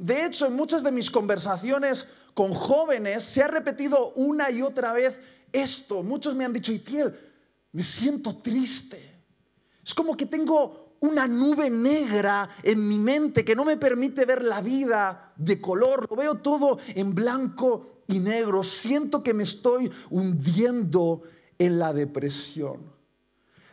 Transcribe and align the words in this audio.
De 0.00 0.24
hecho, 0.24 0.46
en 0.46 0.54
muchas 0.54 0.82
de 0.82 0.90
mis 0.90 1.10
conversaciones 1.10 2.06
con 2.32 2.54
jóvenes 2.54 3.22
se 3.22 3.42
ha 3.42 3.48
repetido 3.48 4.12
una 4.14 4.50
y 4.50 4.62
otra 4.62 4.94
vez 4.94 5.20
esto. 5.52 6.02
Muchos 6.02 6.34
me 6.34 6.46
han 6.46 6.54
dicho, 6.54 6.72
Itiel, 6.72 7.14
me 7.72 7.84
siento 7.84 8.38
triste. 8.38 9.20
Es 9.84 9.92
como 9.92 10.16
que 10.16 10.24
tengo 10.24 10.94
una 11.00 11.28
nube 11.28 11.68
negra 11.68 12.48
en 12.62 12.88
mi 12.88 12.96
mente 12.96 13.44
que 13.44 13.54
no 13.54 13.62
me 13.62 13.76
permite 13.76 14.24
ver 14.24 14.42
la 14.42 14.62
vida 14.62 15.34
de 15.36 15.60
color. 15.60 16.06
Lo 16.08 16.16
veo 16.16 16.36
todo 16.36 16.78
en 16.94 17.14
blanco 17.14 18.04
y 18.06 18.20
negro. 18.20 18.62
Siento 18.62 19.22
que 19.22 19.34
me 19.34 19.42
estoy 19.42 19.90
hundiendo 20.08 21.24
en 21.58 21.78
la 21.78 21.92
depresión. 21.92 22.90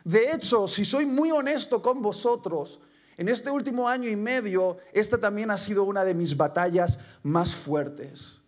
De 0.04 0.30
hecho, 0.30 0.68
si 0.68 0.84
soy 0.84 1.06
muy 1.06 1.30
honesto 1.30 1.80
con 1.80 2.02
vosotros, 2.02 2.80
en 3.18 3.28
este 3.28 3.50
último 3.50 3.88
año 3.88 4.08
y 4.08 4.14
medio, 4.14 4.78
esta 4.92 5.18
también 5.18 5.50
ha 5.50 5.56
sido 5.56 5.82
una 5.82 6.04
de 6.04 6.14
mis 6.14 6.36
batallas 6.36 7.00
más 7.24 7.52
fuertes. 7.52 8.40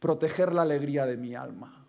Proteger 0.00 0.52
la 0.52 0.62
alegría 0.62 1.06
de 1.06 1.16
mi 1.16 1.36
alma. 1.36 1.86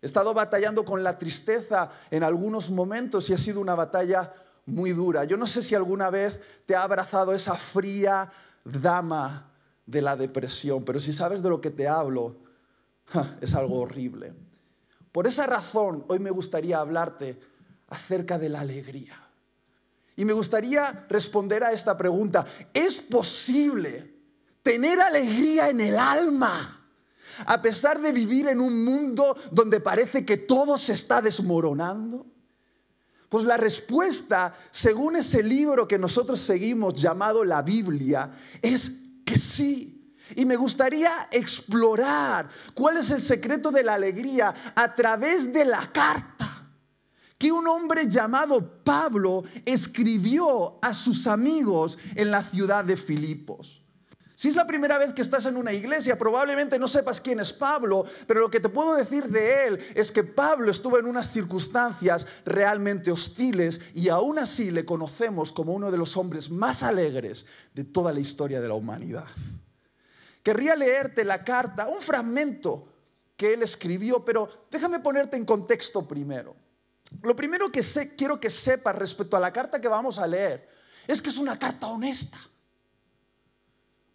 He 0.00 0.06
estado 0.06 0.32
batallando 0.32 0.86
con 0.86 1.04
la 1.04 1.18
tristeza 1.18 1.90
en 2.10 2.22
algunos 2.22 2.70
momentos 2.70 3.28
y 3.28 3.34
ha 3.34 3.38
sido 3.38 3.60
una 3.60 3.74
batalla 3.74 4.32
muy 4.64 4.92
dura. 4.92 5.24
Yo 5.24 5.36
no 5.36 5.46
sé 5.46 5.62
si 5.62 5.74
alguna 5.74 6.08
vez 6.08 6.40
te 6.64 6.74
ha 6.74 6.84
abrazado 6.84 7.34
esa 7.34 7.56
fría 7.56 8.32
dama 8.64 9.52
de 9.84 10.00
la 10.00 10.16
depresión, 10.16 10.86
pero 10.86 11.00
si 11.00 11.12
sabes 11.12 11.42
de 11.42 11.50
lo 11.50 11.60
que 11.60 11.70
te 11.70 11.86
hablo, 11.86 12.36
es 13.42 13.54
algo 13.54 13.80
horrible. 13.80 14.32
Por 15.12 15.26
esa 15.26 15.46
razón, 15.46 16.06
hoy 16.08 16.18
me 16.18 16.30
gustaría 16.30 16.80
hablarte 16.80 17.38
acerca 17.88 18.38
de 18.38 18.48
la 18.48 18.60
alegría. 18.60 19.27
Y 20.18 20.24
me 20.24 20.32
gustaría 20.32 21.06
responder 21.08 21.62
a 21.62 21.70
esta 21.70 21.96
pregunta. 21.96 22.44
¿Es 22.74 23.00
posible 23.00 24.12
tener 24.62 25.00
alegría 25.00 25.70
en 25.70 25.80
el 25.80 25.96
alma? 25.96 26.74
a 27.46 27.62
pesar 27.62 28.00
de 28.00 28.10
vivir 28.10 28.48
en 28.48 28.60
un 28.60 28.84
mundo 28.84 29.36
donde 29.52 29.78
parece 29.78 30.24
que 30.24 30.38
todo 30.38 30.76
se 30.76 30.94
está 30.94 31.22
desmoronando? 31.22 32.26
Pues 33.28 33.44
la 33.44 33.56
respuesta, 33.56 34.56
según 34.72 35.14
ese 35.14 35.40
libro 35.40 35.86
que 35.86 35.98
nosotros 35.98 36.40
seguimos 36.40 36.94
llamado 36.94 37.44
la 37.44 37.62
Biblia, 37.62 38.32
es 38.60 38.90
que 39.24 39.38
sí. 39.38 40.16
Y 40.34 40.44
me 40.46 40.56
gustaría 40.56 41.28
explorar 41.30 42.48
cuál 42.74 42.96
es 42.96 43.12
el 43.12 43.22
secreto 43.22 43.70
de 43.70 43.84
la 43.84 43.94
alegría 43.94 44.72
a 44.74 44.94
través 44.96 45.52
de 45.52 45.64
la 45.64 45.86
carta 45.92 46.57
que 47.38 47.52
un 47.52 47.68
hombre 47.68 48.08
llamado 48.08 48.82
Pablo 48.82 49.44
escribió 49.64 50.78
a 50.82 50.92
sus 50.92 51.26
amigos 51.28 51.96
en 52.16 52.32
la 52.32 52.42
ciudad 52.42 52.84
de 52.84 52.96
Filipos. 52.96 53.82
Si 54.34 54.46
es 54.46 54.54
la 54.54 54.68
primera 54.68 54.98
vez 54.98 55.14
que 55.14 55.22
estás 55.22 55.46
en 55.46 55.56
una 55.56 55.72
iglesia, 55.72 56.16
probablemente 56.16 56.78
no 56.78 56.86
sepas 56.86 57.20
quién 57.20 57.40
es 57.40 57.52
Pablo, 57.52 58.04
pero 58.26 58.38
lo 58.38 58.50
que 58.50 58.60
te 58.60 58.68
puedo 58.68 58.94
decir 58.94 59.28
de 59.28 59.66
él 59.66 59.78
es 59.96 60.12
que 60.12 60.22
Pablo 60.22 60.70
estuvo 60.70 60.96
en 60.96 61.06
unas 61.06 61.32
circunstancias 61.32 62.24
realmente 62.44 63.10
hostiles 63.10 63.80
y 63.94 64.10
aún 64.10 64.38
así 64.38 64.70
le 64.70 64.84
conocemos 64.84 65.52
como 65.52 65.72
uno 65.72 65.90
de 65.90 65.98
los 65.98 66.16
hombres 66.16 66.50
más 66.50 66.84
alegres 66.84 67.46
de 67.74 67.82
toda 67.82 68.12
la 68.12 68.20
historia 68.20 68.60
de 68.60 68.68
la 68.68 68.74
humanidad. 68.74 69.26
Querría 70.44 70.76
leerte 70.76 71.24
la 71.24 71.42
carta, 71.42 71.88
un 71.88 72.00
fragmento 72.00 72.92
que 73.36 73.54
él 73.54 73.64
escribió, 73.64 74.24
pero 74.24 74.68
déjame 74.70 75.00
ponerte 75.00 75.36
en 75.36 75.44
contexto 75.44 76.06
primero. 76.06 76.67
Lo 77.22 77.34
primero 77.34 77.70
que 77.72 77.82
quiero 78.16 78.38
que 78.38 78.50
sepas 78.50 78.96
respecto 78.96 79.36
a 79.36 79.40
la 79.40 79.52
carta 79.52 79.80
que 79.80 79.88
vamos 79.88 80.18
a 80.18 80.26
leer 80.26 80.68
es 81.06 81.22
que 81.22 81.30
es 81.30 81.38
una 81.38 81.58
carta 81.58 81.86
honesta. 81.88 82.38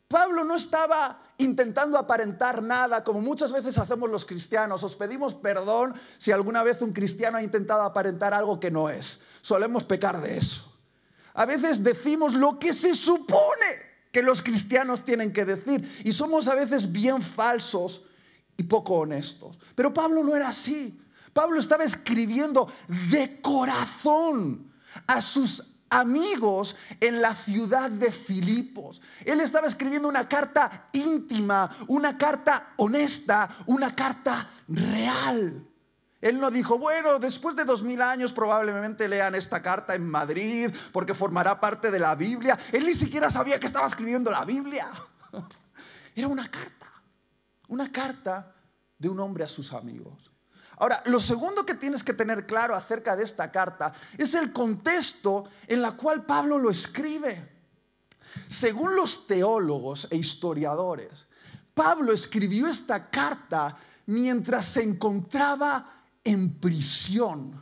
Pablo 0.07 0.43
no 0.43 0.55
estaba 0.55 1.19
intentando 1.37 1.97
aparentar 1.97 2.61
nada, 2.61 3.03
como 3.03 3.19
muchas 3.19 3.51
veces 3.51 3.79
hacemos 3.79 4.11
los 4.11 4.25
cristianos. 4.25 4.83
Os 4.83 4.95
pedimos 4.95 5.33
perdón 5.33 5.95
si 6.19 6.31
alguna 6.31 6.61
vez 6.61 6.81
un 6.83 6.93
cristiano 6.93 7.37
ha 7.37 7.43
intentado 7.43 7.81
aparentar 7.81 8.31
algo 8.31 8.59
que 8.59 8.69
no 8.69 8.89
es. 8.89 9.19
Solemos 9.41 9.83
pecar 9.83 10.21
de 10.21 10.37
eso. 10.37 10.71
A 11.33 11.45
veces 11.45 11.83
decimos 11.83 12.35
lo 12.35 12.59
que 12.59 12.73
se 12.73 12.93
supone 12.93 13.93
que 14.11 14.21
los 14.21 14.43
cristianos 14.43 15.03
tienen 15.03 15.33
que 15.33 15.45
decir 15.45 16.01
y 16.05 16.13
somos 16.13 16.47
a 16.47 16.53
veces 16.53 16.91
bien 16.91 17.23
falsos 17.23 18.05
y 18.55 18.63
poco 18.63 18.99
honestos. 18.99 19.57
Pero 19.73 19.91
Pablo 19.91 20.23
no 20.23 20.35
era 20.35 20.49
así. 20.49 21.02
Pablo 21.33 21.59
estaba 21.59 21.83
escribiendo 21.83 22.71
de 23.11 23.41
corazón 23.41 24.71
a 25.07 25.21
sus 25.21 25.63
amigos 25.89 26.75
en 26.99 27.21
la 27.21 27.33
ciudad 27.33 27.89
de 27.89 28.11
Filipos. 28.11 29.01
Él 29.25 29.39
estaba 29.39 29.67
escribiendo 29.67 30.07
una 30.07 30.27
carta 30.27 30.89
íntima, 30.93 31.75
una 31.87 32.17
carta 32.17 32.73
honesta, 32.77 33.57
una 33.67 33.95
carta 33.95 34.49
real. 34.67 35.67
Él 36.21 36.39
no 36.39 36.49
dijo, 36.51 36.79
bueno, 36.79 37.19
después 37.19 37.55
de 37.55 37.65
dos 37.65 37.83
mil 37.83 38.01
años 38.01 38.31
probablemente 38.31 39.09
lean 39.09 39.35
esta 39.35 39.61
carta 39.61 39.93
en 39.93 40.07
Madrid 40.07 40.71
porque 40.91 41.13
formará 41.13 41.59
parte 41.59 41.91
de 41.91 41.99
la 41.99 42.15
Biblia. 42.15 42.57
Él 42.71 42.85
ni 42.85 42.93
siquiera 42.93 43.29
sabía 43.29 43.59
que 43.59 43.67
estaba 43.67 43.87
escribiendo 43.87 44.31
la 44.31 44.45
Biblia. 44.45 44.89
Era 46.15 46.27
una 46.27 46.49
carta, 46.49 46.91
una 47.67 47.91
carta 47.91 48.55
de 48.97 49.09
un 49.09 49.19
hombre 49.19 49.43
a 49.43 49.47
sus 49.47 49.73
amigos. 49.73 50.32
Ahora, 50.77 51.01
lo 51.05 51.19
segundo 51.19 51.65
que 51.65 51.75
tienes 51.75 52.03
que 52.03 52.13
tener 52.13 52.45
claro 52.45 52.75
acerca 52.75 53.15
de 53.15 53.23
esta 53.23 53.51
carta 53.51 53.93
es 54.17 54.33
el 54.33 54.51
contexto 54.51 55.45
en 55.67 55.81
la 55.81 55.91
cual 55.93 56.25
Pablo 56.25 56.57
lo 56.57 56.69
escribe. 56.69 57.51
Según 58.49 58.95
los 58.95 59.27
teólogos 59.27 60.07
e 60.09 60.17
historiadores, 60.17 61.27
Pablo 61.73 62.11
escribió 62.11 62.67
esta 62.67 63.09
carta 63.09 63.75
mientras 64.07 64.65
se 64.65 64.83
encontraba 64.83 66.03
en 66.23 66.59
prisión. 66.59 67.61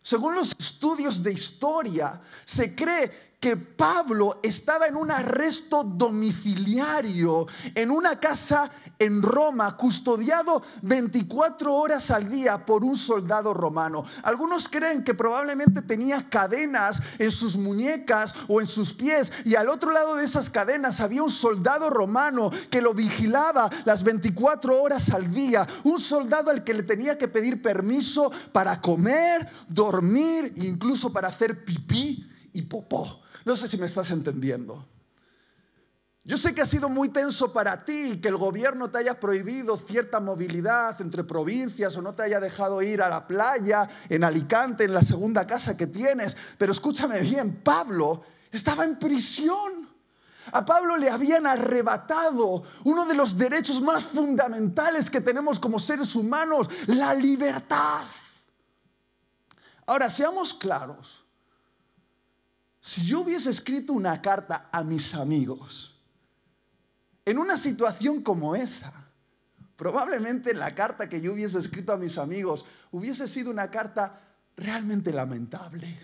Según 0.00 0.36
los 0.36 0.54
estudios 0.58 1.22
de 1.22 1.32
historia, 1.32 2.20
se 2.44 2.74
cree 2.74 3.35
que 3.40 3.56
Pablo 3.56 4.40
estaba 4.42 4.86
en 4.86 4.96
un 4.96 5.10
arresto 5.10 5.84
domiciliario 5.84 7.46
en 7.74 7.90
una 7.90 8.18
casa 8.18 8.70
en 8.98 9.22
Roma, 9.22 9.76
custodiado 9.76 10.62
24 10.82 11.72
horas 11.72 12.10
al 12.10 12.30
día 12.30 12.64
por 12.64 12.82
un 12.82 12.96
soldado 12.96 13.52
romano. 13.52 14.04
Algunos 14.22 14.68
creen 14.68 15.04
que 15.04 15.12
probablemente 15.12 15.82
tenía 15.82 16.30
cadenas 16.30 17.02
en 17.18 17.30
sus 17.30 17.56
muñecas 17.56 18.34
o 18.48 18.60
en 18.60 18.66
sus 18.66 18.94
pies 18.94 19.30
y 19.44 19.54
al 19.54 19.68
otro 19.68 19.90
lado 19.90 20.16
de 20.16 20.24
esas 20.24 20.48
cadenas 20.48 21.00
había 21.00 21.22
un 21.22 21.30
soldado 21.30 21.90
romano 21.90 22.50
que 22.70 22.80
lo 22.80 22.94
vigilaba 22.94 23.68
las 23.84 24.02
24 24.02 24.82
horas 24.82 25.10
al 25.10 25.30
día, 25.32 25.66
un 25.84 26.00
soldado 26.00 26.50
al 26.50 26.64
que 26.64 26.74
le 26.74 26.84
tenía 26.84 27.18
que 27.18 27.28
pedir 27.28 27.60
permiso 27.60 28.32
para 28.52 28.80
comer, 28.80 29.46
dormir, 29.68 30.54
incluso 30.56 31.12
para 31.12 31.28
hacer 31.28 31.64
pipí 31.64 32.26
y 32.54 32.62
popó. 32.62 33.25
No 33.46 33.54
sé 33.54 33.68
si 33.68 33.78
me 33.78 33.86
estás 33.86 34.10
entendiendo. 34.10 34.84
Yo 36.24 36.36
sé 36.36 36.52
que 36.52 36.62
ha 36.62 36.66
sido 36.66 36.88
muy 36.88 37.10
tenso 37.10 37.52
para 37.52 37.84
ti 37.84 38.20
que 38.20 38.26
el 38.26 38.36
gobierno 38.36 38.90
te 38.90 38.98
haya 38.98 39.20
prohibido 39.20 39.78
cierta 39.78 40.18
movilidad 40.18 41.00
entre 41.00 41.22
provincias 41.22 41.96
o 41.96 42.02
no 42.02 42.12
te 42.12 42.24
haya 42.24 42.40
dejado 42.40 42.82
ir 42.82 43.00
a 43.00 43.08
la 43.08 43.24
playa 43.24 43.88
en 44.08 44.24
Alicante, 44.24 44.82
en 44.82 44.92
la 44.92 45.02
segunda 45.02 45.46
casa 45.46 45.76
que 45.76 45.86
tienes. 45.86 46.36
Pero 46.58 46.72
escúchame 46.72 47.20
bien, 47.20 47.60
Pablo 47.62 48.24
estaba 48.50 48.82
en 48.82 48.98
prisión. 48.98 49.90
A 50.50 50.64
Pablo 50.64 50.96
le 50.96 51.08
habían 51.08 51.46
arrebatado 51.46 52.64
uno 52.82 53.04
de 53.04 53.14
los 53.14 53.38
derechos 53.38 53.80
más 53.80 54.02
fundamentales 54.02 55.08
que 55.08 55.20
tenemos 55.20 55.60
como 55.60 55.78
seres 55.78 56.16
humanos, 56.16 56.68
la 56.86 57.14
libertad. 57.14 58.02
Ahora, 59.86 60.10
seamos 60.10 60.52
claros. 60.52 61.25
Si 62.86 63.04
yo 63.04 63.22
hubiese 63.22 63.50
escrito 63.50 63.92
una 63.92 64.22
carta 64.22 64.68
a 64.70 64.84
mis 64.84 65.12
amigos, 65.12 65.98
en 67.24 67.36
una 67.36 67.56
situación 67.56 68.22
como 68.22 68.54
esa, 68.54 68.92
probablemente 69.74 70.54
la 70.54 70.72
carta 70.72 71.08
que 71.08 71.20
yo 71.20 71.32
hubiese 71.32 71.58
escrito 71.58 71.92
a 71.92 71.96
mis 71.96 72.16
amigos 72.16 72.64
hubiese 72.92 73.26
sido 73.26 73.50
una 73.50 73.72
carta 73.72 74.20
realmente 74.56 75.12
lamentable, 75.12 75.98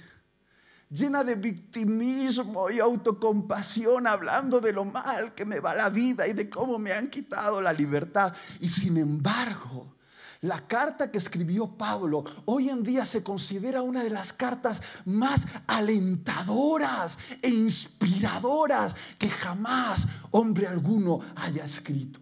llena 0.91 1.23
de 1.23 1.37
victimismo 1.37 2.69
y 2.69 2.81
autocompasión, 2.81 4.09
hablando 4.09 4.61
de 4.61 4.73
lo 4.73 4.85
mal 4.85 5.37
que 5.37 5.45
me 5.45 5.61
va 5.61 5.77
la 5.77 5.89
vida 5.89 6.27
y 6.27 6.33
de 6.33 6.51
cómo 6.51 6.81
me 6.81 6.91
han 6.91 7.11
quitado 7.11 7.63
la 7.63 7.73
libertad. 7.73 8.35
Y 8.59 8.67
sin 8.67 8.97
embargo, 8.97 9.95
la 10.43 10.67
carta 10.67 11.11
que 11.11 11.19
escribió 11.19 11.69
Pablo 11.77 12.25
hoy 12.47 12.69
en 12.69 12.83
día 12.83 13.05
se 13.05 13.23
considera 13.23 13.83
una 13.83 14.03
de 14.03 14.11
las 14.11 14.33
cartas 14.33 14.83
más 15.05 15.47
alentadoras 15.69 17.19
e 17.41 17.49
inspiradoras 17.49 18.95
que 19.19 19.29
jamás 19.29 20.07
hombre 20.33 20.67
alguno 20.67 21.21
haya 21.37 21.65
escrito. 21.65 22.21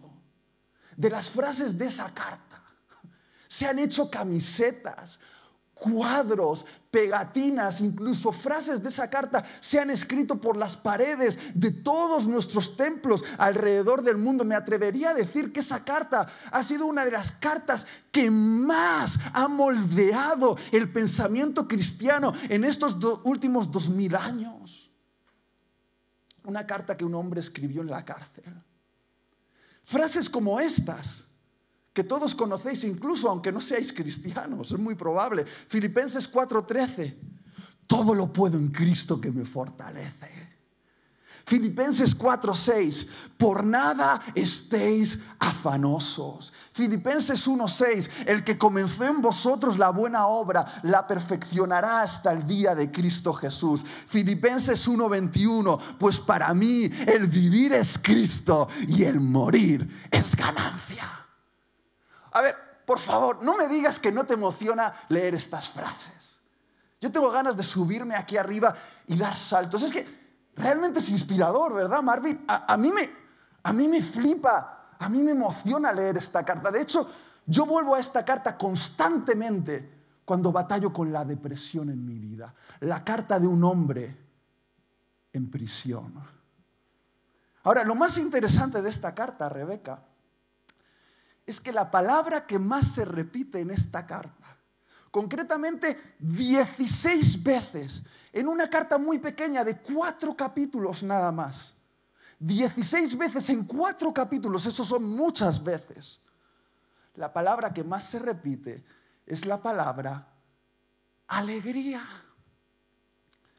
De 0.95 1.09
las 1.09 1.31
frases 1.31 1.77
de 1.77 1.87
esa 1.87 2.13
carta 2.13 2.63
se 3.47 3.65
han 3.65 3.79
hecho 3.79 4.09
camisetas, 4.09 5.19
cuadros, 5.81 6.67
pegatinas, 6.91 7.81
incluso 7.81 8.31
frases 8.31 8.83
de 8.83 8.89
esa 8.89 9.09
carta 9.09 9.43
se 9.59 9.79
han 9.79 9.89
escrito 9.89 10.39
por 10.39 10.55
las 10.55 10.77
paredes 10.77 11.39
de 11.55 11.71
todos 11.71 12.27
nuestros 12.27 12.77
templos 12.77 13.23
alrededor 13.39 14.03
del 14.03 14.17
mundo. 14.17 14.45
Me 14.45 14.53
atrevería 14.53 15.09
a 15.09 15.13
decir 15.15 15.51
que 15.51 15.61
esa 15.61 15.83
carta 15.83 16.27
ha 16.51 16.61
sido 16.61 16.85
una 16.85 17.03
de 17.03 17.09
las 17.09 17.31
cartas 17.31 17.87
que 18.11 18.29
más 18.29 19.19
ha 19.33 19.47
moldeado 19.47 20.55
el 20.71 20.91
pensamiento 20.93 21.67
cristiano 21.67 22.31
en 22.47 22.63
estos 22.63 22.97
últimos 23.23 23.71
dos 23.71 23.89
mil 23.89 24.15
años. 24.15 24.91
Una 26.43 26.67
carta 26.67 26.95
que 26.95 27.05
un 27.05 27.15
hombre 27.15 27.39
escribió 27.39 27.81
en 27.81 27.89
la 27.89 28.05
cárcel. 28.05 28.53
Frases 29.83 30.29
como 30.29 30.59
estas 30.59 31.25
que 31.93 32.03
todos 32.03 32.33
conocéis, 32.35 32.83
incluso 32.83 33.29
aunque 33.29 33.51
no 33.51 33.59
seáis 33.59 33.91
cristianos, 33.91 34.71
es 34.71 34.79
muy 34.79 34.95
probable. 34.95 35.45
Filipenses 35.45 36.27
4:13, 36.31 37.15
todo 37.85 38.15
lo 38.15 38.31
puedo 38.31 38.57
en 38.57 38.69
Cristo 38.69 39.19
que 39.19 39.31
me 39.31 39.45
fortalece. 39.45 40.51
Filipenses 41.45 42.15
4:6, 42.15 43.07
por 43.37 43.65
nada 43.65 44.21
estéis 44.35 45.19
afanosos. 45.39 46.53
Filipenses 46.71 47.45
1:6, 47.45 48.09
el 48.25 48.43
que 48.45 48.57
comenzó 48.57 49.03
en 49.03 49.21
vosotros 49.21 49.77
la 49.77 49.89
buena 49.89 50.27
obra, 50.27 50.65
la 50.83 51.05
perfeccionará 51.05 52.03
hasta 52.03 52.31
el 52.31 52.47
día 52.47 52.73
de 52.73 52.89
Cristo 52.89 53.33
Jesús. 53.33 53.83
Filipenses 53.83 54.87
1:21, 54.87 55.77
pues 55.97 56.21
para 56.21 56.53
mí 56.53 56.89
el 57.05 57.27
vivir 57.27 57.73
es 57.73 57.97
Cristo 57.97 58.69
y 58.87 59.03
el 59.03 59.19
morir 59.19 60.07
es 60.09 60.35
ganancia. 60.35 61.20
A 62.31 62.41
ver, 62.41 62.55
por 62.85 62.99
favor, 62.99 63.43
no 63.43 63.55
me 63.55 63.67
digas 63.67 63.99
que 63.99 64.11
no 64.11 64.25
te 64.25 64.33
emociona 64.33 64.93
leer 65.09 65.35
estas 65.35 65.69
frases. 65.69 66.39
Yo 66.99 67.11
tengo 67.11 67.31
ganas 67.31 67.57
de 67.57 67.63
subirme 67.63 68.15
aquí 68.15 68.37
arriba 68.37 68.75
y 69.07 69.17
dar 69.17 69.35
saltos. 69.35 69.81
Es 69.83 69.91
que 69.91 70.51
realmente 70.55 70.99
es 70.99 71.09
inspirador, 71.09 71.73
¿verdad, 71.73 72.01
Marvin? 72.01 72.43
A, 72.47 72.77
mí, 72.77 72.91
me, 72.91 73.09
a 73.63 73.73
mí 73.73 73.87
me 73.87 74.01
flipa, 74.01 74.95
a 74.99 75.09
mí 75.09 75.23
me 75.23 75.31
emociona 75.31 75.91
leer 75.91 76.17
esta 76.17 76.45
carta. 76.45 76.69
De 76.69 76.81
hecho, 76.81 77.09
yo 77.45 77.65
vuelvo 77.65 77.95
a 77.95 77.99
esta 77.99 78.23
carta 78.23 78.55
constantemente 78.57 80.01
cuando 80.23 80.51
batallo 80.51 80.93
con 80.93 81.11
la 81.11 81.25
depresión 81.25 81.89
en 81.89 82.05
mi 82.05 82.19
vida. 82.19 82.53
La 82.81 83.03
carta 83.03 83.39
de 83.39 83.47
un 83.47 83.63
hombre 83.63 84.15
en 85.33 85.49
prisión. 85.49 86.13
Ahora, 87.63 87.83
lo 87.83 87.95
más 87.95 88.17
interesante 88.17 88.81
de 88.81 88.89
esta 88.89 89.13
carta, 89.13 89.49
Rebeca, 89.49 90.03
es 91.51 91.59
que 91.59 91.71
la 91.71 91.91
palabra 91.91 92.47
que 92.47 92.57
más 92.57 92.87
se 92.93 93.05
repite 93.05 93.59
en 93.59 93.71
esta 93.71 94.05
carta, 94.05 94.57
concretamente 95.11 96.15
16 96.19 97.43
veces, 97.43 98.03
en 98.31 98.47
una 98.47 98.69
carta 98.69 98.97
muy 98.97 99.19
pequeña 99.19 99.63
de 99.63 99.77
cuatro 99.77 100.35
capítulos 100.35 101.03
nada 101.03 101.31
más, 101.31 101.75
16 102.39 103.17
veces 103.17 103.49
en 103.49 103.65
cuatro 103.65 104.13
capítulos, 104.13 104.65
eso 104.65 104.83
son 104.83 105.03
muchas 105.03 105.61
veces. 105.63 106.21
La 107.15 107.31
palabra 107.31 107.73
que 107.73 107.83
más 107.83 108.05
se 108.05 108.19
repite 108.19 108.83
es 109.25 109.45
la 109.45 109.61
palabra 109.61 110.27
alegría, 111.27 112.01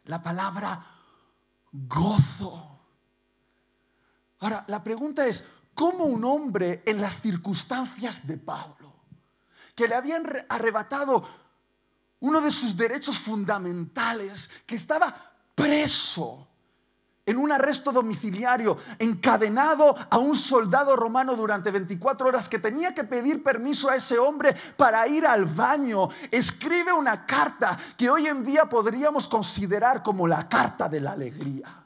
la 0.06 0.22
palabra 0.22 0.84
gozo. 1.70 2.80
Ahora, 4.40 4.64
la 4.66 4.82
pregunta 4.82 5.26
es, 5.26 5.44
cómo 5.74 6.04
un 6.04 6.24
hombre 6.24 6.82
en 6.86 7.00
las 7.00 7.20
circunstancias 7.20 8.26
de 8.26 8.38
Pablo, 8.38 8.92
que 9.74 9.88
le 9.88 9.94
habían 9.94 10.26
arrebatado 10.48 11.26
uno 12.20 12.40
de 12.40 12.50
sus 12.50 12.76
derechos 12.76 13.18
fundamentales, 13.18 14.48
que 14.64 14.76
estaba 14.76 15.32
preso 15.54 16.48
en 17.24 17.38
un 17.38 17.52
arresto 17.52 17.92
domiciliario, 17.92 18.78
encadenado 18.98 19.94
a 20.10 20.18
un 20.18 20.36
soldado 20.36 20.96
romano 20.96 21.36
durante 21.36 21.70
24 21.70 22.28
horas, 22.28 22.48
que 22.48 22.58
tenía 22.58 22.94
que 22.94 23.04
pedir 23.04 23.42
permiso 23.42 23.88
a 23.88 23.96
ese 23.96 24.18
hombre 24.18 24.54
para 24.76 25.06
ir 25.06 25.26
al 25.26 25.44
baño, 25.44 26.08
escribe 26.30 26.92
una 26.92 27.24
carta 27.24 27.78
que 27.96 28.10
hoy 28.10 28.26
en 28.26 28.44
día 28.44 28.66
podríamos 28.66 29.28
considerar 29.28 30.02
como 30.02 30.26
la 30.26 30.48
carta 30.48 30.88
de 30.88 31.00
la 31.00 31.12
alegría. 31.12 31.81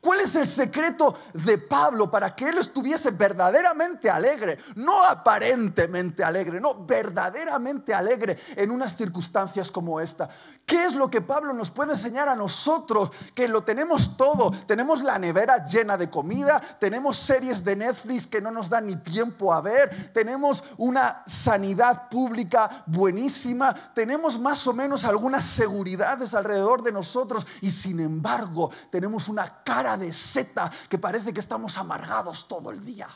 ¿Cuál 0.00 0.20
es 0.20 0.34
el 0.34 0.46
secreto 0.46 1.14
de 1.34 1.58
Pablo 1.58 2.10
para 2.10 2.34
que 2.34 2.48
él 2.48 2.56
estuviese 2.56 3.10
verdaderamente 3.10 4.08
alegre? 4.08 4.56
No 4.74 5.04
aparentemente 5.04 6.24
alegre, 6.24 6.58
no, 6.58 6.86
verdaderamente 6.86 7.92
alegre 7.92 8.38
en 8.56 8.70
unas 8.70 8.96
circunstancias 8.96 9.70
como 9.70 10.00
esta. 10.00 10.30
¿Qué 10.64 10.86
es 10.86 10.94
lo 10.94 11.10
que 11.10 11.20
Pablo 11.20 11.52
nos 11.52 11.70
puede 11.70 11.92
enseñar 11.92 12.30
a 12.30 12.36
nosotros? 12.36 13.10
Que 13.34 13.46
lo 13.46 13.62
tenemos 13.62 14.16
todo. 14.16 14.50
Tenemos 14.66 15.02
la 15.02 15.18
nevera 15.18 15.66
llena 15.66 15.98
de 15.98 16.08
comida, 16.08 16.60
tenemos 16.80 17.18
series 17.18 17.62
de 17.62 17.76
Netflix 17.76 18.26
que 18.26 18.40
no 18.40 18.50
nos 18.50 18.70
dan 18.70 18.86
ni 18.86 18.96
tiempo 18.96 19.52
a 19.52 19.60
ver, 19.60 20.12
tenemos 20.14 20.64
una 20.78 21.22
sanidad 21.26 22.08
pública 22.08 22.84
buenísima, 22.86 23.74
tenemos 23.94 24.40
más 24.40 24.66
o 24.66 24.72
menos 24.72 25.04
algunas 25.04 25.44
seguridades 25.44 26.34
alrededor 26.34 26.82
de 26.82 26.92
nosotros 26.92 27.46
y 27.60 27.70
sin 27.70 28.00
embargo 28.00 28.70
tenemos 28.90 29.28
una 29.28 29.62
cara 29.62 29.89
de 29.96 30.12
seta 30.12 30.70
que 30.88 30.98
parece 30.98 31.32
que 31.32 31.40
estamos 31.40 31.76
amargados 31.78 32.46
todo 32.46 32.70
el 32.70 32.84
día. 32.84 33.08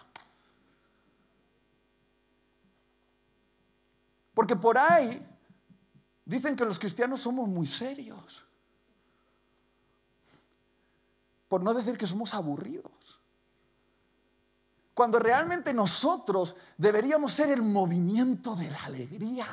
Porque 4.35 4.57
por 4.57 4.77
ahí 4.77 5.25
dicen 6.25 6.57
que 6.57 6.65
los 6.65 6.79
cristianos 6.79 7.21
somos 7.21 7.49
muy 7.49 7.67
serios. 7.67 8.45
Por 11.49 11.63
no 11.63 11.73
decir 11.73 11.97
que 11.97 12.07
somos 12.07 12.35
aburridos. 12.35 13.21
Cuando 14.93 15.19
realmente 15.19 15.73
nosotros 15.73 16.57
deberíamos 16.79 17.33
ser 17.33 17.51
el 17.51 17.63
movimiento 17.63 18.55
de 18.55 18.71
la 18.71 18.85
alegría. 18.85 19.47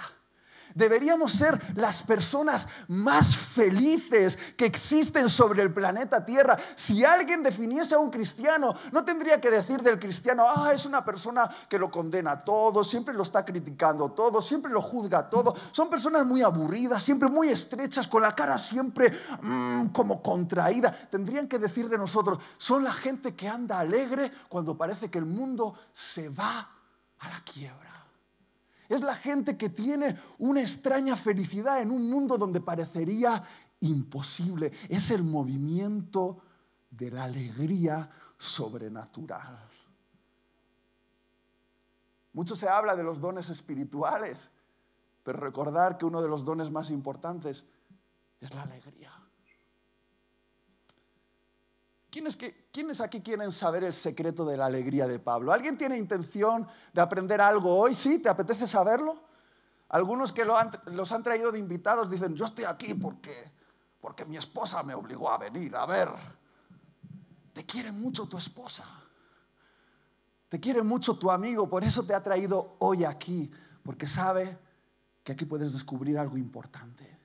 Deberíamos 0.75 1.33
ser 1.33 1.59
las 1.75 2.03
personas 2.03 2.67
más 2.87 3.35
felices 3.35 4.37
que 4.55 4.65
existen 4.65 5.29
sobre 5.29 5.61
el 5.61 5.73
planeta 5.73 6.25
Tierra. 6.25 6.57
Si 6.75 7.03
alguien 7.03 7.43
definiese 7.43 7.95
a 7.95 7.99
un 7.99 8.09
cristiano, 8.09 8.75
no 8.91 9.03
tendría 9.03 9.39
que 9.39 9.49
decir 9.49 9.81
del 9.81 9.99
cristiano, 9.99 10.45
ah, 10.47 10.71
es 10.73 10.85
una 10.85 11.03
persona 11.03 11.49
que 11.69 11.79
lo 11.79 11.89
condena 11.89 12.43
todo, 12.43 12.83
siempre 12.83 13.13
lo 13.13 13.23
está 13.23 13.43
criticando 13.45 14.11
todo, 14.11 14.41
siempre 14.41 14.71
lo 14.71 14.81
juzga 14.81 15.29
todo. 15.29 15.55
Son 15.71 15.89
personas 15.89 16.25
muy 16.25 16.41
aburridas, 16.41 17.03
siempre 17.03 17.29
muy 17.29 17.49
estrechas, 17.49 18.07
con 18.07 18.21
la 18.21 18.35
cara 18.35 18.57
siempre 18.57 19.11
mm, 19.41 19.87
como 19.87 20.21
contraída. 20.21 20.91
Tendrían 21.09 21.47
que 21.47 21.59
decir 21.59 21.89
de 21.89 21.97
nosotros, 21.97 22.39
son 22.57 22.83
la 22.83 22.93
gente 22.93 23.35
que 23.35 23.47
anda 23.47 23.79
alegre 23.79 24.31
cuando 24.49 24.77
parece 24.77 25.09
que 25.09 25.17
el 25.17 25.25
mundo 25.25 25.75
se 25.91 26.29
va 26.29 26.69
a 27.19 27.29
la 27.29 27.41
quiebra. 27.43 28.00
Es 28.91 29.01
la 29.01 29.15
gente 29.15 29.55
que 29.55 29.69
tiene 29.69 30.19
una 30.39 30.59
extraña 30.59 31.15
felicidad 31.15 31.81
en 31.81 31.91
un 31.91 32.09
mundo 32.09 32.37
donde 32.37 32.59
parecería 32.59 33.41
imposible. 33.79 34.73
Es 34.89 35.11
el 35.11 35.23
movimiento 35.23 36.39
de 36.89 37.09
la 37.09 37.23
alegría 37.23 38.09
sobrenatural. 38.37 39.65
Mucho 42.33 42.53
se 42.53 42.67
habla 42.67 42.97
de 42.97 43.03
los 43.03 43.21
dones 43.21 43.49
espirituales, 43.49 44.49
pero 45.23 45.39
recordar 45.39 45.97
que 45.97 46.05
uno 46.05 46.21
de 46.21 46.27
los 46.27 46.43
dones 46.43 46.69
más 46.69 46.89
importantes 46.89 47.63
es 48.41 48.53
la 48.53 48.63
alegría. 48.63 49.20
¿Quiénes, 52.11 52.99
aquí 52.99 53.21
quieren 53.21 53.53
saber 53.53 53.85
el 53.85 53.93
secreto 53.93 54.43
de 54.43 54.57
la 54.57 54.65
alegría 54.65 55.07
de 55.07 55.17
Pablo? 55.17 55.53
¿Alguien 55.53 55.77
tiene 55.77 55.97
intención 55.97 56.67
de 56.91 56.99
aprender 56.99 57.39
algo 57.39 57.73
hoy? 57.73 57.95
¿Sí? 57.95 58.19
¿Te 58.19 58.27
apetece 58.27 58.67
saberlo? 58.67 59.17
Algunos 59.87 60.33
que 60.33 60.43
los 60.43 61.11
han 61.13 61.23
traído 61.23 61.53
de 61.53 61.59
invitados 61.59 62.11
dicen, 62.11 62.35
yo 62.35 62.45
estoy 62.45 62.65
aquí 62.65 62.93
porque, 62.95 63.49
porque 64.01 64.25
mi 64.25 64.35
esposa 64.35 64.83
me 64.83 64.93
obligó 64.93 65.31
a 65.31 65.37
venir. 65.37 65.73
A 65.73 65.85
ver, 65.85 66.09
te 67.53 67.65
quiere 67.65 67.93
mucho 67.93 68.27
tu 68.27 68.37
esposa. 68.37 68.83
Te 70.49 70.59
quiere 70.59 70.83
mucho 70.83 71.17
tu 71.17 71.31
amigo, 71.31 71.69
por 71.69 71.85
eso 71.85 72.03
te 72.03 72.13
ha 72.13 72.21
traído 72.21 72.75
hoy 72.79 73.05
aquí, 73.05 73.49
porque 73.83 74.05
sabe 74.05 74.59
que 75.23 75.31
aquí 75.31 75.45
puedes 75.45 75.71
descubrir 75.71 76.19
algo 76.19 76.35
importante. 76.35 77.17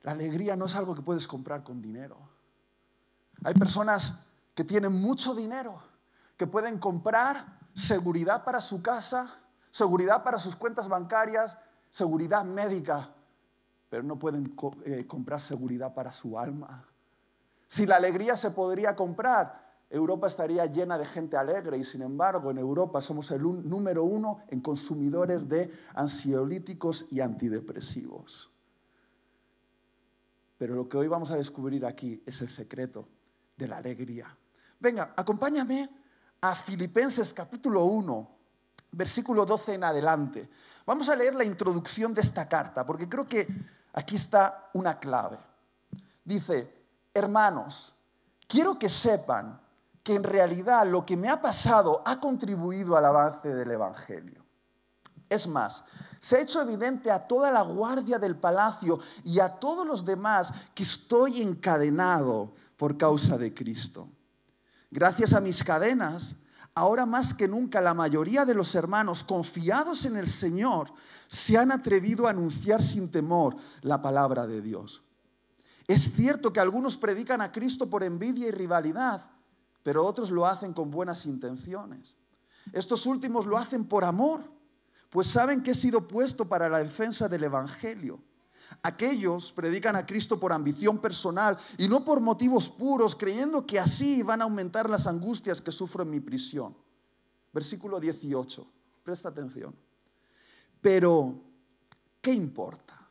La 0.00 0.12
alegría 0.12 0.56
no 0.56 0.64
es 0.64 0.74
algo 0.76 0.94
que 0.94 1.02
puedes 1.02 1.26
comprar 1.26 1.62
con 1.62 1.82
dinero. 1.82 2.39
Hay 3.42 3.54
personas 3.54 4.14
que 4.54 4.64
tienen 4.64 4.92
mucho 4.92 5.34
dinero, 5.34 5.82
que 6.36 6.46
pueden 6.46 6.78
comprar 6.78 7.58
seguridad 7.74 8.44
para 8.44 8.60
su 8.60 8.82
casa, 8.82 9.38
seguridad 9.70 10.22
para 10.22 10.38
sus 10.38 10.56
cuentas 10.56 10.88
bancarias, 10.88 11.56
seguridad 11.88 12.44
médica, 12.44 13.14
pero 13.88 14.02
no 14.02 14.18
pueden 14.18 14.54
eh, 14.84 15.06
comprar 15.06 15.40
seguridad 15.40 15.94
para 15.94 16.12
su 16.12 16.38
alma. 16.38 16.86
Si 17.66 17.86
la 17.86 17.96
alegría 17.96 18.36
se 18.36 18.50
podría 18.50 18.94
comprar, 18.94 19.70
Europa 19.88 20.26
estaría 20.26 20.66
llena 20.66 20.98
de 20.98 21.06
gente 21.06 21.36
alegre 21.36 21.78
y 21.78 21.84
sin 21.84 22.02
embargo 22.02 22.50
en 22.50 22.58
Europa 22.58 23.00
somos 23.00 23.30
el 23.30 23.42
número 23.42 24.04
uno 24.04 24.40
en 24.48 24.60
consumidores 24.60 25.48
de 25.48 25.72
ansiolíticos 25.94 27.06
y 27.10 27.20
antidepresivos. 27.20 28.50
Pero 30.58 30.74
lo 30.74 30.88
que 30.88 30.98
hoy 30.98 31.08
vamos 31.08 31.30
a 31.30 31.36
descubrir 31.36 31.86
aquí 31.86 32.22
es 32.26 32.40
el 32.42 32.48
secreto 32.48 33.08
de 33.60 33.68
la 33.68 33.76
alegría. 33.76 34.26
Venga, 34.80 35.12
acompáñame 35.14 35.88
a 36.40 36.54
Filipenses 36.54 37.34
capítulo 37.34 37.84
1, 37.84 38.30
versículo 38.92 39.44
12 39.44 39.74
en 39.74 39.84
adelante. 39.84 40.48
Vamos 40.86 41.08
a 41.10 41.14
leer 41.14 41.34
la 41.34 41.44
introducción 41.44 42.14
de 42.14 42.22
esta 42.22 42.48
carta 42.48 42.86
porque 42.86 43.08
creo 43.08 43.26
que 43.26 43.46
aquí 43.92 44.16
está 44.16 44.70
una 44.72 44.98
clave. 44.98 45.38
Dice, 46.24 46.74
hermanos, 47.12 47.94
quiero 48.48 48.78
que 48.78 48.88
sepan 48.88 49.60
que 50.02 50.14
en 50.14 50.24
realidad 50.24 50.86
lo 50.86 51.04
que 51.04 51.18
me 51.18 51.28
ha 51.28 51.42
pasado 51.42 52.02
ha 52.06 52.18
contribuido 52.18 52.96
al 52.96 53.04
avance 53.04 53.54
del 53.54 53.70
Evangelio. 53.70 54.42
Es 55.28 55.46
más, 55.46 55.84
se 56.18 56.36
ha 56.36 56.40
hecho 56.40 56.62
evidente 56.62 57.10
a 57.10 57.28
toda 57.28 57.50
la 57.52 57.60
guardia 57.60 58.18
del 58.18 58.36
palacio 58.36 58.98
y 59.22 59.38
a 59.38 59.60
todos 59.60 59.86
los 59.86 60.04
demás 60.04 60.52
que 60.74 60.82
estoy 60.82 61.42
encadenado 61.42 62.54
por 62.80 62.96
causa 62.96 63.36
de 63.36 63.52
Cristo. 63.52 64.08
Gracias 64.90 65.34
a 65.34 65.40
mis 65.42 65.62
cadenas, 65.62 66.34
ahora 66.74 67.04
más 67.04 67.34
que 67.34 67.46
nunca 67.46 67.78
la 67.82 67.92
mayoría 67.92 68.46
de 68.46 68.54
los 68.54 68.74
hermanos 68.74 69.22
confiados 69.22 70.06
en 70.06 70.16
el 70.16 70.26
Señor 70.26 70.90
se 71.28 71.58
han 71.58 71.72
atrevido 71.72 72.26
a 72.26 72.30
anunciar 72.30 72.82
sin 72.82 73.10
temor 73.10 73.54
la 73.82 74.00
palabra 74.00 74.46
de 74.46 74.62
Dios. 74.62 75.02
Es 75.88 76.10
cierto 76.10 76.54
que 76.54 76.60
algunos 76.60 76.96
predican 76.96 77.42
a 77.42 77.52
Cristo 77.52 77.90
por 77.90 78.02
envidia 78.02 78.48
y 78.48 78.50
rivalidad, 78.50 79.28
pero 79.82 80.06
otros 80.06 80.30
lo 80.30 80.46
hacen 80.46 80.72
con 80.72 80.90
buenas 80.90 81.26
intenciones. 81.26 82.16
Estos 82.72 83.04
últimos 83.04 83.44
lo 83.44 83.58
hacen 83.58 83.84
por 83.84 84.04
amor, 84.04 84.50
pues 85.10 85.26
saben 85.26 85.62
que 85.62 85.72
he 85.72 85.74
sido 85.74 86.08
puesto 86.08 86.48
para 86.48 86.70
la 86.70 86.78
defensa 86.78 87.28
del 87.28 87.44
Evangelio. 87.44 88.22
Aquellos 88.82 89.52
predican 89.52 89.96
a 89.96 90.06
Cristo 90.06 90.38
por 90.38 90.52
ambición 90.52 90.98
personal 90.98 91.58
y 91.76 91.88
no 91.88 92.04
por 92.04 92.20
motivos 92.20 92.68
puros, 92.68 93.14
creyendo 93.14 93.66
que 93.66 93.78
así 93.78 94.22
van 94.22 94.40
a 94.40 94.44
aumentar 94.44 94.88
las 94.88 95.06
angustias 95.06 95.60
que 95.60 95.72
sufro 95.72 96.02
en 96.02 96.10
mi 96.10 96.20
prisión. 96.20 96.76
Versículo 97.52 98.00
18, 98.00 98.66
presta 99.02 99.28
atención. 99.28 99.74
Pero, 100.80 101.42
¿qué 102.20 102.32
importa? 102.32 103.08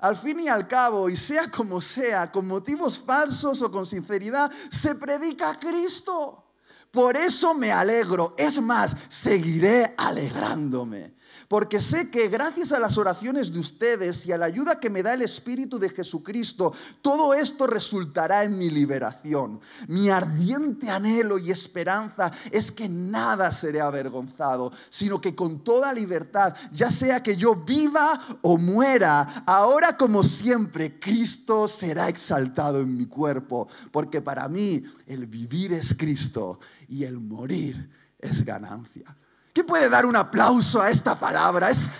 Al 0.00 0.16
fin 0.16 0.40
y 0.40 0.48
al 0.48 0.66
cabo, 0.66 1.10
y 1.10 1.16
sea 1.16 1.50
como 1.50 1.80
sea, 1.80 2.32
con 2.32 2.46
motivos 2.46 2.98
falsos 2.98 3.60
o 3.60 3.70
con 3.70 3.86
sinceridad, 3.86 4.50
se 4.70 4.94
predica 4.94 5.50
a 5.50 5.58
Cristo. 5.58 6.46
Por 6.90 7.16
eso 7.16 7.54
me 7.54 7.70
alegro. 7.70 8.34
Es 8.36 8.60
más, 8.60 8.96
seguiré 9.08 9.94
alegrándome 9.96 11.19
porque 11.50 11.80
sé 11.80 12.10
que 12.10 12.28
gracias 12.28 12.70
a 12.70 12.78
las 12.78 12.96
oraciones 12.96 13.52
de 13.52 13.58
ustedes 13.58 14.24
y 14.24 14.30
a 14.30 14.38
la 14.38 14.46
ayuda 14.46 14.78
que 14.78 14.88
me 14.88 15.02
da 15.02 15.14
el 15.14 15.22
Espíritu 15.22 15.80
de 15.80 15.88
Jesucristo, 15.88 16.72
todo 17.02 17.34
esto 17.34 17.66
resultará 17.66 18.44
en 18.44 18.56
mi 18.56 18.70
liberación. 18.70 19.60
Mi 19.88 20.10
ardiente 20.10 20.88
anhelo 20.88 21.38
y 21.38 21.50
esperanza 21.50 22.30
es 22.52 22.70
que 22.70 22.88
nada 22.88 23.50
seré 23.50 23.80
avergonzado, 23.80 24.70
sino 24.90 25.20
que 25.20 25.34
con 25.34 25.64
toda 25.64 25.92
libertad, 25.92 26.54
ya 26.70 26.88
sea 26.88 27.20
que 27.20 27.36
yo 27.36 27.56
viva 27.56 28.38
o 28.42 28.56
muera, 28.56 29.42
ahora 29.44 29.96
como 29.96 30.22
siempre, 30.22 31.00
Cristo 31.00 31.66
será 31.66 32.08
exaltado 32.08 32.80
en 32.80 32.96
mi 32.96 33.06
cuerpo, 33.06 33.66
porque 33.90 34.20
para 34.20 34.46
mí 34.46 34.84
el 35.04 35.26
vivir 35.26 35.72
es 35.72 35.94
Cristo 35.94 36.60
y 36.86 37.02
el 37.02 37.18
morir 37.18 37.90
es 38.20 38.44
ganancia. 38.44 39.16
¿Quién 39.52 39.66
puede 39.66 39.88
dar 39.88 40.06
un 40.06 40.16
aplauso 40.16 40.80
a 40.80 40.90
esta 40.90 41.18
palabra? 41.18 41.70
Es 41.70 41.90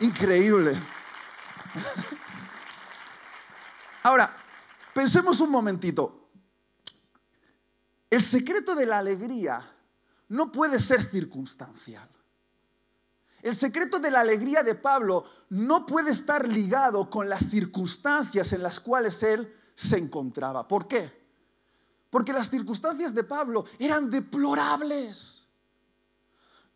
increíble. 0.00 0.78
Ahora, 4.02 4.34
pensemos 4.94 5.40
un 5.40 5.50
momentito. 5.50 6.28
El 8.08 8.22
secreto 8.22 8.74
de 8.74 8.86
la 8.86 8.98
alegría 8.98 9.70
no 10.28 10.50
puede 10.50 10.78
ser 10.78 11.02
circunstancial. 11.02 12.08
El 13.42 13.56
secreto 13.56 13.98
de 13.98 14.10
la 14.10 14.20
alegría 14.20 14.62
de 14.62 14.74
Pablo 14.74 15.24
no 15.48 15.86
puede 15.86 16.10
estar 16.10 16.46
ligado 16.46 17.08
con 17.08 17.28
las 17.28 17.48
circunstancias 17.48 18.52
en 18.52 18.62
las 18.62 18.80
cuales 18.80 19.22
él 19.22 19.54
se 19.74 19.96
encontraba. 19.96 20.68
¿Por 20.68 20.86
qué? 20.86 21.18
Porque 22.10 22.32
las 22.32 22.50
circunstancias 22.50 23.14
de 23.14 23.24
Pablo 23.24 23.64
eran 23.78 24.10
deplorables. 24.10 25.39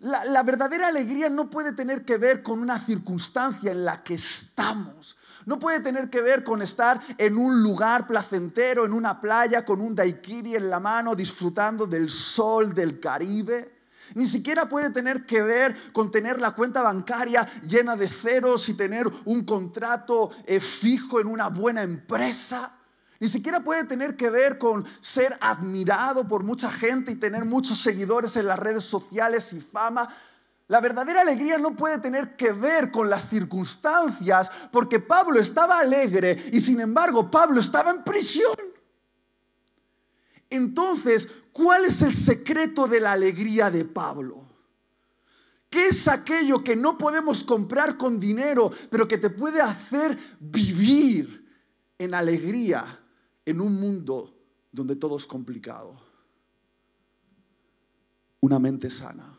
La, 0.04 0.42
verdadera 0.42 0.88
alegría 0.88 1.30
no 1.30 1.48
puede 1.48 1.72
tener 1.72 2.04
que 2.04 2.18
ver 2.18 2.42
con 2.42 2.60
una 2.60 2.78
circunstancia 2.78 3.72
en 3.72 3.86
la 3.86 4.02
que 4.02 4.12
estamos. 4.12 5.16
No 5.46 5.58
puede 5.58 5.80
tener 5.80 6.10
que 6.10 6.20
ver 6.20 6.44
con 6.44 6.60
estar 6.60 7.00
en 7.16 7.38
un 7.38 7.62
lugar 7.62 8.06
placentero, 8.06 8.84
en 8.84 8.92
una 8.92 9.18
playa, 9.18 9.64
con 9.64 9.80
un 9.80 9.94
daiquiri 9.94 10.56
en 10.56 10.68
la 10.68 10.78
mano, 10.78 11.14
disfrutando 11.14 11.86
del 11.86 12.10
sol 12.10 12.74
del 12.74 13.00
Caribe. 13.00 13.78
Ni 14.14 14.26
siquiera 14.26 14.68
puede 14.68 14.90
tener 14.90 15.24
que 15.24 15.40
ver 15.40 15.74
con 15.94 16.10
tener 16.10 16.38
la 16.38 16.50
cuenta 16.50 16.82
bancaria 16.82 17.48
llena 17.66 17.96
de 17.96 18.06
ceros 18.06 18.68
y 18.68 18.74
tener 18.74 19.10
un 19.24 19.46
contrato 19.46 20.32
eh, 20.44 20.60
fijo 20.60 21.18
en 21.18 21.28
una 21.28 21.48
buena 21.48 21.80
empresa. 21.80 22.74
Ni 23.24 23.30
siquiera 23.30 23.64
puede 23.64 23.84
tener 23.84 24.16
que 24.16 24.28
ver 24.28 24.58
con 24.58 24.84
ser 25.00 25.34
admirado 25.40 26.28
por 26.28 26.42
mucha 26.42 26.70
gente 26.70 27.10
y 27.10 27.14
tener 27.14 27.46
muchos 27.46 27.80
seguidores 27.80 28.36
en 28.36 28.46
las 28.46 28.58
redes 28.58 28.84
sociales 28.84 29.50
y 29.54 29.60
fama. 29.62 30.14
La 30.68 30.78
verdadera 30.82 31.22
alegría 31.22 31.56
no 31.56 31.74
puede 31.74 31.98
tener 32.00 32.36
que 32.36 32.52
ver 32.52 32.90
con 32.90 33.08
las 33.08 33.30
circunstancias, 33.30 34.50
porque 34.70 35.00
Pablo 35.00 35.40
estaba 35.40 35.78
alegre 35.78 36.50
y 36.52 36.60
sin 36.60 36.82
embargo 36.82 37.30
Pablo 37.30 37.62
estaba 37.62 37.92
en 37.92 38.04
prisión. 38.04 38.54
Entonces, 40.50 41.26
¿cuál 41.50 41.86
es 41.86 42.02
el 42.02 42.12
secreto 42.12 42.86
de 42.86 43.00
la 43.00 43.12
alegría 43.12 43.70
de 43.70 43.86
Pablo? 43.86 44.46
¿Qué 45.70 45.86
es 45.86 46.08
aquello 46.08 46.62
que 46.62 46.76
no 46.76 46.98
podemos 46.98 47.42
comprar 47.42 47.96
con 47.96 48.20
dinero, 48.20 48.70
pero 48.90 49.08
que 49.08 49.16
te 49.16 49.30
puede 49.30 49.62
hacer 49.62 50.18
vivir 50.38 51.50
en 51.96 52.12
alegría 52.12 53.00
en 53.46 53.60
un 53.60 53.78
mundo 53.78 54.34
donde 54.72 54.96
todo 54.96 55.16
es 55.16 55.26
complicado. 55.26 56.00
Una 58.40 58.58
mente 58.58 58.90
sana. 58.90 59.38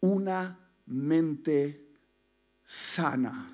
Una 0.00 0.58
mente 0.86 1.88
sana. 2.64 3.50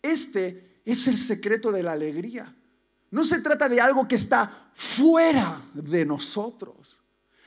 Este 0.00 0.82
es 0.84 1.06
el 1.06 1.16
secreto 1.16 1.70
de 1.70 1.82
la 1.82 1.92
alegría. 1.92 2.54
No 3.10 3.24
se 3.24 3.40
trata 3.40 3.68
de 3.68 3.80
algo 3.80 4.08
que 4.08 4.16
está 4.16 4.70
fuera 4.74 5.62
de 5.74 6.04
nosotros. 6.04 7.01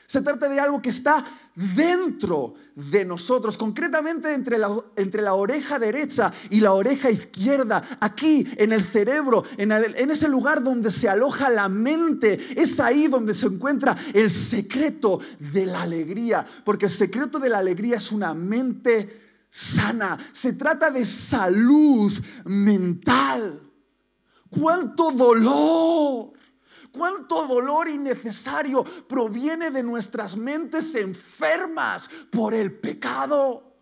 Se 0.06 0.22
trata 0.22 0.48
de 0.48 0.60
algo 0.60 0.80
que 0.80 0.90
está 0.90 1.24
dentro 1.54 2.54
de 2.74 3.04
nosotros, 3.04 3.56
concretamente 3.56 4.32
entre 4.32 4.58
la, 4.58 4.70
entre 4.94 5.22
la 5.22 5.34
oreja 5.34 5.78
derecha 5.78 6.32
y 6.50 6.60
la 6.60 6.72
oreja 6.74 7.10
izquierda, 7.10 7.98
aquí 8.00 8.46
en 8.56 8.72
el 8.72 8.84
cerebro, 8.84 9.42
en, 9.56 9.72
en 9.72 10.10
ese 10.10 10.28
lugar 10.28 10.62
donde 10.62 10.90
se 10.90 11.08
aloja 11.08 11.48
la 11.48 11.68
mente. 11.68 12.60
Es 12.60 12.78
ahí 12.78 13.08
donde 13.08 13.34
se 13.34 13.46
encuentra 13.46 13.96
el 14.12 14.30
secreto 14.30 15.20
de 15.38 15.66
la 15.66 15.82
alegría, 15.82 16.46
porque 16.64 16.86
el 16.86 16.92
secreto 16.92 17.38
de 17.38 17.48
la 17.48 17.58
alegría 17.58 17.96
es 17.96 18.12
una 18.12 18.34
mente 18.34 19.46
sana. 19.50 20.18
Se 20.32 20.52
trata 20.52 20.90
de 20.90 21.06
salud 21.06 22.12
mental. 22.44 23.62
¿Cuánto 24.50 25.10
dolor? 25.10 26.35
Cuánto 26.96 27.46
dolor 27.46 27.88
innecesario 27.88 28.82
proviene 28.84 29.70
de 29.70 29.82
nuestras 29.82 30.36
mentes 30.36 30.94
enfermas 30.94 32.08
por 32.30 32.54
el 32.54 32.72
pecado. 32.72 33.76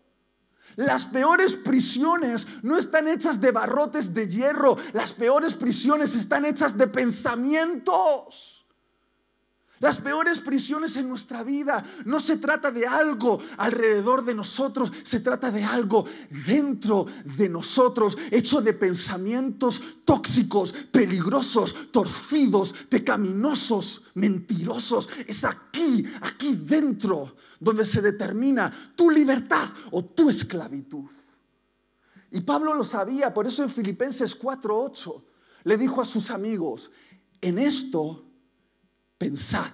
Las 0.75 1.05
peores 1.05 1.55
prisiones 1.55 2.45
no 2.61 2.77
están 2.77 3.07
hechas 3.07 3.39
de 3.39 3.51
barrotes 3.51 4.13
de 4.13 4.27
hierro, 4.27 4.77
las 4.93 5.13
peores 5.13 5.53
prisiones 5.53 6.15
están 6.15 6.45
hechas 6.45 6.77
de 6.77 6.87
pensamientos. 6.87 8.54
Las 9.85 9.99
peores 9.99 10.39
prisiones 10.39 10.97
en 10.97 11.07
nuestra 11.07 11.43
vida 11.43 11.85
no 12.05 12.19
se 12.19 12.37
trata 12.37 12.71
de 12.71 12.87
algo 12.87 13.39
alrededor 13.55 14.25
de 14.25 14.33
nosotros, 14.33 14.91
se 15.03 15.19
trata 15.19 15.51
de 15.51 15.63
algo 15.63 16.05
dentro 16.47 17.05
de 17.37 17.47
nosotros, 17.47 18.17
hecho 18.31 18.63
de 18.63 18.73
pensamientos 18.73 19.79
tóxicos, 20.03 20.73
peligrosos, 20.73 21.91
torcidos, 21.91 22.73
pecaminosos, 22.89 24.01
mentirosos. 24.15 25.07
Es 25.27 25.45
aquí, 25.45 26.03
aquí 26.21 26.55
dentro, 26.55 27.35
donde 27.59 27.85
se 27.85 28.01
determina 28.01 28.93
tu 28.95 29.11
libertad 29.11 29.69
o 29.91 30.03
tu 30.03 30.31
esclavitud. 30.31 31.11
Y 32.31 32.41
Pablo 32.41 32.73
lo 32.73 32.83
sabía, 32.83 33.35
por 33.35 33.45
eso 33.45 33.61
en 33.61 33.69
Filipenses 33.69 34.35
4:8 34.35 35.23
le 35.63 35.77
dijo 35.77 36.01
a 36.01 36.05
sus 36.05 36.31
amigos, 36.31 36.89
en 37.39 37.59
esto 37.59 38.24
pensad. 39.17 39.71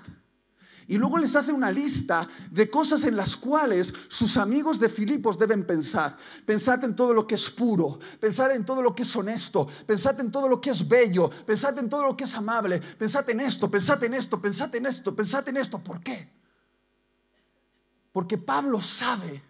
Y 0.92 0.98
luego 0.98 1.18
les 1.18 1.38
hace 1.38 1.54
una 1.54 1.72
lista 1.72 2.28
de 2.50 2.70
cosas 2.70 3.06
en 3.06 3.16
las 3.16 3.38
cuales 3.38 3.94
sus 4.10 4.36
amigos 4.36 4.78
de 4.78 4.90
Filipos 4.90 5.40
deben 5.40 5.66
pensar. 5.66 6.18
Pensad 6.46 6.84
en 6.84 6.98
todo 6.98 7.14
lo 7.14 7.26
que 7.26 7.36
es 7.36 7.50
puro, 7.50 7.98
pensad 8.20 8.52
en 8.52 8.66
todo 8.66 8.82
lo 8.82 8.94
que 8.94 9.04
es 9.04 9.16
honesto, 9.16 9.70
pensad 9.88 10.20
en 10.20 10.30
todo 10.32 10.50
lo 10.50 10.60
que 10.60 10.72
es 10.72 10.86
bello, 10.86 11.30
pensad 11.46 11.78
en 11.78 11.88
todo 11.88 12.04
lo 12.04 12.18
que 12.18 12.26
es 12.26 12.36
amable, 12.36 12.82
pensad 12.82 13.30
en 13.30 13.40
esto, 13.40 13.72
pensad 13.72 14.04
en 14.04 14.16
esto, 14.16 14.42
pensad 14.42 14.76
en 14.76 14.86
esto, 14.86 15.16
pensad 15.16 15.48
en 15.48 15.56
esto. 15.56 15.82
¿Por 15.82 16.02
qué? 16.02 16.30
Porque 18.12 18.38
Pablo 18.38 18.82
sabe 18.82 19.42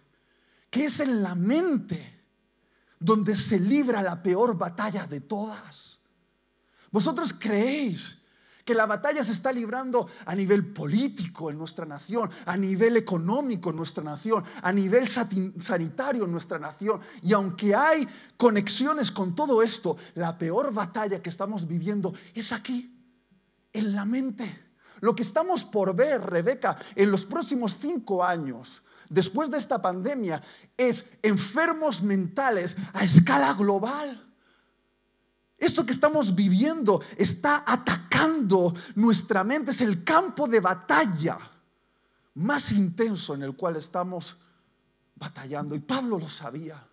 que 0.70 0.84
es 0.84 1.00
en 1.00 1.24
la 1.24 1.34
mente 1.34 2.20
donde 3.00 3.34
se 3.34 3.58
libra 3.58 4.00
la 4.00 4.22
peor 4.22 4.56
batalla 4.56 5.08
de 5.08 5.20
todas. 5.20 5.98
¿Vosotros 6.92 7.34
creéis 7.36 8.21
que 8.64 8.74
la 8.74 8.86
batalla 8.86 9.24
se 9.24 9.32
está 9.32 9.52
librando 9.52 10.08
a 10.24 10.34
nivel 10.34 10.72
político 10.72 11.50
en 11.50 11.58
nuestra 11.58 11.84
nación, 11.84 12.30
a 12.46 12.56
nivel 12.56 12.96
económico 12.96 13.70
en 13.70 13.76
nuestra 13.76 14.04
nación, 14.04 14.44
a 14.62 14.72
nivel 14.72 15.08
sanitario 15.08 16.24
en 16.24 16.32
nuestra 16.32 16.58
nación. 16.58 17.00
Y 17.22 17.32
aunque 17.32 17.74
hay 17.74 18.08
conexiones 18.36 19.10
con 19.10 19.34
todo 19.34 19.62
esto, 19.62 19.96
la 20.14 20.38
peor 20.38 20.72
batalla 20.72 21.22
que 21.22 21.30
estamos 21.30 21.66
viviendo 21.66 22.14
es 22.34 22.52
aquí, 22.52 22.94
en 23.72 23.94
la 23.94 24.04
mente. 24.04 24.72
Lo 25.00 25.16
que 25.16 25.22
estamos 25.22 25.64
por 25.64 25.96
ver, 25.96 26.20
Rebeca, 26.20 26.78
en 26.94 27.10
los 27.10 27.26
próximos 27.26 27.76
cinco 27.80 28.24
años, 28.24 28.82
después 29.08 29.50
de 29.50 29.58
esta 29.58 29.82
pandemia, 29.82 30.42
es 30.76 31.04
enfermos 31.22 32.02
mentales 32.02 32.76
a 32.92 33.02
escala 33.02 33.52
global. 33.54 34.31
Esto 35.62 35.86
que 35.86 35.92
estamos 35.92 36.34
viviendo 36.34 37.02
está 37.16 37.62
atacando 37.64 38.74
nuestra 38.96 39.44
mente, 39.44 39.70
es 39.70 39.80
el 39.80 40.02
campo 40.02 40.48
de 40.48 40.58
batalla 40.58 41.38
más 42.34 42.72
intenso 42.72 43.34
en 43.34 43.42
el 43.42 43.54
cual 43.54 43.76
estamos 43.76 44.36
batallando. 45.14 45.76
Y 45.76 45.78
Pablo 45.78 46.18
lo 46.18 46.28
sabía. 46.28 46.84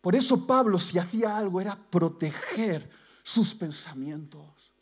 Por 0.00 0.14
eso 0.14 0.46
Pablo 0.46 0.78
si 0.78 1.00
hacía 1.00 1.36
algo 1.36 1.60
era 1.60 1.74
proteger 1.74 2.88
sus 3.24 3.56
pensamientos. 3.56 4.72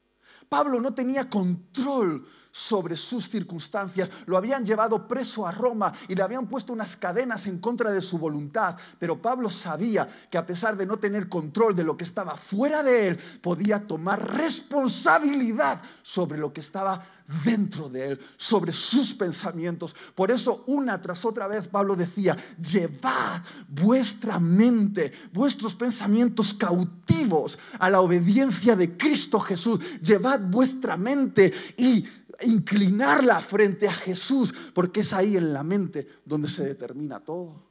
Pablo 0.51 0.83
no 0.83 0.93
tenía 0.93 1.31
control 1.31 2.29
sobre 2.59 2.97
sus 2.97 3.29
circunstancias. 3.29 4.11
Lo 4.27 4.37
habían 4.37 4.67
llevado 4.67 5.07
preso 5.07 5.47
a 5.47 5.53
Roma 5.53 5.93
y 6.09 6.17
le 6.17 6.23
habían 6.23 6.49
puesto 6.49 6.73
unas 6.73 6.97
cadenas 6.97 7.47
en 7.47 7.59
contra 7.59 7.93
de 7.93 8.01
su 8.01 8.19
voluntad. 8.19 8.77
Pero 8.99 9.23
Pablo 9.23 9.49
sabía 9.49 10.27
que 10.29 10.39
a 10.39 10.45
pesar 10.45 10.77
de 10.77 10.85
no 10.85 10.99
tener 10.99 11.29
control 11.29 11.77
de 11.77 11.85
lo 11.85 11.97
que 11.97 12.03
estaba 12.03 12.35
fuera 12.35 12.83
de 12.83 13.09
él, 13.09 13.17
podía 13.41 13.87
tomar 13.87 14.37
responsabilidad 14.37 15.81
sobre 16.03 16.37
lo 16.37 16.53
que 16.53 16.61
estaba 16.61 17.07
dentro 17.45 17.89
de 17.89 18.09
él, 18.09 18.21
sobre 18.37 18.73
sus 18.73 19.15
pensamientos. 19.15 19.95
Por 20.15 20.31
eso 20.33 20.65
una 20.67 21.01
tras 21.01 21.25
otra 21.25 21.47
vez 21.47 21.69
Pablo 21.69 21.95
decía, 21.95 22.37
llevad 22.59 23.43
vuestra 23.69 24.41
mente, 24.41 25.13
vuestros 25.33 25.75
pensamientos 25.75 26.55
cautivos 26.55 27.59
a 27.79 27.89
la 27.89 28.01
obediencia 28.01 28.75
de 28.75 28.97
Cristo 28.97 29.39
Jesús. 29.39 29.79
Llevad 30.01 30.41
vuestra 30.41 30.97
mente 30.97 31.53
y 31.77 32.05
inclinarla 32.43 33.41
frente 33.41 33.89
a 33.89 33.93
Jesús, 33.93 34.55
porque 34.75 35.01
es 35.01 35.13
ahí 35.13 35.37
en 35.37 35.53
la 35.53 35.63
mente 35.63 36.07
donde 36.25 36.49
se 36.49 36.65
determina 36.65 37.21
todo. 37.21 37.67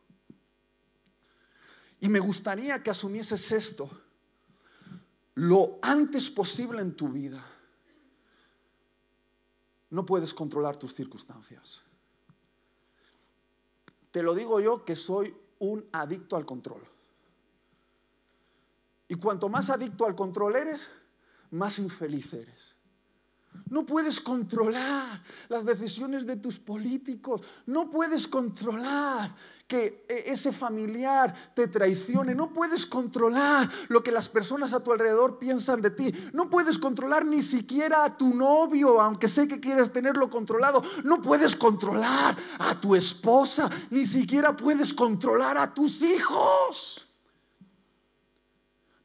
Y 2.00 2.10
me 2.10 2.20
gustaría 2.20 2.82
que 2.84 2.92
asumieses 2.92 3.52
esto 3.52 3.90
lo 5.38 5.78
antes 5.84 6.32
posible 6.32 6.82
en 6.82 6.96
tu 6.96 7.10
vida. 7.10 7.46
No 9.92 10.04
puedes 10.04 10.34
controlar 10.34 10.78
tus 10.78 10.96
circunstancias. 10.96 11.84
Te 14.10 14.24
lo 14.24 14.34
digo 14.34 14.60
yo 14.60 14.84
que 14.84 14.96
soy 14.96 15.36
un 15.60 15.88
adicto 15.92 16.38
al 16.38 16.46
control. 16.46 16.82
Y 19.08 19.16
cuanto 19.16 19.48
más 19.48 19.70
adicto 19.70 20.08
al 20.08 20.16
control 20.16 20.56
eres, 20.56 20.90
más 21.52 21.78
infeliz 21.78 22.34
eres. 22.34 22.77
No 23.70 23.86
puedes 23.86 24.20
controlar 24.20 25.22
las 25.50 25.66
decisiones 25.66 26.26
de 26.26 26.38
tus 26.38 26.60
políticos. 26.60 27.42
No 27.66 27.90
puedes 27.90 28.28
controlar 28.28 29.36
que 29.68 30.06
e, 30.08 30.32
ese 30.32 30.52
familiar 30.52 31.34
te 31.54 31.68
traicione. 31.68 32.34
No 32.34 32.54
puedes 32.54 32.86
controlar 32.86 33.70
lo 33.90 34.02
que 34.02 34.12
las 34.12 34.30
personas 34.30 34.74
a 34.74 34.80
tu 34.82 34.92
alrededor 34.92 35.38
piensan 35.38 35.82
de 35.82 35.92
ti. 35.92 36.14
No 36.34 36.50
puedes 36.50 36.80
controlar 36.80 37.26
ni 37.26 37.42
siquiera 37.42 38.06
a 38.06 38.18
tu 38.18 38.34
novio, 38.34 39.02
aunque 39.02 39.28
sé 39.28 39.48
que 39.48 39.60
quieres 39.60 39.92
tenerlo 39.92 40.30
controlado. 40.30 40.84
No 41.04 41.22
puedes 41.22 41.56
controlar 41.56 42.38
a 42.60 42.80
tu 42.80 42.96
esposa. 42.96 43.70
Ni 43.90 44.06
siquiera 44.06 44.56
puedes 44.56 44.94
controlar 44.94 45.58
a 45.58 45.74
tus 45.74 46.02
hijos. 46.02 47.07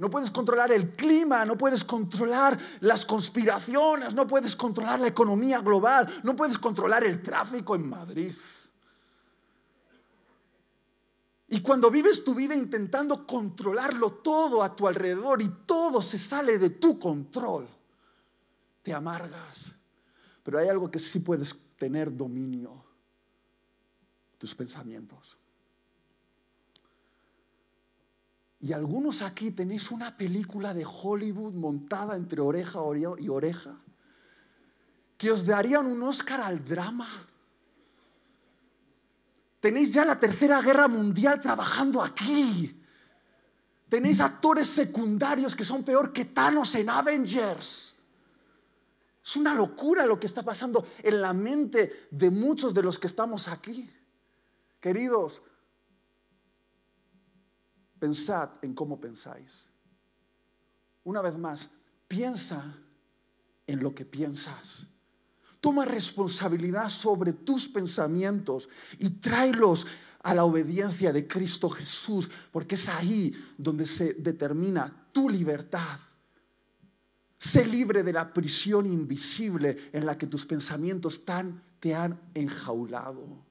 No 0.03 0.11
puedes 0.11 0.33
controlar 0.33 0.73
el 0.73 0.97
clima, 0.97 1.45
no 1.45 1.57
puedes 1.57 1.85
controlar 1.85 2.59
las 2.81 3.07
conspiraciones, 3.07 4.15
no 4.15 4.27
puedes 4.27 4.57
controlar 4.57 4.99
la 4.99 5.07
economía 5.07 5.61
global, 5.61 6.12
no 6.25 6.35
puedes 6.35 6.59
controlar 6.59 7.05
el 7.05 7.23
tráfico 7.23 7.77
en 7.77 7.88
Madrid. 7.88 8.35
Y 11.47 11.61
cuando 11.62 11.88
vives 11.88 12.25
tu 12.25 12.35
vida 12.35 12.53
intentando 12.53 13.25
controlarlo 13.25 14.15
todo 14.15 14.65
a 14.65 14.75
tu 14.75 14.88
alrededor 14.88 15.41
y 15.41 15.49
todo 15.67 16.03
se 16.03 16.19
sale 16.19 16.59
de 16.59 16.71
tu 16.71 16.99
control, 16.99 17.69
te 18.83 18.93
amargas. 18.93 19.71
Pero 20.43 20.59
hay 20.59 20.67
algo 20.67 20.91
que 20.91 20.99
sí 20.99 21.21
puedes 21.21 21.55
tener 21.79 22.12
dominio, 22.17 22.73
tus 24.37 24.53
pensamientos. 24.53 25.38
Y 28.62 28.72
algunos 28.72 29.22
aquí 29.22 29.51
tenéis 29.51 29.90
una 29.90 30.16
película 30.16 30.72
de 30.72 30.87
Hollywood 30.87 31.53
montada 31.53 32.16
entre 32.16 32.40
oreja 32.40 32.79
y 33.18 33.29
oreja 33.29 33.77
que 35.18 35.31
os 35.31 35.44
darían 35.44 35.87
un 35.87 36.03
Oscar 36.03 36.40
al 36.40 36.64
drama. 36.64 37.09
Tenéis 39.61 39.92
ya 39.92 40.05
la 40.05 40.18
Tercera 40.18 40.61
Guerra 40.61 40.88
Mundial 40.88 41.40
trabajando 41.40 42.03
aquí. 42.03 42.81
Tenéis 43.88 44.20
actores 44.20 44.66
secundarios 44.66 45.55
que 45.55 45.64
son 45.64 45.85
peor 45.85 46.12
que 46.12 46.25
Thanos 46.25 46.75
en 46.75 46.90
Avengers. 46.90 47.94
Es 49.25 49.37
una 49.37 49.55
locura 49.55 50.07
lo 50.07 50.18
que 50.18 50.27
está 50.27 50.42
pasando 50.42 50.87
en 51.03 51.20
la 51.20 51.33
mente 51.33 52.09
de 52.11 52.31
muchos 52.31 52.75
de 52.75 52.83
los 52.83 52.98
que 52.98 53.07
estamos 53.07 53.46
aquí. 53.46 53.88
Queridos, 54.81 55.42
Pensad 58.03 58.51
en 58.62 58.75
cómo 58.75 58.99
pensáis. 58.99 59.69
Una 61.05 61.23
vez 61.23 61.38
más, 61.38 61.71
piensa 62.09 62.77
en 63.65 63.81
lo 63.81 63.95
que 63.95 64.05
piensas. 64.05 64.85
Toma 65.61 65.85
responsabilidad 65.85 66.88
sobre 66.88 67.33
tus 67.33 67.69
pensamientos 67.69 68.69
y 68.99 69.09
tráelos 69.09 69.87
a 70.21 70.35
la 70.35 70.45
obediencia 70.45 71.12
de 71.12 71.29
Cristo 71.29 71.71
Jesús, 71.71 72.29
porque 72.51 72.75
es 72.75 72.88
ahí 72.88 73.37
donde 73.57 73.87
se 73.87 74.15
determina 74.15 75.07
tu 75.12 75.29
libertad. 75.29 76.01
Sé 77.38 77.65
libre 77.65 78.03
de 78.03 78.15
la 78.15 78.33
prisión 78.33 78.85
invisible 78.85 79.91
en 79.93 80.07
la 80.07 80.19
que 80.19 80.27
tus 80.27 80.45
pensamientos 80.45 81.25
tan 81.25 81.62
te 81.79 81.95
han 81.95 82.21
enjaulado. 82.35 83.47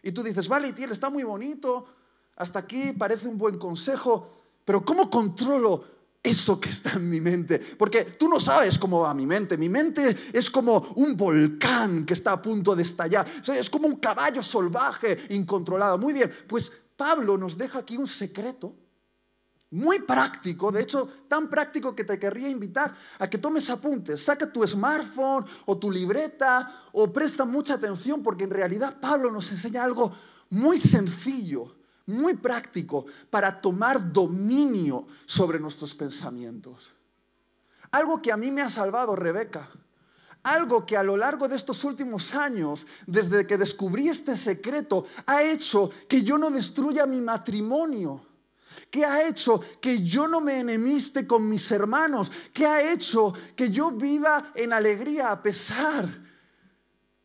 Y 0.00 0.12
tú 0.12 0.22
dices, 0.22 0.46
vale, 0.46 0.72
y 0.76 0.82
él 0.84 0.92
está 0.92 1.10
muy 1.10 1.24
bonito, 1.24 2.01
hasta 2.36 2.60
aquí 2.60 2.92
parece 2.92 3.28
un 3.28 3.38
buen 3.38 3.58
consejo, 3.58 4.28
pero 4.64 4.84
¿cómo 4.84 5.10
controlo 5.10 5.84
eso 6.22 6.60
que 6.60 6.70
está 6.70 6.92
en 6.92 7.10
mi 7.10 7.20
mente? 7.20 7.58
Porque 7.58 8.04
tú 8.04 8.28
no 8.28 8.38
sabes 8.40 8.78
cómo 8.78 9.00
va 9.00 9.14
mi 9.14 9.26
mente. 9.26 9.58
Mi 9.58 9.68
mente 9.68 10.16
es 10.32 10.50
como 10.50 10.92
un 10.96 11.16
volcán 11.16 12.04
que 12.06 12.14
está 12.14 12.32
a 12.32 12.42
punto 12.42 12.74
de 12.76 12.82
estallar. 12.82 13.26
es 13.46 13.68
como 13.68 13.86
un 13.86 13.96
caballo 13.96 14.42
salvaje, 14.42 15.26
incontrolado. 15.30 15.98
Muy 15.98 16.12
bien, 16.12 16.32
pues 16.46 16.72
Pablo 16.96 17.36
nos 17.36 17.58
deja 17.58 17.80
aquí 17.80 17.96
un 17.96 18.06
secreto 18.06 18.76
muy 19.70 20.00
práctico, 20.00 20.70
de 20.70 20.82
hecho 20.82 21.08
tan 21.28 21.48
práctico 21.48 21.94
que 21.94 22.04
te 22.04 22.18
querría 22.18 22.50
invitar 22.50 22.94
a 23.18 23.28
que 23.28 23.38
tomes 23.38 23.70
apuntes, 23.70 24.22
saca 24.22 24.52
tu 24.52 24.66
smartphone 24.66 25.46
o 25.64 25.78
tu 25.78 25.90
libreta 25.90 26.88
o 26.92 27.10
presta 27.10 27.46
mucha 27.46 27.74
atención 27.74 28.22
porque 28.22 28.44
en 28.44 28.50
realidad 28.50 29.00
Pablo 29.00 29.30
nos 29.32 29.50
enseña 29.50 29.82
algo 29.82 30.12
muy 30.50 30.78
sencillo 30.78 31.81
muy 32.06 32.34
práctico 32.34 33.06
para 33.30 33.60
tomar 33.60 34.12
dominio 34.12 35.06
sobre 35.26 35.58
nuestros 35.58 35.94
pensamientos. 35.94 36.92
Algo 37.90 38.22
que 38.22 38.32
a 38.32 38.36
mí 38.36 38.50
me 38.50 38.62
ha 38.62 38.70
salvado 38.70 39.14
Rebeca. 39.16 39.68
Algo 40.42 40.84
que 40.84 40.96
a 40.96 41.02
lo 41.02 41.16
largo 41.16 41.46
de 41.46 41.54
estos 41.54 41.84
últimos 41.84 42.34
años, 42.34 42.86
desde 43.06 43.46
que 43.46 43.58
descubrí 43.58 44.08
este 44.08 44.36
secreto, 44.36 45.06
ha 45.26 45.42
hecho 45.42 45.90
que 46.08 46.22
yo 46.22 46.36
no 46.36 46.50
destruya 46.50 47.06
mi 47.06 47.20
matrimonio. 47.20 48.26
¿Qué 48.90 49.04
ha 49.04 49.26
hecho 49.28 49.60
que 49.80 50.02
yo 50.02 50.26
no 50.26 50.40
me 50.40 50.58
enemiste 50.58 51.26
con 51.26 51.48
mis 51.48 51.70
hermanos? 51.70 52.32
¿Qué 52.52 52.66
ha 52.66 52.92
hecho 52.92 53.32
que 53.54 53.70
yo 53.70 53.90
viva 53.92 54.52
en 54.54 54.72
alegría 54.72 55.30
a 55.30 55.42
pesar 55.42 56.08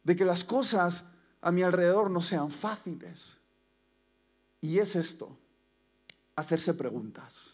de 0.03 0.15
que 0.15 0.25
las 0.25 0.43
cosas 0.43 1.03
a 1.41 1.51
mi 1.51 1.63
alrededor 1.63 2.11
no 2.11 2.21
sean 2.21 2.51
fáciles? 2.51 3.37
Y 4.67 4.80
es 4.80 4.97
esto, 4.97 5.34
hacerse 6.36 6.73
preguntas. 6.73 7.53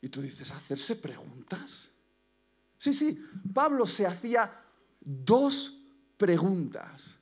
Y 0.00 0.08
tú 0.08 0.22
dices, 0.22 0.50
¿hacerse 0.50 0.96
preguntas? 0.96 1.86
Sí, 2.78 2.94
sí, 2.94 3.22
Pablo 3.52 3.86
se 3.86 4.06
hacía 4.06 4.50
dos 5.00 5.78
preguntas 6.16 7.18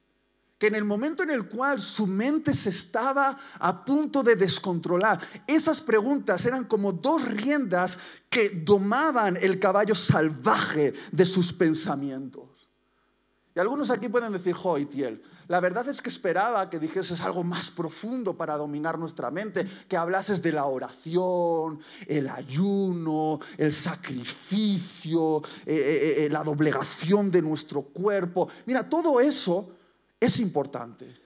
que 0.57 0.69
en 0.69 0.77
el 0.77 0.85
momento 0.85 1.25
en 1.25 1.31
el 1.31 1.49
cual 1.49 1.81
su 1.81 2.07
mente 2.07 2.55
se 2.55 2.71
estaba 2.71 3.37
a 3.59 3.85
punto 3.85 4.23
de 4.23 4.37
descontrolar, 4.37 5.21
esas 5.49 5.81
preguntas 5.81 6.47
eran 6.47 6.65
como 6.65 6.93
dos 6.93 7.27
riendas 7.27 7.99
que 8.31 8.51
domaban 8.51 9.37
el 9.37 9.59
caballo 9.59 9.97
salvaje 9.97 10.95
de 11.11 11.27
sus 11.27 11.53
pensamientos. 11.53 12.56
Y 13.57 13.59
algunos 13.59 13.91
aquí 13.91 14.11
pueden 14.11 14.35
decir, 14.35 14.53
Joitiel, 14.53 15.23
la 15.49 15.61
verdad 15.61 15.89
es 15.89 16.03
que 16.03 16.11
esperaba 16.11 16.69
que 16.69 16.79
dijeses 16.79 17.23
algo 17.23 17.43
más 17.43 17.71
profundo 17.71 18.37
para 18.37 18.55
dominar 18.55 18.99
nuestra 18.99 19.31
mente, 19.31 19.67
que 19.89 19.97
hablases 19.97 20.43
de 20.43 20.53
la 20.53 20.67
oración, 20.67 21.81
el 22.07 22.29
ayuno, 22.29 23.41
el 23.57 23.73
sacrificio, 23.73 25.39
eh, 25.65 25.75
eh, 25.75 26.25
eh, 26.27 26.29
la 26.29 26.45
doblegación 26.45 27.31
de 27.31 27.41
nuestro 27.41 27.81
cuerpo. 27.81 28.51
Mira, 28.67 28.87
todo 28.87 29.21
eso 29.21 29.71
es 30.21 30.39
importante, 30.39 31.19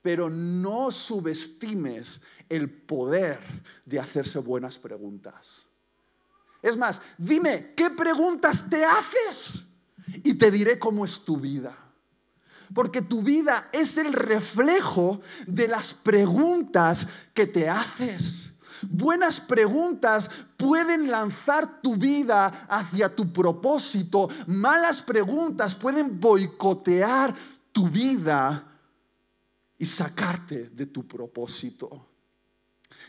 pero 0.00 0.30
no 0.30 0.92
subestimes 0.92 2.20
el 2.48 2.70
poder 2.70 3.40
de 3.84 3.98
hacerse 3.98 4.38
buenas 4.38 4.78
preguntas. 4.78 5.66
Es 6.62 6.76
más, 6.76 7.02
dime, 7.18 7.72
¿qué 7.74 7.90
preguntas 7.90 8.70
te 8.70 8.84
haces? 8.84 9.65
Y 10.22 10.34
te 10.34 10.50
diré 10.50 10.78
cómo 10.78 11.04
es 11.04 11.20
tu 11.20 11.38
vida. 11.38 11.76
Porque 12.74 13.02
tu 13.02 13.22
vida 13.22 13.68
es 13.72 13.96
el 13.98 14.12
reflejo 14.12 15.20
de 15.46 15.68
las 15.68 15.94
preguntas 15.94 17.06
que 17.32 17.46
te 17.46 17.68
haces. 17.68 18.50
Buenas 18.82 19.40
preguntas 19.40 20.30
pueden 20.56 21.10
lanzar 21.10 21.80
tu 21.80 21.96
vida 21.96 22.66
hacia 22.68 23.14
tu 23.14 23.32
propósito. 23.32 24.28
Malas 24.46 25.00
preguntas 25.00 25.74
pueden 25.74 26.20
boicotear 26.20 27.34
tu 27.72 27.88
vida 27.88 28.64
y 29.78 29.84
sacarte 29.84 30.70
de 30.70 30.86
tu 30.86 31.06
propósito. 31.06 32.06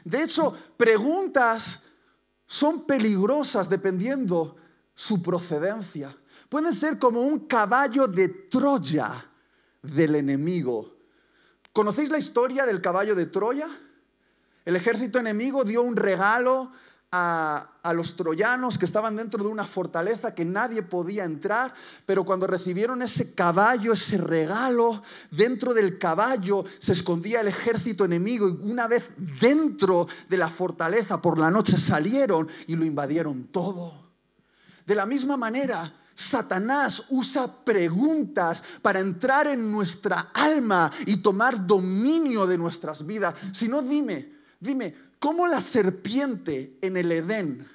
De 0.03 0.23
hecho, 0.23 0.53
preguntas 0.75 1.79
son 2.45 2.85
peligrosas 2.85 3.69
dependiendo 3.69 4.55
su 4.93 5.21
procedencia. 5.21 6.15
Pueden 6.49 6.73
ser 6.73 6.97
como 6.97 7.21
un 7.21 7.47
caballo 7.47 8.07
de 8.07 8.29
Troya 8.29 9.25
del 9.81 10.15
enemigo. 10.15 10.95
¿Conocéis 11.73 12.09
la 12.09 12.17
historia 12.17 12.65
del 12.65 12.81
caballo 12.81 13.15
de 13.15 13.25
Troya? 13.25 13.67
El 14.65 14.75
ejército 14.75 15.19
enemigo 15.19 15.63
dio 15.63 15.81
un 15.81 15.95
regalo 15.95 16.71
a, 17.11 17.93
los 17.93 18.15
troyanos 18.15 18.77
que 18.77 18.85
estaban 18.85 19.15
dentro 19.15 19.43
de 19.43 19.49
una 19.49 19.65
fortaleza 19.65 20.35
que 20.35 20.43
nadie 20.43 20.83
podía 20.83 21.23
entrar, 21.23 21.73
pero 22.05 22.25
cuando 22.25 22.47
recibieron 22.47 23.01
ese 23.01 23.33
caballo, 23.33 23.93
ese 23.93 24.17
regalo, 24.17 25.01
dentro 25.31 25.73
del 25.73 25.97
caballo 25.97 26.65
se 26.79 26.93
escondía 26.93 27.41
el 27.41 27.47
ejército 27.47 28.03
enemigo 28.03 28.49
y 28.49 28.71
una 28.71 28.87
vez 28.87 29.09
dentro 29.39 30.07
de 30.27 30.37
la 30.37 30.49
fortaleza 30.49 31.21
por 31.21 31.37
la 31.37 31.49
noche 31.49 31.77
salieron 31.77 32.49
y 32.67 32.75
lo 32.75 32.83
invadieron 32.83 33.45
todo. 33.45 34.07
De 34.85 34.95
la 34.95 35.05
misma 35.05 35.37
manera, 35.37 35.93
Satanás 36.17 37.03
usa 37.09 37.63
preguntas 37.63 38.63
para 38.81 38.99
entrar 38.99 39.45
en 39.45 39.71
nuestra 39.71 40.31
alma 40.33 40.91
y 41.05 41.17
tomar 41.17 41.67
dominio 41.67 42.47
de 42.47 42.57
nuestras 42.57 43.05
vidas. 43.05 43.35
Si 43.53 43.67
no, 43.67 43.83
dime, 43.83 44.33
dime, 44.59 44.95
cómo 45.19 45.45
la 45.45 45.61
serpiente 45.61 46.79
en 46.81 46.97
el 46.97 47.11
Edén 47.11 47.69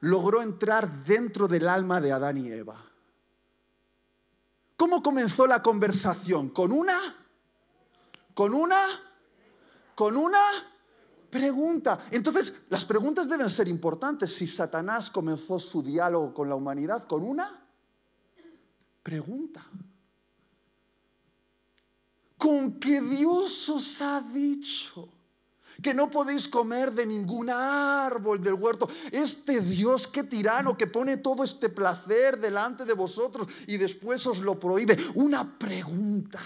logró 0.00 0.42
entrar 0.42 1.04
dentro 1.04 1.46
del 1.46 1.68
alma 1.68 2.00
de 2.00 2.10
Adán 2.10 2.38
y 2.38 2.50
Eva. 2.50 2.84
¿Cómo 4.76 5.00
comenzó 5.00 5.46
la 5.46 5.62
conversación? 5.62 6.48
¿Con 6.48 6.72
una? 6.72 6.98
¿Con 8.34 8.54
una? 8.54 8.82
¿Con 9.94 10.16
una? 10.16 10.40
Pregunta. 11.30 12.06
Entonces, 12.10 12.52
las 12.68 12.84
preguntas 12.84 13.28
deben 13.28 13.50
ser 13.50 13.68
importantes. 13.68 14.34
Si 14.34 14.46
Satanás 14.46 15.10
comenzó 15.10 15.58
su 15.58 15.82
diálogo 15.82 16.32
con 16.32 16.48
la 16.48 16.54
humanidad 16.54 17.06
con 17.06 17.22
una 17.22 17.64
pregunta. 19.02 19.64
¿Con 22.38 22.78
qué 22.78 23.00
Dios 23.00 23.68
os 23.68 24.02
ha 24.02 24.20
dicho? 24.20 25.12
que 25.82 25.92
no 25.92 26.10
podéis 26.10 26.48
comer 26.48 26.92
de 26.92 27.06
ningún 27.06 27.50
árbol 27.50 28.42
del 28.42 28.54
huerto. 28.54 28.88
Este 29.10 29.60
Dios, 29.60 30.06
qué 30.08 30.24
tirano, 30.24 30.76
que 30.76 30.86
pone 30.86 31.18
todo 31.18 31.44
este 31.44 31.68
placer 31.68 32.38
delante 32.40 32.84
de 32.84 32.94
vosotros 32.94 33.46
y 33.66 33.76
después 33.76 34.26
os 34.26 34.40
lo 34.40 34.58
prohíbe. 34.58 34.96
Una 35.14 35.58
pregunta. 35.58 36.40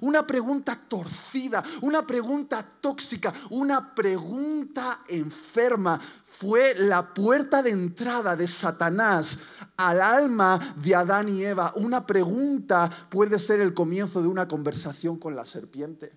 Una 0.00 0.26
pregunta 0.26 0.78
torcida, 0.88 1.62
una 1.82 2.06
pregunta 2.06 2.66
tóxica, 2.80 3.32
una 3.50 3.94
pregunta 3.94 5.00
enferma. 5.08 6.00
Fue 6.26 6.74
la 6.74 7.14
puerta 7.14 7.62
de 7.62 7.70
entrada 7.70 8.36
de 8.36 8.48
Satanás 8.48 9.38
al 9.76 10.00
alma 10.00 10.74
de 10.76 10.94
Adán 10.94 11.28
y 11.28 11.44
Eva. 11.44 11.72
Una 11.76 12.06
pregunta 12.06 12.90
puede 13.10 13.38
ser 13.38 13.60
el 13.60 13.74
comienzo 13.74 14.22
de 14.22 14.28
una 14.28 14.48
conversación 14.48 15.18
con 15.18 15.36
la 15.36 15.44
serpiente. 15.44 16.12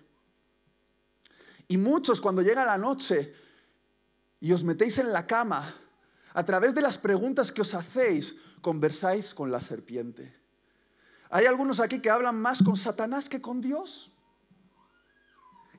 Y 1.68 1.76
muchos 1.76 2.20
cuando 2.20 2.42
llega 2.42 2.64
la 2.64 2.78
noche 2.78 3.34
y 4.40 4.52
os 4.52 4.64
metéis 4.64 4.98
en 4.98 5.12
la 5.12 5.26
cama, 5.26 5.74
a 6.32 6.44
través 6.44 6.74
de 6.74 6.82
las 6.82 6.98
preguntas 6.98 7.50
que 7.50 7.62
os 7.62 7.74
hacéis, 7.74 8.36
conversáis 8.60 9.34
con 9.34 9.50
la 9.50 9.60
serpiente. 9.60 10.37
Hay 11.30 11.46
algunos 11.46 11.80
aquí 11.80 12.00
que 12.00 12.10
hablan 12.10 12.40
más 12.40 12.62
con 12.62 12.76
Satanás 12.76 13.28
que 13.28 13.40
con 13.40 13.60
Dios. 13.60 14.12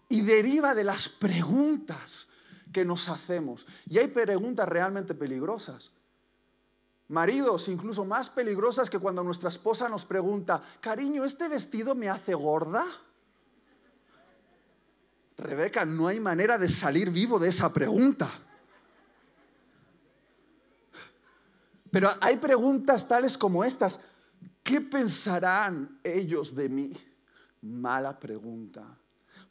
Y 0.07 0.21
deriva 0.21 0.75
de 0.75 0.83
las 0.83 1.09
preguntas 1.09 2.27
que 2.71 2.85
nos 2.85 3.09
hacemos. 3.09 3.65
Y 3.87 3.97
hay 3.97 4.07
preguntas 4.07 4.67
realmente 4.67 5.13
peligrosas. 5.13 5.91
Maridos 7.09 7.67
incluso 7.67 8.05
más 8.05 8.29
peligrosas 8.29 8.89
que 8.89 8.99
cuando 8.99 9.23
nuestra 9.23 9.49
esposa 9.49 9.89
nos 9.89 10.05
pregunta, 10.05 10.61
cariño, 10.79 11.25
¿este 11.25 11.47
vestido 11.47 11.95
me 11.95 12.07
hace 12.07 12.35
gorda? 12.35 12.85
Rebeca, 15.35 15.85
no 15.85 16.07
hay 16.07 16.19
manera 16.19 16.57
de 16.59 16.69
salir 16.69 17.09
vivo 17.09 17.39
de 17.39 17.49
esa 17.49 17.73
pregunta. 17.73 18.29
Pero 21.89 22.11
hay 22.21 22.37
preguntas 22.37 23.07
tales 23.07 23.37
como 23.37 23.63
estas. 23.63 23.99
¿Qué 24.63 24.81
pensarán 24.81 25.99
ellos 26.03 26.55
de 26.55 26.69
mí? 26.69 26.93
Mala 27.61 28.19
pregunta. 28.19 28.85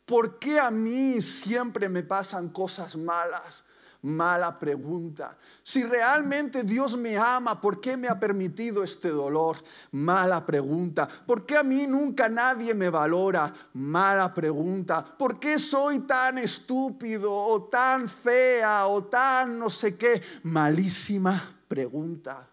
¿Por 0.05 0.39
qué 0.39 0.59
a 0.59 0.71
mí 0.71 1.21
siempre 1.21 1.89
me 1.89 2.03
pasan 2.03 2.49
cosas 2.49 2.97
malas? 2.97 3.65
Mala 4.03 4.57
pregunta. 4.59 5.37
Si 5.65 5.83
realmente 5.83 6.63
Dios 6.63 6.97
me 6.97 7.19
ama, 7.19 7.61
¿por 7.61 7.81
qué 7.81 7.97
me 7.97 8.07
ha 8.07 8.19
permitido 8.19 8.85
este 8.85 9.09
dolor? 9.09 9.57
Mala 9.91 10.47
pregunta. 10.47 11.09
¿Por 11.27 11.45
qué 11.45 11.57
a 11.57 11.65
mí 11.65 11.87
nunca 11.87 12.29
nadie 12.29 12.75
me 12.75 12.89
valora? 12.89 13.53
Mala 13.75 14.33
pregunta. 14.33 15.05
¿Por 15.05 15.41
qué 15.41 15.59
soy 15.59 16.01
tan 16.01 16.39
estúpido 16.39 17.35
o 17.35 17.65
tan 17.65 18.09
fea 18.09 18.87
o 18.87 19.03
tan 19.05 19.59
no 19.59 19.69
sé 19.69 19.97
qué? 19.97 20.23
Malísima 20.45 21.57
pregunta. 21.67 22.49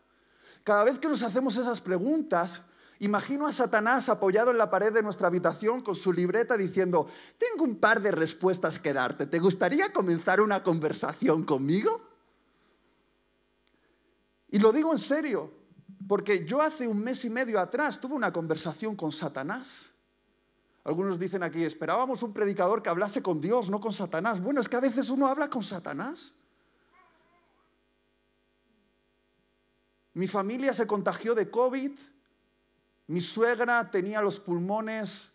Cada 0.66 0.84
vez 0.84 1.00
que 1.00 1.08
nos 1.08 1.24
hacemos 1.24 1.56
esas 1.56 1.80
preguntas, 1.80 2.62
Imagino 3.00 3.46
a 3.46 3.52
Satanás 3.52 4.08
apoyado 4.08 4.52
en 4.52 4.58
la 4.58 4.70
pared 4.70 4.94
de 4.94 5.04
nuestra 5.04 5.28
habitación 5.28 5.82
con 5.82 5.96
su 5.96 6.14
libreta 6.14 6.56
diciendo, 6.56 7.08
tengo 7.38 7.66
un 7.66 7.76
par 7.76 8.02
de 8.02 8.12
respuestas 8.12 8.80
que 8.80 8.94
darte, 8.94 9.26
¿te 9.26 9.40
gustaría 9.40 9.92
comenzar 9.92 10.40
una 10.40 10.64
conversación 10.64 11.44
conmigo? 11.44 12.02
Y 14.50 14.60
lo 14.60 14.72
digo 14.72 14.94
en 14.94 15.00
serio, 15.00 15.52
porque 16.08 16.46
yo 16.46 16.62
hace 16.62 16.88
un 16.88 17.04
mes 17.04 17.26
y 17.26 17.30
medio 17.30 17.60
atrás 17.60 18.00
tuve 18.00 18.16
una 18.16 18.32
conversación 18.32 18.96
con 18.96 19.12
Satanás. 19.12 19.92
Algunos 20.86 21.20
dicen 21.20 21.44
aquí, 21.44 21.64
esperábamos 21.64 22.24
un 22.24 22.32
predicador 22.32 22.82
que 22.82 22.90
hablase 22.90 23.22
con 23.22 23.42
Dios, 23.42 23.70
no 23.70 23.82
con 23.82 23.92
Satanás. 23.92 24.40
Bueno, 24.40 24.62
es 24.62 24.70
que 24.70 24.78
a 24.78 24.82
veces 24.82 25.10
uno 25.10 25.28
habla 25.28 25.50
con 25.50 25.64
Satanás. 25.64 26.34
Mi 30.16 30.28
familia 30.28 30.74
se 30.74 30.88
contagió 30.88 31.36
de 31.36 31.50
COVID 31.50 31.92
mi 33.08 33.22
suegra 33.22 33.90
tenía 33.92 34.22
los 34.22 34.40
pulmones 34.40 35.30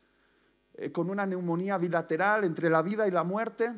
eh, 0.74 0.90
con 0.90 1.08
una 1.08 1.24
neumonía 1.24 1.78
bilateral 1.78 2.44
entre 2.44 2.68
la 2.68 2.82
vida 2.82 3.06
y 3.06 3.10
la 3.10 3.22
muerte, 3.22 3.72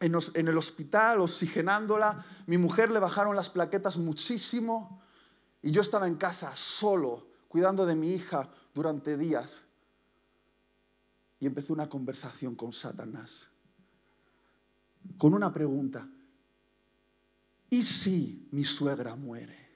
en, 0.00 0.16
en 0.34 0.48
el 0.48 0.56
hospital, 0.56 1.20
oxigenándola. 1.20 2.24
Mi 2.46 2.56
mujer 2.56 2.90
le 2.90 3.00
bajaron 3.00 3.36
las 3.36 3.50
plaquetas 3.50 3.98
muchísimo 3.98 5.02
y 5.60 5.70
yo 5.70 5.82
estaba 5.82 6.06
en 6.06 6.14
casa 6.14 6.52
solo, 6.56 7.26
cuidando 7.48 7.84
de 7.84 7.96
mi 7.96 8.14
hija 8.14 8.48
durante 8.74 9.16
días. 9.18 9.62
Y 11.40 11.46
empecé 11.46 11.72
una 11.72 11.88
conversación 11.88 12.54
con 12.54 12.72
Satanás, 12.72 13.48
con 15.18 15.34
una 15.34 15.52
pregunta. 15.52 16.08
¿Y 17.70 17.82
si 17.82 18.48
mi 18.50 18.64
suegra 18.64 19.14
muere? 19.14 19.67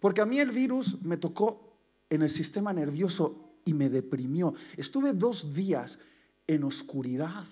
Porque 0.00 0.20
a 0.20 0.26
mí 0.26 0.38
el 0.38 0.50
virus 0.50 1.02
me 1.02 1.16
tocó 1.16 1.78
en 2.10 2.22
el 2.22 2.30
sistema 2.30 2.72
nervioso 2.72 3.60
y 3.64 3.74
me 3.74 3.88
deprimió. 3.88 4.54
Estuve 4.76 5.12
dos 5.12 5.52
días 5.52 5.98
en 6.46 6.64
oscuridad, 6.64 7.44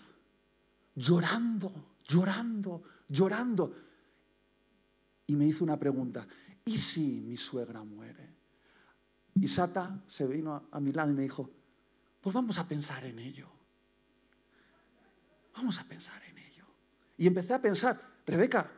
llorando, 0.94 1.72
llorando, 2.06 2.82
llorando. 3.08 3.74
Y 5.26 5.36
me 5.36 5.46
hizo 5.46 5.64
una 5.64 5.78
pregunta, 5.78 6.26
¿y 6.64 6.76
si 6.76 7.20
mi 7.20 7.36
suegra 7.36 7.82
muere? 7.82 8.34
Y 9.34 9.48
Sata 9.48 10.02
se 10.06 10.26
vino 10.26 10.68
a 10.70 10.80
mi 10.80 10.92
lado 10.92 11.10
y 11.10 11.14
me 11.14 11.22
dijo, 11.22 11.50
pues 12.20 12.32
vamos 12.32 12.58
a 12.58 12.68
pensar 12.68 13.04
en 13.04 13.18
ello. 13.18 13.48
Vamos 15.54 15.78
a 15.78 15.84
pensar 15.84 16.22
en 16.24 16.38
ello. 16.38 16.66
Y 17.16 17.26
empecé 17.26 17.54
a 17.54 17.60
pensar, 17.60 18.00
Rebeca, 18.26 18.70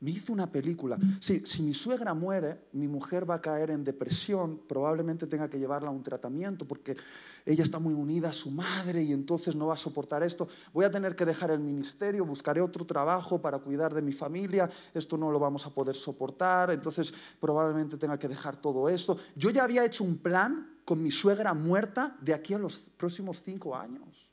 me 0.00 0.10
hizo 0.10 0.32
una 0.32 0.50
película. 0.50 0.98
Si, 1.20 1.44
si 1.44 1.62
mi 1.62 1.74
suegra 1.74 2.14
muere, 2.14 2.68
mi 2.72 2.88
mujer 2.88 3.28
va 3.28 3.34
a 3.34 3.40
caer 3.40 3.70
en 3.70 3.84
depresión, 3.84 4.58
probablemente 4.66 5.26
tenga 5.26 5.48
que 5.48 5.58
llevarla 5.58 5.88
a 5.88 5.92
un 5.92 6.02
tratamiento 6.02 6.66
porque 6.66 6.96
ella 7.44 7.62
está 7.62 7.78
muy 7.78 7.92
unida 7.92 8.30
a 8.30 8.32
su 8.32 8.50
madre 8.50 9.02
y 9.02 9.12
entonces 9.12 9.54
no 9.54 9.66
va 9.66 9.74
a 9.74 9.76
soportar 9.76 10.22
esto. 10.22 10.48
Voy 10.72 10.86
a 10.86 10.90
tener 10.90 11.14
que 11.14 11.26
dejar 11.26 11.50
el 11.50 11.60
ministerio, 11.60 12.24
buscaré 12.24 12.62
otro 12.62 12.86
trabajo 12.86 13.42
para 13.42 13.58
cuidar 13.58 13.92
de 13.92 14.00
mi 14.00 14.12
familia, 14.12 14.70
esto 14.94 15.18
no 15.18 15.30
lo 15.30 15.38
vamos 15.38 15.66
a 15.66 15.70
poder 15.70 15.94
soportar, 15.94 16.70
entonces 16.70 17.12
probablemente 17.38 17.98
tenga 17.98 18.18
que 18.18 18.28
dejar 18.28 18.56
todo 18.56 18.88
esto. 18.88 19.18
Yo 19.36 19.50
ya 19.50 19.64
había 19.64 19.84
hecho 19.84 20.02
un 20.02 20.16
plan 20.16 20.78
con 20.86 21.02
mi 21.02 21.10
suegra 21.10 21.52
muerta 21.52 22.16
de 22.22 22.32
aquí 22.32 22.54
a 22.54 22.58
los 22.58 22.78
próximos 22.78 23.42
cinco 23.44 23.76
años. 23.76 24.30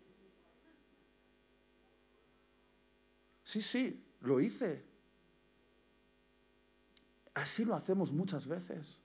Sí, 3.43 3.61
sí, 3.61 4.05
lo 4.21 4.39
hice. 4.39 4.86
Así 7.37 7.65
lo 7.65 7.75
hacemos 7.75 8.11
muchas 8.11 8.47
veces. 8.47 8.99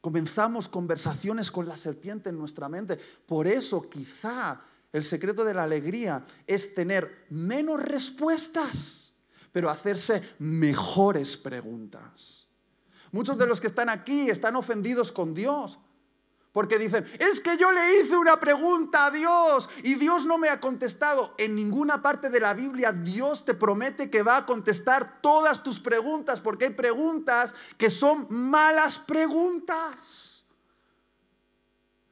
Comenzamos 0.00 0.68
conversaciones 0.68 1.50
con 1.50 1.66
la 1.66 1.76
serpiente 1.76 2.28
en 2.28 2.38
nuestra 2.38 2.68
mente. 2.68 2.98
Por 3.26 3.46
eso 3.46 3.88
quizá 3.88 4.60
el 4.92 5.02
secreto 5.02 5.44
de 5.44 5.54
la 5.54 5.62
alegría 5.62 6.24
es 6.46 6.74
tener 6.74 7.26
menos 7.30 7.80
respuestas, 7.82 9.12
pero 9.52 9.70
hacerse 9.70 10.22
mejores 10.38 11.36
preguntas. 11.36 12.46
Muchos 13.10 13.38
de 13.38 13.46
los 13.46 13.60
que 13.60 13.68
están 13.68 13.88
aquí 13.88 14.28
están 14.28 14.56
ofendidos 14.56 15.12
con 15.12 15.32
Dios 15.34 15.78
porque 16.52 16.78
dicen, 16.78 17.06
es 17.18 17.40
que 17.40 17.56
yo 17.56 17.72
le 17.72 18.00
hice 18.00 18.16
una 18.16 18.38
pregunta 18.38 19.06
a 19.06 19.10
Dios 19.10 19.70
y 19.82 19.94
Dios 19.94 20.26
no 20.26 20.36
me 20.36 20.50
ha 20.50 20.60
contestado. 20.60 21.34
En 21.38 21.56
ninguna 21.56 22.02
parte 22.02 22.28
de 22.28 22.40
la 22.40 22.52
Biblia 22.52 22.92
Dios 22.92 23.46
te 23.46 23.54
promete 23.54 24.10
que 24.10 24.22
va 24.22 24.36
a 24.36 24.46
contestar 24.46 25.20
todas 25.22 25.62
tus 25.62 25.80
preguntas, 25.80 26.40
porque 26.40 26.66
hay 26.66 26.72
preguntas 26.72 27.54
que 27.78 27.88
son 27.88 28.26
malas 28.28 28.98
preguntas. 28.98 30.44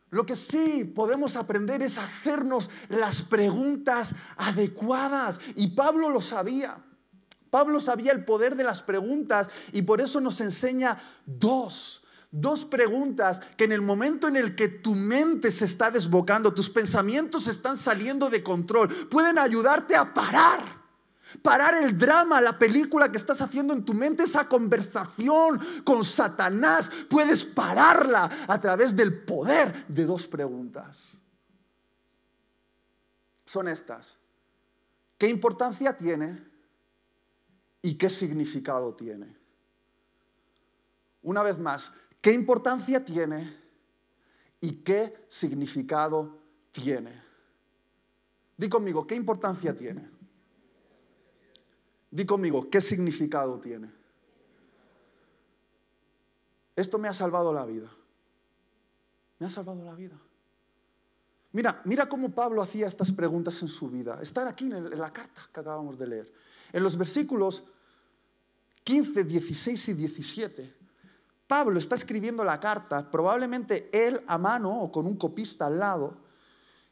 Lo 0.09 0.25
que 0.25 0.37
sí 0.37 0.85
podemos 0.85 1.37
aprender 1.37 1.83
es 1.83 1.99
hacernos 1.99 2.71
las 2.89 3.23
preguntas 3.23 4.15
adecuadas. 4.39 5.39
Y 5.55 5.69
Pablo 5.69 6.09
lo 6.09 6.23
sabía. 6.23 6.83
Pablo 7.51 7.79
sabía 7.79 8.13
el 8.13 8.25
poder 8.25 8.57
de 8.57 8.65
las 8.65 8.83
preguntas 8.83 9.49
y 9.73 9.83
por 9.83 10.01
eso 10.01 10.21
nos 10.21 10.41
enseña 10.41 10.99
dos 11.27 12.00
dos 12.31 12.65
preguntas 12.65 13.41
que 13.57 13.65
en 13.65 13.73
el 13.73 13.83
momento 13.83 14.29
en 14.29 14.37
el 14.37 14.55
que 14.55 14.69
tu 14.69 14.95
mente 14.95 15.51
se 15.51 15.65
está 15.65 15.91
desbocando, 15.91 16.55
tus 16.55 16.71
pensamientos 16.71 17.49
están 17.49 17.77
saliendo 17.77 18.31
de 18.31 18.43
control, 18.43 18.89
pueden 19.09 19.39
ayudarte 19.39 19.97
a 19.97 20.13
parar. 20.15 20.81
Parar 21.43 21.77
el 21.77 21.97
drama, 21.97 22.41
la 22.41 22.59
película 22.59 23.11
que 23.11 23.19
estás 23.19 23.41
haciendo 23.41 23.73
en 23.73 23.85
tu 23.85 23.95
mente, 23.95 24.25
esa 24.25 24.49
conversación 24.49 25.61
con 25.85 26.05
Satanás, 26.05 26.91
puedes 27.09 27.45
pararla 27.45 28.47
a 28.49 28.61
través 28.61 28.97
del 28.97 29.23
poder 29.23 29.87
de 29.87 30.07
dos 30.07 30.27
preguntas. 30.27 31.17
Son 33.45 33.69
estas. 33.69 34.17
¿Qué 35.19 35.29
importancia 35.29 35.97
tiene 35.97 36.43
y 37.83 37.95
qué 37.95 38.11
significado 38.11 38.95
tiene? 38.95 39.37
Una 41.23 41.43
vez 41.43 41.59
más, 41.59 41.93
¿Qué 42.21 42.33
importancia 42.33 43.05
tiene 43.05 43.57
y 44.61 44.73
qué 44.77 45.27
significado 45.29 46.39
tiene? 46.73 47.23
Di 48.57 48.69
conmigo, 48.69 49.07
¿qué 49.07 49.15
importancia 49.15 49.75
tiene? 49.75 50.07
Di 52.11 52.27
conmigo, 52.27 52.69
¿qué 52.69 52.81
significado 52.81 53.59
tiene? 53.59 53.91
Esto 56.77 56.99
me 56.99 57.09
ha 57.09 57.15
salvado 57.15 57.53
la 57.53 57.65
vida. 57.65 57.91
Me 59.39 59.47
ha 59.47 59.51
salvado 59.51 59.83
la 59.83 59.95
vida. 59.95 60.19
Mira, 61.53 61.81
mira 61.85 62.09
cómo 62.09 62.31
Pablo 62.31 62.63
hacía 62.63 62.87
estas 62.87 63.11
preguntas 63.13 63.61
en 63.63 63.69
su 63.69 63.89
vida. 63.89 64.19
Están 64.23 64.47
aquí 64.47 64.67
en 64.67 64.99
la 64.99 65.13
carta 65.13 65.49
que 65.53 65.61
acabamos 65.61 65.99
de 65.99 66.07
leer. 66.07 66.33
En 66.73 66.83
los 66.83 66.97
versículos 66.97 67.65
15, 68.85 69.25
16 69.25 69.89
y 69.89 69.95
17. 69.95 70.80
Pablo 71.51 71.81
está 71.81 71.97
escribiendo 71.97 72.45
la 72.45 72.61
carta, 72.61 73.11
probablemente 73.11 73.91
él 73.93 74.23
a 74.29 74.39
mano 74.39 74.83
o 74.83 74.93
con 74.93 75.05
un 75.05 75.17
copista 75.17 75.67
al 75.67 75.81
lado. 75.81 76.17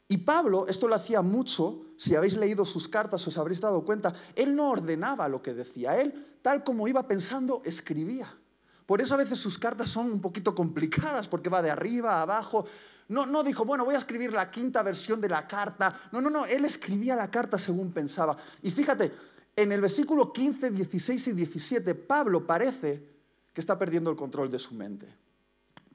Y 0.08 0.16
Pablo, 0.16 0.66
esto 0.66 0.88
lo 0.88 0.96
hacía 0.96 1.22
mucho, 1.22 1.82
si 1.96 2.16
habéis 2.16 2.36
leído 2.36 2.64
sus 2.64 2.88
cartas 2.88 3.24
os 3.28 3.38
habréis 3.38 3.60
dado 3.60 3.84
cuenta, 3.84 4.12
él 4.34 4.56
no 4.56 4.70
ordenaba 4.70 5.28
lo 5.28 5.42
que 5.42 5.54
decía, 5.54 6.00
él 6.00 6.40
tal 6.42 6.64
como 6.64 6.88
iba 6.88 7.06
pensando, 7.06 7.62
escribía. 7.64 8.36
Por 8.84 9.00
eso 9.00 9.14
a 9.14 9.18
veces 9.18 9.38
sus 9.38 9.60
cartas 9.60 9.90
son 9.90 10.10
un 10.10 10.20
poquito 10.20 10.56
complicadas, 10.56 11.28
porque 11.28 11.48
va 11.48 11.62
de 11.62 11.70
arriba 11.70 12.14
a 12.14 12.22
abajo. 12.22 12.64
No, 13.06 13.26
no 13.26 13.44
dijo, 13.44 13.64
bueno, 13.64 13.84
voy 13.84 13.94
a 13.94 13.98
escribir 13.98 14.32
la 14.32 14.50
quinta 14.50 14.82
versión 14.82 15.20
de 15.20 15.28
la 15.28 15.46
carta. 15.46 16.00
No, 16.10 16.20
no, 16.20 16.30
no, 16.30 16.46
él 16.46 16.64
escribía 16.64 17.14
la 17.14 17.30
carta 17.30 17.58
según 17.58 17.92
pensaba. 17.92 18.36
Y 18.60 18.72
fíjate, 18.72 19.12
en 19.54 19.70
el 19.70 19.80
versículo 19.80 20.32
15, 20.32 20.72
16 20.72 21.28
y 21.28 21.32
17, 21.32 21.94
Pablo 21.94 22.44
parece 22.44 23.17
que 23.58 23.60
está 23.60 23.76
perdiendo 23.76 24.08
el 24.08 24.14
control 24.14 24.52
de 24.52 24.60
su 24.60 24.72
mente. 24.72 25.08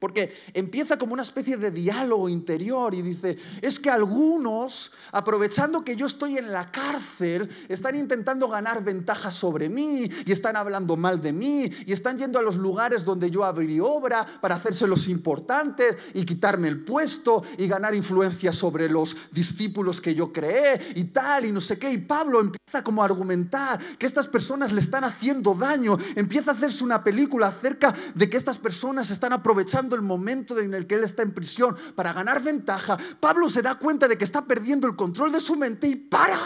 Porque 0.04 0.36
empieza 0.52 0.98
como 0.98 1.14
una 1.14 1.22
especie 1.22 1.56
de 1.56 1.70
diálogo 1.70 2.28
interior 2.28 2.94
y 2.94 3.00
dice, 3.00 3.38
es 3.62 3.80
que 3.80 3.88
algunos, 3.88 4.92
aprovechando 5.12 5.82
que 5.82 5.96
yo 5.96 6.04
estoy 6.04 6.36
en 6.36 6.52
la 6.52 6.70
cárcel, 6.70 7.48
están 7.70 7.96
intentando 7.96 8.46
ganar 8.46 8.84
ventaja 8.84 9.30
sobre 9.30 9.70
mí 9.70 10.10
y 10.26 10.30
están 10.30 10.56
hablando 10.56 10.98
mal 10.98 11.22
de 11.22 11.32
mí 11.32 11.70
y 11.86 11.92
están 11.94 12.18
yendo 12.18 12.38
a 12.38 12.42
los 12.42 12.56
lugares 12.56 13.02
donde 13.02 13.30
yo 13.30 13.44
abrí 13.44 13.80
obra 13.80 14.26
para 14.42 14.56
hacerse 14.56 14.86
los 14.86 15.08
importantes 15.08 15.96
y 16.12 16.26
quitarme 16.26 16.68
el 16.68 16.84
puesto 16.84 17.42
y 17.56 17.66
ganar 17.66 17.94
influencia 17.94 18.52
sobre 18.52 18.90
los 18.90 19.16
discípulos 19.32 20.02
que 20.02 20.14
yo 20.14 20.34
creé 20.34 20.92
y 20.96 21.04
tal 21.04 21.46
y 21.46 21.52
no 21.52 21.62
sé 21.62 21.78
qué. 21.78 21.90
Y 21.90 21.96
Pablo 21.96 22.42
empieza 22.42 22.84
como 22.84 23.00
a 23.00 23.06
argumentar 23.06 23.80
que 23.96 24.04
estas 24.04 24.28
personas 24.28 24.70
le 24.70 24.80
están 24.80 25.04
haciendo 25.04 25.54
daño, 25.54 25.96
empieza 26.14 26.50
a 26.50 26.54
hacerse 26.54 26.84
una 26.84 27.02
película 27.02 27.46
acerca 27.46 27.94
de 28.14 28.28
que 28.28 28.36
estas 28.36 28.58
personas 28.58 29.10
están 29.10 29.32
aprovechando 29.32 29.93
el 29.94 30.02
momento 30.02 30.58
en 30.58 30.74
el 30.74 30.86
que 30.86 30.94
él 30.96 31.04
está 31.04 31.22
en 31.22 31.32
prisión 31.32 31.76
para 31.94 32.12
ganar 32.12 32.42
ventaja, 32.42 32.96
Pablo 33.20 33.48
se 33.48 33.62
da 33.62 33.78
cuenta 33.78 34.08
de 34.08 34.18
que 34.18 34.24
está 34.24 34.44
perdiendo 34.44 34.86
el 34.86 34.96
control 34.96 35.32
de 35.32 35.40
su 35.40 35.56
mente 35.56 35.86
y 35.88 35.96
para. 35.96 36.38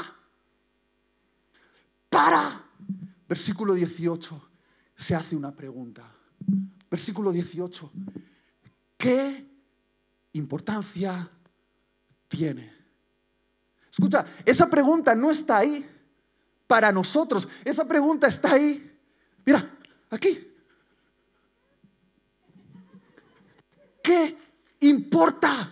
Para. 2.09 2.65
Versículo 3.29 3.75
18. 3.75 4.51
Se 4.97 5.15
hace 5.15 5.37
una 5.37 5.53
pregunta. 5.53 6.11
Versículo 6.91 7.33
18. 7.33 7.93
¿Qué 8.97 9.47
importancia 10.33 11.31
tiene? 12.27 12.73
Escucha, 13.91 14.25
esa 14.45 14.69
pregunta 14.69 15.15
no 15.15 15.31
está 15.31 15.59
ahí 15.59 15.89
para 16.67 16.93
nosotros. 16.93 17.49
Esa 17.65 17.85
pregunta 17.85 18.27
está 18.29 18.55
ahí. 18.55 18.99
Mira, 19.45 19.79
aquí. 20.11 20.48
¿Qué 24.09 24.39
importa? 24.81 25.71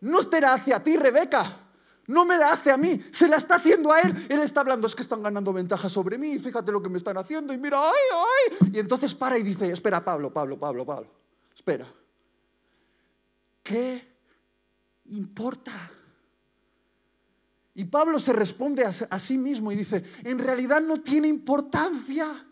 No 0.00 0.26
te 0.26 0.40
la 0.40 0.54
hace 0.54 0.72
a 0.72 0.82
ti, 0.82 0.96
Rebeca. 0.96 1.60
No 2.06 2.24
me 2.24 2.38
la 2.38 2.52
hace 2.52 2.70
a 2.70 2.78
mí, 2.78 3.04
se 3.12 3.28
la 3.28 3.36
está 3.36 3.56
haciendo 3.56 3.92
a 3.92 4.00
él. 4.00 4.26
Él 4.30 4.40
está 4.40 4.60
hablando, 4.60 4.86
es 4.86 4.94
que 4.94 5.02
están 5.02 5.22
ganando 5.22 5.52
ventaja 5.52 5.90
sobre 5.90 6.16
mí, 6.16 6.38
fíjate 6.38 6.72
lo 6.72 6.80
que 6.80 6.88
me 6.88 6.96
están 6.96 7.18
haciendo 7.18 7.52
y 7.52 7.58
mira, 7.58 7.78
ay, 7.82 8.58
ay. 8.62 8.70
Y 8.72 8.78
entonces 8.78 9.14
para 9.14 9.36
y 9.36 9.42
dice, 9.42 9.70
espera, 9.70 10.02
Pablo, 10.02 10.32
Pablo, 10.32 10.58
Pablo, 10.58 10.86
Pablo, 10.86 11.10
espera. 11.54 11.86
¿Qué 13.62 14.02
importa? 15.06 15.72
Y 17.74 17.84
Pablo 17.84 18.18
se 18.18 18.32
responde 18.32 18.82
a 18.82 19.18
sí 19.18 19.36
mismo 19.36 19.70
y 19.72 19.76
dice, 19.76 20.02
en 20.24 20.38
realidad 20.38 20.80
no 20.80 21.02
tiene 21.02 21.28
importancia. 21.28 22.45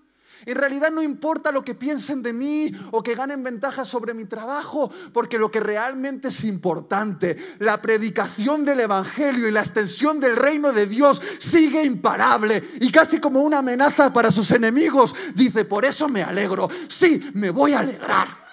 En 0.46 0.56
realidad 0.56 0.90
no 0.90 1.02
importa 1.02 1.52
lo 1.52 1.64
que 1.64 1.74
piensen 1.74 2.22
de 2.22 2.32
mí 2.32 2.72
o 2.90 3.02
que 3.02 3.14
ganen 3.14 3.42
ventaja 3.42 3.84
sobre 3.84 4.14
mi 4.14 4.24
trabajo, 4.24 4.90
porque 5.12 5.38
lo 5.38 5.50
que 5.50 5.60
realmente 5.60 6.28
es 6.28 6.44
importante, 6.44 7.56
la 7.58 7.80
predicación 7.80 8.64
del 8.64 8.80
Evangelio 8.80 9.48
y 9.48 9.52
la 9.52 9.60
extensión 9.60 10.20
del 10.20 10.36
reino 10.36 10.72
de 10.72 10.86
Dios 10.86 11.20
sigue 11.38 11.82
imparable 11.84 12.62
y 12.80 12.90
casi 12.90 13.18
como 13.18 13.40
una 13.40 13.58
amenaza 13.58 14.12
para 14.12 14.30
sus 14.30 14.50
enemigos. 14.50 15.14
Dice, 15.34 15.64
por 15.64 15.84
eso 15.84 16.08
me 16.08 16.22
alegro. 16.22 16.68
Sí, 16.88 17.30
me 17.34 17.50
voy 17.50 17.72
a 17.72 17.80
alegrar. 17.80 18.44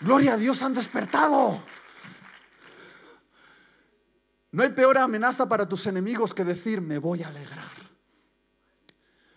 Gloria 0.00 0.34
a 0.34 0.36
Dios, 0.36 0.62
han 0.62 0.74
despertado. 0.74 1.62
No 4.50 4.62
hay 4.62 4.70
peor 4.70 4.98
amenaza 4.98 5.48
para 5.48 5.68
tus 5.68 5.86
enemigos 5.86 6.32
que 6.32 6.44
decir, 6.44 6.80
me 6.80 6.98
voy 6.98 7.22
a 7.22 7.28
alegrar. 7.28 7.70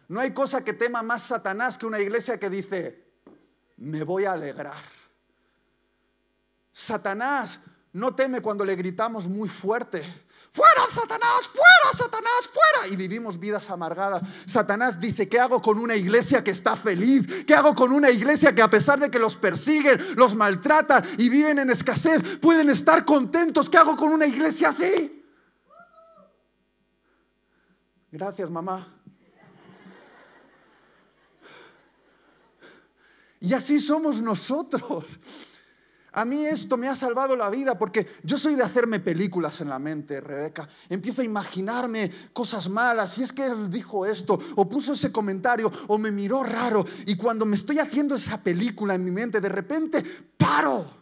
No 0.07 0.19
hay 0.19 0.33
cosa 0.33 0.63
que 0.63 0.73
tema 0.73 1.03
más 1.03 1.23
Satanás 1.23 1.77
que 1.77 1.85
una 1.85 1.99
iglesia 1.99 2.39
que 2.39 2.49
dice, 2.49 3.05
me 3.77 4.03
voy 4.03 4.25
a 4.25 4.33
alegrar. 4.33 4.83
Satanás 6.71 7.59
no 7.99 8.15
teme 8.15 8.41
cuando 8.41 8.65
le 8.65 8.75
gritamos 8.75 9.27
muy 9.27 9.49
fuerte, 9.49 10.01
fuera 10.51 10.81
Satanás, 10.89 11.47
fuera 11.47 11.93
Satanás, 11.93 12.49
fuera. 12.51 12.93
Y 12.93 12.95
vivimos 12.95 13.39
vidas 13.39 13.69
amargadas. 13.69 14.23
Satanás 14.45 14.99
dice, 14.99 15.27
¿qué 15.27 15.39
hago 15.39 15.61
con 15.61 15.77
una 15.77 15.95
iglesia 15.95 16.43
que 16.43 16.51
está 16.51 16.75
feliz? 16.75 17.45
¿Qué 17.45 17.53
hago 17.53 17.75
con 17.75 17.91
una 17.91 18.09
iglesia 18.09 18.55
que 18.55 18.61
a 18.61 18.69
pesar 18.69 18.99
de 18.99 19.11
que 19.11 19.19
los 19.19 19.35
persiguen, 19.35 20.15
los 20.15 20.35
maltratan 20.35 21.03
y 21.17 21.29
viven 21.29 21.59
en 21.59 21.69
escasez, 21.69 22.39
pueden 22.39 22.69
estar 22.69 23.05
contentos? 23.05 23.69
¿Qué 23.69 23.77
hago 23.77 23.95
con 23.95 24.11
una 24.11 24.25
iglesia 24.25 24.69
así? 24.69 25.23
Gracias, 28.11 28.49
mamá. 28.49 28.95
Y 33.41 33.53
así 33.53 33.79
somos 33.79 34.21
nosotros. 34.21 35.19
A 36.11 36.25
mí 36.25 36.45
esto 36.45 36.75
me 36.77 36.87
ha 36.87 36.95
salvado 36.95 37.35
la 37.35 37.49
vida 37.49 37.77
porque 37.77 38.07
yo 38.23 38.37
soy 38.37 38.55
de 38.55 38.63
hacerme 38.63 38.99
películas 38.99 39.61
en 39.61 39.69
la 39.69 39.79
mente, 39.79 40.21
Rebeca. 40.21 40.67
Empiezo 40.89 41.21
a 41.21 41.25
imaginarme 41.25 42.11
cosas 42.33 42.67
malas. 42.69 43.17
Y 43.17 43.23
es 43.23 43.31
que 43.31 43.45
él 43.45 43.69
dijo 43.69 44.05
esto, 44.05 44.39
o 44.55 44.67
puso 44.67 44.93
ese 44.93 45.11
comentario, 45.11 45.71
o 45.87 45.97
me 45.97 46.11
miró 46.11 46.43
raro. 46.43 46.85
Y 47.05 47.15
cuando 47.15 47.45
me 47.45 47.55
estoy 47.55 47.79
haciendo 47.79 48.15
esa 48.15 48.41
película 48.41 48.95
en 48.95 49.03
mi 49.03 49.11
mente, 49.11 49.39
de 49.39 49.49
repente 49.49 50.03
paro. 50.37 50.99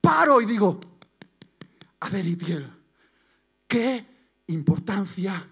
Paro 0.00 0.40
y 0.40 0.46
digo, 0.46 0.80
a 2.00 2.08
ver, 2.08 2.26
Itiel, 2.26 2.70
¿qué 3.66 4.06
importancia 4.46 5.46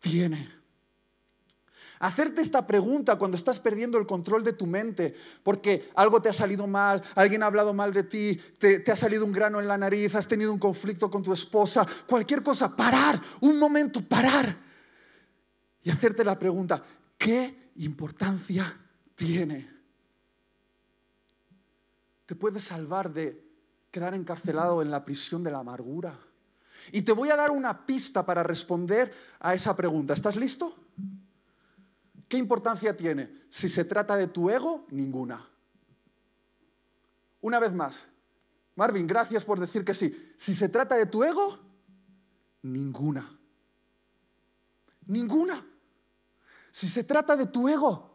tiene? 0.00 0.57
Hacerte 2.00 2.42
esta 2.42 2.66
pregunta 2.66 3.16
cuando 3.16 3.36
estás 3.36 3.58
perdiendo 3.58 3.98
el 3.98 4.06
control 4.06 4.44
de 4.44 4.52
tu 4.52 4.66
mente, 4.66 5.16
porque 5.42 5.90
algo 5.96 6.22
te 6.22 6.28
ha 6.28 6.32
salido 6.32 6.66
mal, 6.66 7.02
alguien 7.16 7.42
ha 7.42 7.46
hablado 7.46 7.74
mal 7.74 7.92
de 7.92 8.04
ti, 8.04 8.40
te, 8.58 8.84
ha 8.90 8.96
salido 8.96 9.24
un 9.24 9.32
grano 9.32 9.60
en 9.60 9.66
la 9.66 9.76
nariz, 9.76 10.14
has 10.14 10.28
tenido 10.28 10.52
un 10.52 10.58
conflicto 10.58 11.10
con 11.10 11.22
tu 11.22 11.32
esposa, 11.32 11.86
cualquier 12.06 12.42
cosa, 12.42 12.74
parar, 12.74 13.20
un 13.40 13.58
momento, 13.58 14.00
parar. 14.00 14.56
Y 15.82 15.90
hacerte 15.90 16.22
la 16.24 16.38
pregunta, 16.38 16.84
¿qué 17.16 17.72
importancia 17.76 18.78
tiene? 19.16 19.68
Te 22.26 22.36
puedes 22.36 22.62
salvar 22.62 23.12
de 23.12 23.44
quedar 23.90 24.14
encarcelado 24.14 24.82
en 24.82 24.90
la 24.90 25.04
prisión 25.04 25.42
de 25.42 25.50
la 25.50 25.58
amargura. 25.58 26.16
Y 26.92 27.02
te 27.02 27.12
voy 27.12 27.30
a 27.30 27.36
dar 27.36 27.50
una 27.50 27.86
pista 27.86 28.24
para 28.24 28.44
responder 28.44 29.12
a 29.40 29.54
esa 29.54 29.74
pregunta. 29.74 30.14
¿Estás 30.14 30.36
listo? 30.36 30.87
¿Qué 32.28 32.36
importancia 32.36 32.96
tiene? 32.96 33.32
Si 33.48 33.68
se 33.68 33.84
trata 33.84 34.16
de 34.16 34.28
tu 34.28 34.50
ego, 34.50 34.86
ninguna. 34.90 35.48
Una 37.40 37.58
vez 37.58 37.72
más, 37.72 38.04
Marvin, 38.76 39.06
gracias 39.06 39.44
por 39.44 39.58
decir 39.58 39.84
que 39.84 39.94
sí. 39.94 40.34
Si 40.36 40.54
se 40.54 40.68
trata 40.68 40.96
de 40.96 41.06
tu 41.06 41.24
ego, 41.24 41.58
ninguna. 42.62 43.38
Ninguna. 45.06 45.66
Si 46.70 46.86
se 46.86 47.04
trata 47.04 47.34
de 47.34 47.46
tu 47.46 47.68
ego, 47.68 48.14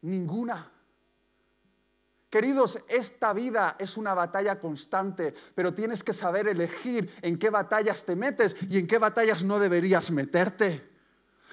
ninguna. 0.00 0.72
Queridos, 2.30 2.78
esta 2.88 3.34
vida 3.34 3.76
es 3.78 3.98
una 3.98 4.14
batalla 4.14 4.58
constante, 4.58 5.34
pero 5.54 5.74
tienes 5.74 6.02
que 6.02 6.14
saber 6.14 6.48
elegir 6.48 7.14
en 7.20 7.38
qué 7.38 7.50
batallas 7.50 8.06
te 8.06 8.16
metes 8.16 8.56
y 8.70 8.78
en 8.78 8.86
qué 8.86 8.96
batallas 8.96 9.44
no 9.44 9.58
deberías 9.58 10.10
meterte. 10.10 10.91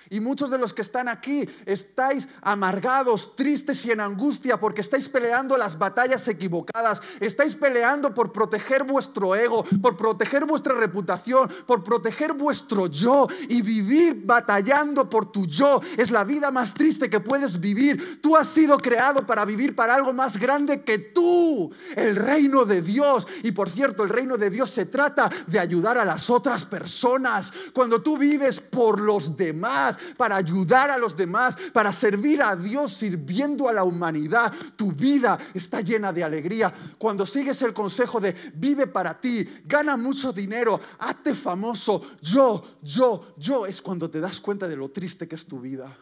Y 0.09 0.19
muchos 0.19 0.49
de 0.49 0.57
los 0.57 0.73
que 0.73 0.81
están 0.81 1.07
aquí 1.07 1.47
estáis 1.65 2.27
amargados, 2.41 3.35
tristes 3.35 3.85
y 3.85 3.91
en 3.91 3.99
angustia 3.99 4.59
porque 4.59 4.81
estáis 4.81 5.09
peleando 5.09 5.57
las 5.57 5.77
batallas 5.77 6.27
equivocadas. 6.27 7.01
Estáis 7.19 7.55
peleando 7.55 8.13
por 8.13 8.31
proteger 8.31 8.83
vuestro 8.83 9.35
ego, 9.35 9.65
por 9.81 9.97
proteger 9.97 10.45
vuestra 10.45 10.73
reputación, 10.75 11.49
por 11.65 11.83
proteger 11.83 12.33
vuestro 12.33 12.87
yo. 12.87 13.27
Y 13.47 13.61
vivir 13.61 14.21
batallando 14.25 15.09
por 15.09 15.31
tu 15.31 15.45
yo 15.45 15.81
es 15.97 16.11
la 16.11 16.23
vida 16.23 16.51
más 16.51 16.73
triste 16.73 17.09
que 17.09 17.19
puedes 17.19 17.59
vivir. 17.59 18.21
Tú 18.21 18.35
has 18.35 18.47
sido 18.47 18.77
creado 18.77 19.25
para 19.25 19.45
vivir 19.45 19.75
para 19.75 19.95
algo 19.95 20.13
más 20.13 20.37
grande 20.37 20.83
que 20.83 20.99
tú, 20.99 21.71
el 21.95 22.15
reino 22.15 22.65
de 22.65 22.81
Dios. 22.81 23.27
Y 23.43 23.51
por 23.51 23.69
cierto, 23.69 24.03
el 24.03 24.09
reino 24.09 24.37
de 24.37 24.49
Dios 24.49 24.69
se 24.69 24.85
trata 24.85 25.29
de 25.47 25.59
ayudar 25.59 25.97
a 25.97 26.05
las 26.05 26.29
otras 26.29 26.65
personas. 26.65 27.51
Cuando 27.73 28.01
tú 28.01 28.17
vives 28.17 28.59
por 28.59 28.99
los 28.99 29.35
demás, 29.35 29.88
para 30.17 30.35
ayudar 30.35 30.91
a 30.91 30.97
los 30.97 31.15
demás, 31.15 31.55
para 31.73 31.93
servir 31.93 32.41
a 32.41 32.55
Dios 32.55 32.93
sirviendo 32.93 33.67
a 33.69 33.73
la 33.73 33.83
humanidad. 33.83 34.53
Tu 34.75 34.91
vida 34.91 35.37
está 35.53 35.81
llena 35.81 36.11
de 36.11 36.23
alegría. 36.23 36.73
Cuando 36.97 37.25
sigues 37.25 37.61
el 37.61 37.73
consejo 37.73 38.19
de 38.19 38.35
vive 38.53 38.87
para 38.87 39.19
ti, 39.19 39.47
gana 39.65 39.97
mucho 39.97 40.33
dinero, 40.33 40.79
hazte 40.99 41.33
famoso, 41.33 42.01
yo, 42.21 42.77
yo, 42.81 43.33
yo, 43.37 43.65
es 43.65 43.81
cuando 43.81 44.09
te 44.09 44.19
das 44.19 44.39
cuenta 44.39 44.67
de 44.67 44.75
lo 44.75 44.89
triste 44.89 45.27
que 45.27 45.35
es 45.35 45.45
tu 45.45 45.59
vida. 45.59 45.95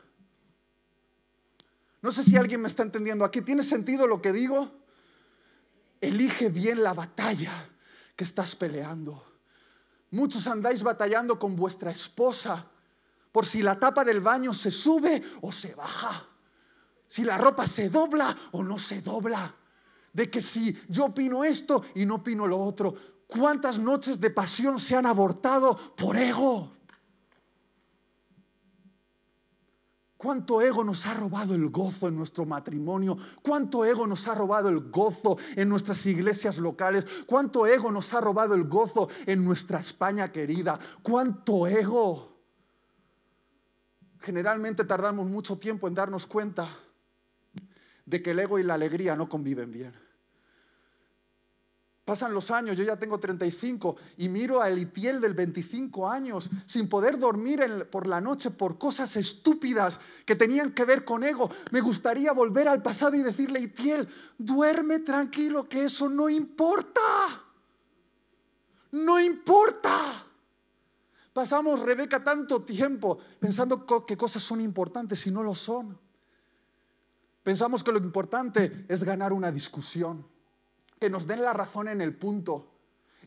No 2.01 2.11
sé 2.11 2.23
si 2.23 2.37
alguien 2.37 2.61
me 2.61 2.67
está 2.67 2.83
entendiendo 2.83 3.25
aquí. 3.25 3.41
¿Tiene 3.41 3.63
sentido 3.63 4.07
lo 4.07 4.21
que 4.21 4.31
digo? 4.31 4.71
Elige 5.99 6.49
bien 6.49 6.83
la 6.83 6.93
batalla 6.93 7.69
que 8.15 8.23
estás 8.23 8.55
peleando. 8.55 9.23
Muchos 10.11 10.47
andáis 10.47 10.83
batallando 10.83 11.37
con 11.37 11.55
vuestra 11.55 11.91
esposa 11.91 12.67
por 13.37 13.45
si 13.45 13.61
la 13.61 13.77
tapa 13.77 14.03
del 14.03 14.19
baño 14.19 14.51
se 14.51 14.71
sube 14.71 15.21
o 15.41 15.51
se 15.51 15.75
baja, 15.75 16.25
si 17.07 17.23
la 17.23 17.37
ropa 17.37 17.67
se 17.67 17.87
dobla 17.87 18.35
o 18.53 18.63
no 18.63 18.79
se 18.79 19.03
dobla, 19.03 19.53
de 20.11 20.27
que 20.27 20.41
si 20.41 20.75
yo 20.89 21.05
opino 21.05 21.43
esto 21.43 21.83
y 21.93 22.03
no 22.07 22.15
opino 22.15 22.47
lo 22.47 22.59
otro, 22.59 22.95
cuántas 23.27 23.77
noches 23.77 24.19
de 24.19 24.31
pasión 24.31 24.79
se 24.79 24.95
han 24.95 25.05
abortado 25.05 25.77
por 25.95 26.17
ego. 26.17 26.71
¿Cuánto 30.17 30.59
ego 30.59 30.83
nos 30.83 31.05
ha 31.05 31.13
robado 31.13 31.53
el 31.53 31.69
gozo 31.69 32.07
en 32.07 32.15
nuestro 32.15 32.43
matrimonio? 32.43 33.19
¿Cuánto 33.43 33.85
ego 33.85 34.07
nos 34.07 34.27
ha 34.27 34.33
robado 34.33 34.69
el 34.69 34.89
gozo 34.89 35.37
en 35.55 35.69
nuestras 35.69 36.03
iglesias 36.07 36.57
locales? 36.57 37.05
¿Cuánto 37.27 37.67
ego 37.67 37.91
nos 37.91 38.11
ha 38.15 38.19
robado 38.19 38.55
el 38.55 38.63
gozo 38.63 39.09
en 39.27 39.45
nuestra 39.45 39.79
España 39.79 40.31
querida? 40.31 40.79
¿Cuánto 41.03 41.67
ego? 41.67 42.36
Generalmente 44.21 44.83
tardamos 44.83 45.27
mucho 45.27 45.57
tiempo 45.57 45.87
en 45.87 45.95
darnos 45.95 46.25
cuenta 46.25 46.77
de 48.05 48.21
que 48.21 48.31
el 48.31 48.39
ego 48.39 48.59
y 48.59 48.63
la 48.63 48.75
alegría 48.75 49.15
no 49.15 49.27
conviven 49.27 49.71
bien. 49.71 50.07
Pasan 52.07 52.33
los 52.33 52.51
años, 52.51 52.77
yo 52.77 52.85
ya 52.85 52.95
tengo 52.95 53.19
35 53.19 53.97
y 54.15 54.29
miro 54.29 54.61
a 54.61 54.69
Elitiel 54.69 55.19
del 55.19 55.33
25 55.33 56.09
años 56.09 56.49
sin 56.65 56.87
poder 56.87 57.19
dormir 57.19 57.89
por 57.91 58.07
la 58.07 58.21
noche 58.21 58.49
por 58.49 58.77
cosas 58.77 59.17
estúpidas 59.17 59.99
que 60.25 60.37
tenían 60.37 60.71
que 60.71 60.85
ver 60.85 61.03
con 61.03 61.25
ego. 61.25 61.51
Me 61.71 61.81
gustaría 61.81 62.31
volver 62.31 62.69
al 62.69 62.81
pasado 62.81 63.17
y 63.17 63.23
decirle, 63.23 63.59
Itiel, 63.59 64.07
duerme 64.37 64.99
tranquilo 64.99 65.67
que 65.67 65.83
eso 65.83 66.07
no 66.07 66.29
importa. 66.29 67.01
No 68.91 69.19
importa. 69.19 70.26
Pasamos, 71.37 71.81
Rebeca, 71.81 72.23
tanto 72.23 72.63
tiempo 72.63 73.19
pensando 73.39 73.85
que 74.07 74.17
cosas 74.17 74.41
son 74.41 74.59
importantes 74.59 75.27
y 75.27 75.29
no 75.29 75.43
lo 75.43 75.53
son. 75.53 75.95
Pensamos 77.43 77.83
que 77.83 77.91
lo 77.91 77.99
importante 77.99 78.85
es 78.87 79.03
ganar 79.03 79.31
una 79.31 79.51
discusión, 79.51 80.25
que 80.99 81.11
nos 81.11 81.27
den 81.27 81.43
la 81.43 81.53
razón 81.53 81.89
en 81.89 82.01
el 82.01 82.15
punto. 82.15 82.71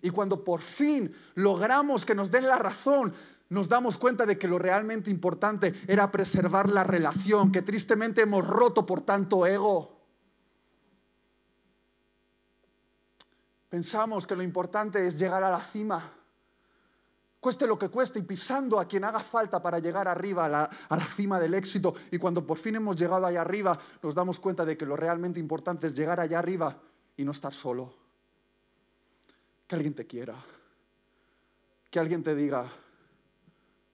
Y 0.02 0.10
cuando 0.10 0.42
por 0.42 0.60
fin 0.60 1.14
logramos 1.36 2.04
que 2.04 2.16
nos 2.16 2.32
den 2.32 2.48
la 2.48 2.58
razón, 2.58 3.14
nos 3.48 3.68
damos 3.68 3.96
cuenta 3.96 4.26
de 4.26 4.36
que 4.36 4.48
lo 4.48 4.58
realmente 4.58 5.08
importante 5.08 5.80
era 5.86 6.10
preservar 6.10 6.68
la 6.68 6.82
relación 6.82 7.52
que 7.52 7.62
tristemente 7.62 8.22
hemos 8.22 8.44
roto 8.44 8.84
por 8.84 9.02
tanto 9.02 9.46
ego. 9.46 10.00
Pensamos 13.68 14.26
que 14.26 14.34
lo 14.34 14.42
importante 14.42 15.06
es 15.06 15.16
llegar 15.16 15.44
a 15.44 15.50
la 15.50 15.60
cima, 15.60 16.12
cueste 17.40 17.66
lo 17.66 17.78
que 17.78 17.88
cueste 17.88 18.18
y 18.18 18.22
pisando 18.22 18.78
a 18.78 18.86
quien 18.86 19.04
haga 19.04 19.20
falta 19.20 19.62
para 19.62 19.78
llegar 19.78 20.06
arriba, 20.06 20.44
a 20.44 20.96
la, 20.96 21.04
cima 21.04 21.40
del 21.40 21.54
éxito. 21.54 21.94
Y 22.10 22.18
cuando 22.18 22.46
por 22.46 22.58
fin 22.58 22.76
hemos 22.76 22.96
llegado 22.96 23.26
allá 23.26 23.40
arriba, 23.40 23.78
nos 24.02 24.14
damos 24.14 24.38
cuenta 24.38 24.64
de 24.64 24.76
que 24.76 24.86
lo 24.86 24.94
realmente 24.94 25.40
importante 25.40 25.86
es 25.86 25.96
llegar 25.96 26.20
allá 26.20 26.38
arriba 26.38 26.78
y 27.16 27.24
no 27.24 27.32
estar 27.32 27.54
solo. 27.54 27.94
Que 29.66 29.74
alguien 29.74 29.94
te 29.94 30.06
quiera, 30.06 30.36
que 31.90 31.98
alguien 31.98 32.22
te 32.22 32.34
diga, 32.34 32.70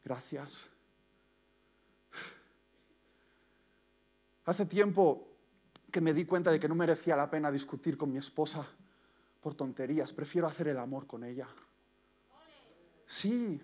gracias. 0.04 0.66
Hace 4.46 4.66
tiempo 4.66 5.28
que 5.90 6.00
me 6.00 6.12
di 6.12 6.24
cuenta 6.24 6.50
de 6.50 6.58
que 6.60 6.68
no 6.68 6.74
merecía 6.74 7.16
la 7.16 7.30
pena 7.30 7.50
discutir 7.50 7.96
con 7.96 8.10
mi 8.10 8.18
esposa 8.18 8.66
por 9.40 9.54
tonterías, 9.54 10.12
prefiero 10.12 10.46
hacer 10.46 10.68
el 10.68 10.78
amor 10.78 11.06
con 11.06 11.24
ella. 11.24 11.48
Sí, 13.06 13.60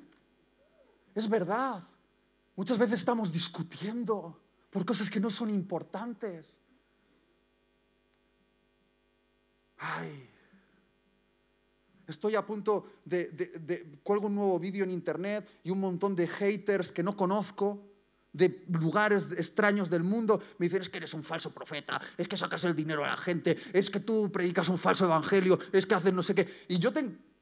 es 1.15 1.29
verdad. 1.29 1.83
Muchas 2.55 2.79
veces 2.79 3.01
estamos 3.01 3.33
discutiendo 3.33 4.41
por 4.71 4.85
cosas 4.85 5.11
que 5.11 5.21
no 5.21 5.31
son 5.31 5.51
importantes. 5.51 6.59
Ay, 9.79 10.31
estoy 12.07 12.37
a 12.37 12.47
punto 12.47 13.01
de, 13.05 13.27
de, 13.27 13.99
cuelgo 14.03 14.29
un 14.29 14.37
nuevo 14.37 14.59
vídeo 14.59 14.85
en 14.85 14.93
internet 14.93 15.61
y 15.65 15.71
un 15.71 15.81
montón 15.81 16.15
de 16.15 16.29
haters 16.29 16.93
que 16.93 17.03
no 17.03 17.17
conozco 17.17 17.93
de 18.33 18.65
lugares 18.69 19.29
extraños 19.37 19.91
del 19.91 20.03
mundo, 20.03 20.41
me 20.59 20.67
dicen, 20.67 20.81
es 20.81 20.89
que 20.89 20.99
eres 20.99 21.13
un 21.13 21.23
falso 21.23 21.53
profeta, 21.53 22.01
es 22.17 22.27
que 22.29 22.37
sacas 22.37 22.65
el 22.65 22.75
dinero 22.75 23.05
a 23.05 23.09
la 23.09 23.17
gente, 23.17 23.59
es 23.73 23.91
que 23.91 24.01
tú 24.01 24.33
predicas 24.33 24.69
un 24.69 24.79
falso 24.79 25.05
evangelio, 25.05 25.59
es 25.73 25.85
que 25.85 25.95
haces 25.95 26.15
no 26.15 26.23
sé 26.23 26.35
qué. 26.35 26.65
Y 26.69 26.79
yo 26.79 26.93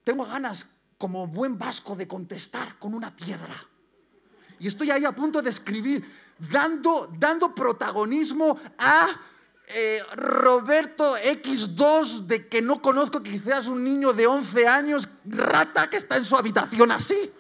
tengo 0.03 0.25
ganas, 0.25 0.69
como 1.01 1.27
buen 1.27 1.57
vasco, 1.57 1.97
de 1.97 2.07
contestar 2.07 2.79
con 2.79 2.93
una 2.93 3.17
piedra. 3.17 3.57
Y 4.59 4.69
estoy 4.69 4.91
ahí 4.91 5.07
a 5.07 5.13
punto 5.13 5.41
de 5.41 5.49
escribir, 5.49 6.05
dando, 6.39 7.11
dando 7.19 7.55
protagonismo 7.55 8.61
a 8.77 9.09
eh, 9.67 10.03
Roberto 10.15 11.17
X2, 11.17 12.27
de 12.27 12.49
que 12.49 12.61
no 12.61 12.83
conozco, 12.83 13.23
quizás 13.23 13.67
un 13.69 13.83
niño 13.83 14.13
de 14.13 14.27
11 14.27 14.69
años, 14.69 15.09
rata 15.25 15.89
que 15.89 15.97
está 15.97 16.19
en 16.19 16.25
su 16.27 16.37
habitación 16.37 16.93
así. 16.93 17.33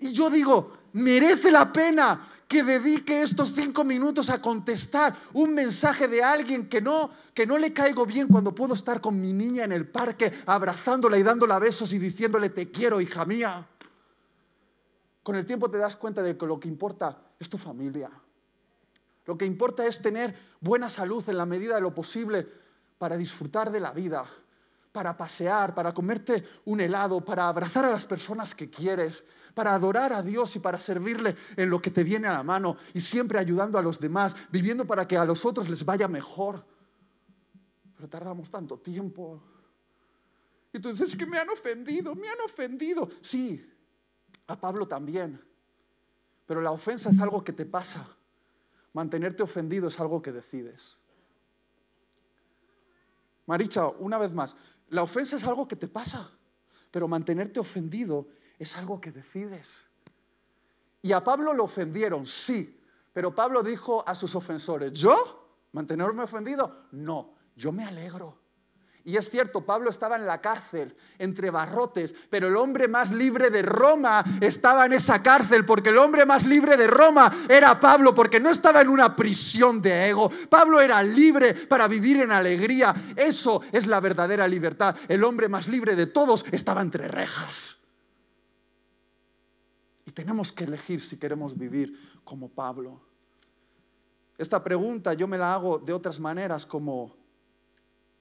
Y 0.00 0.14
yo 0.14 0.30
digo, 0.30 0.78
merece 0.94 1.50
la 1.52 1.70
pena 1.70 2.26
que 2.52 2.62
dedique 2.62 3.22
estos 3.22 3.54
cinco 3.54 3.82
minutos 3.82 4.28
a 4.28 4.42
contestar 4.42 5.16
un 5.32 5.54
mensaje 5.54 6.06
de 6.06 6.22
alguien 6.22 6.68
que 6.68 6.82
no, 6.82 7.10
que 7.32 7.46
no 7.46 7.56
le 7.56 7.72
caigo 7.72 8.04
bien 8.04 8.28
cuando 8.28 8.54
puedo 8.54 8.74
estar 8.74 9.00
con 9.00 9.18
mi 9.18 9.32
niña 9.32 9.64
en 9.64 9.72
el 9.72 9.88
parque 9.88 10.30
abrazándola 10.44 11.16
y 11.16 11.22
dándola 11.22 11.58
besos 11.58 11.94
y 11.94 11.98
diciéndole 11.98 12.50
te 12.50 12.70
quiero, 12.70 13.00
hija 13.00 13.24
mía. 13.24 13.66
Con 15.22 15.36
el 15.36 15.46
tiempo 15.46 15.70
te 15.70 15.78
das 15.78 15.96
cuenta 15.96 16.22
de 16.22 16.36
que 16.36 16.44
lo 16.44 16.60
que 16.60 16.68
importa 16.68 17.22
es 17.40 17.48
tu 17.48 17.56
familia. 17.56 18.10
Lo 19.24 19.38
que 19.38 19.46
importa 19.46 19.86
es 19.86 20.02
tener 20.02 20.36
buena 20.60 20.90
salud 20.90 21.26
en 21.30 21.38
la 21.38 21.46
medida 21.46 21.76
de 21.76 21.80
lo 21.80 21.94
posible 21.94 22.46
para 22.98 23.16
disfrutar 23.16 23.72
de 23.72 23.80
la 23.80 23.92
vida 23.92 24.26
para 24.92 25.16
pasear, 25.16 25.74
para 25.74 25.94
comerte 25.94 26.44
un 26.66 26.80
helado, 26.80 27.22
para 27.22 27.48
abrazar 27.48 27.86
a 27.86 27.90
las 27.90 28.04
personas 28.04 28.54
que 28.54 28.68
quieres, 28.68 29.24
para 29.54 29.74
adorar 29.74 30.12
a 30.12 30.22
Dios 30.22 30.56
y 30.56 30.58
para 30.58 30.78
servirle 30.78 31.36
en 31.56 31.70
lo 31.70 31.80
que 31.80 31.90
te 31.90 32.04
viene 32.04 32.28
a 32.28 32.32
la 32.32 32.42
mano 32.42 32.76
y 32.94 33.00
siempre 33.00 33.38
ayudando 33.38 33.78
a 33.78 33.82
los 33.82 33.98
demás, 34.00 34.34
viviendo 34.50 34.86
para 34.86 35.06
que 35.06 35.16
a 35.16 35.24
los 35.24 35.44
otros 35.44 35.68
les 35.68 35.84
vaya 35.84 36.08
mejor. 36.08 36.64
Pero 37.96 38.08
tardamos 38.08 38.50
tanto 38.50 38.78
tiempo. 38.78 39.42
Y 40.72 40.78
tú 40.78 40.90
dices 40.90 41.16
que 41.16 41.26
me 41.26 41.38
han 41.38 41.50
ofendido, 41.50 42.14
me 42.14 42.28
han 42.28 42.40
ofendido. 42.44 43.08
Sí, 43.20 43.64
a 44.46 44.58
Pablo 44.58 44.88
también. 44.88 45.40
Pero 46.46 46.60
la 46.60 46.70
ofensa 46.70 47.10
es 47.10 47.20
algo 47.20 47.44
que 47.44 47.52
te 47.52 47.66
pasa. 47.66 48.08
Mantenerte 48.92 49.42
ofendido 49.42 49.88
es 49.88 50.00
algo 50.00 50.20
que 50.20 50.32
decides. 50.32 50.98
Maricha, 53.46 53.88
una 53.88 54.18
vez 54.18 54.32
más, 54.32 54.54
la 54.88 55.02
ofensa 55.02 55.36
es 55.36 55.44
algo 55.44 55.66
que 55.66 55.76
te 55.76 55.88
pasa, 55.88 56.30
pero 56.90 57.08
mantenerte 57.08 57.58
ofendido 57.58 58.28
es 58.62 58.76
algo 58.76 59.00
que 59.00 59.10
decides. 59.10 59.84
Y 61.02 61.12
a 61.12 61.24
Pablo 61.24 61.52
lo 61.52 61.64
ofendieron, 61.64 62.26
sí, 62.26 62.80
pero 63.12 63.34
Pablo 63.34 63.62
dijo 63.62 64.04
a 64.06 64.14
sus 64.14 64.34
ofensores, 64.36 64.92
¿yo? 64.92 65.66
¿Mantenerme 65.72 66.22
ofendido? 66.22 66.86
No, 66.92 67.34
yo 67.56 67.72
me 67.72 67.84
alegro. 67.84 68.38
Y 69.04 69.16
es 69.16 69.28
cierto, 69.28 69.66
Pablo 69.66 69.90
estaba 69.90 70.14
en 70.14 70.26
la 70.26 70.40
cárcel, 70.40 70.96
entre 71.18 71.50
barrotes, 71.50 72.14
pero 72.30 72.46
el 72.46 72.56
hombre 72.56 72.86
más 72.86 73.10
libre 73.10 73.50
de 73.50 73.62
Roma 73.62 74.24
estaba 74.40 74.86
en 74.86 74.92
esa 74.92 75.20
cárcel, 75.24 75.64
porque 75.64 75.88
el 75.88 75.98
hombre 75.98 76.24
más 76.24 76.46
libre 76.46 76.76
de 76.76 76.86
Roma 76.86 77.46
era 77.48 77.80
Pablo, 77.80 78.14
porque 78.14 78.38
no 78.38 78.48
estaba 78.48 78.80
en 78.80 78.88
una 78.88 79.16
prisión 79.16 79.82
de 79.82 80.10
ego. 80.10 80.30
Pablo 80.48 80.80
era 80.80 81.02
libre 81.02 81.52
para 81.52 81.88
vivir 81.88 82.18
en 82.18 82.30
alegría. 82.30 82.94
Eso 83.16 83.62
es 83.72 83.88
la 83.88 83.98
verdadera 83.98 84.46
libertad. 84.46 84.94
El 85.08 85.24
hombre 85.24 85.48
más 85.48 85.66
libre 85.66 85.96
de 85.96 86.06
todos 86.06 86.44
estaba 86.52 86.80
entre 86.80 87.08
rejas. 87.08 87.81
Tenemos 90.14 90.52
que 90.52 90.64
elegir 90.64 91.00
si 91.00 91.16
queremos 91.16 91.56
vivir 91.56 92.20
como 92.24 92.48
Pablo. 92.48 93.00
Esta 94.38 94.62
pregunta 94.62 95.14
yo 95.14 95.28
me 95.28 95.38
la 95.38 95.54
hago 95.54 95.78
de 95.78 95.92
otras 95.92 96.18
maneras 96.18 96.66
como 96.66 97.14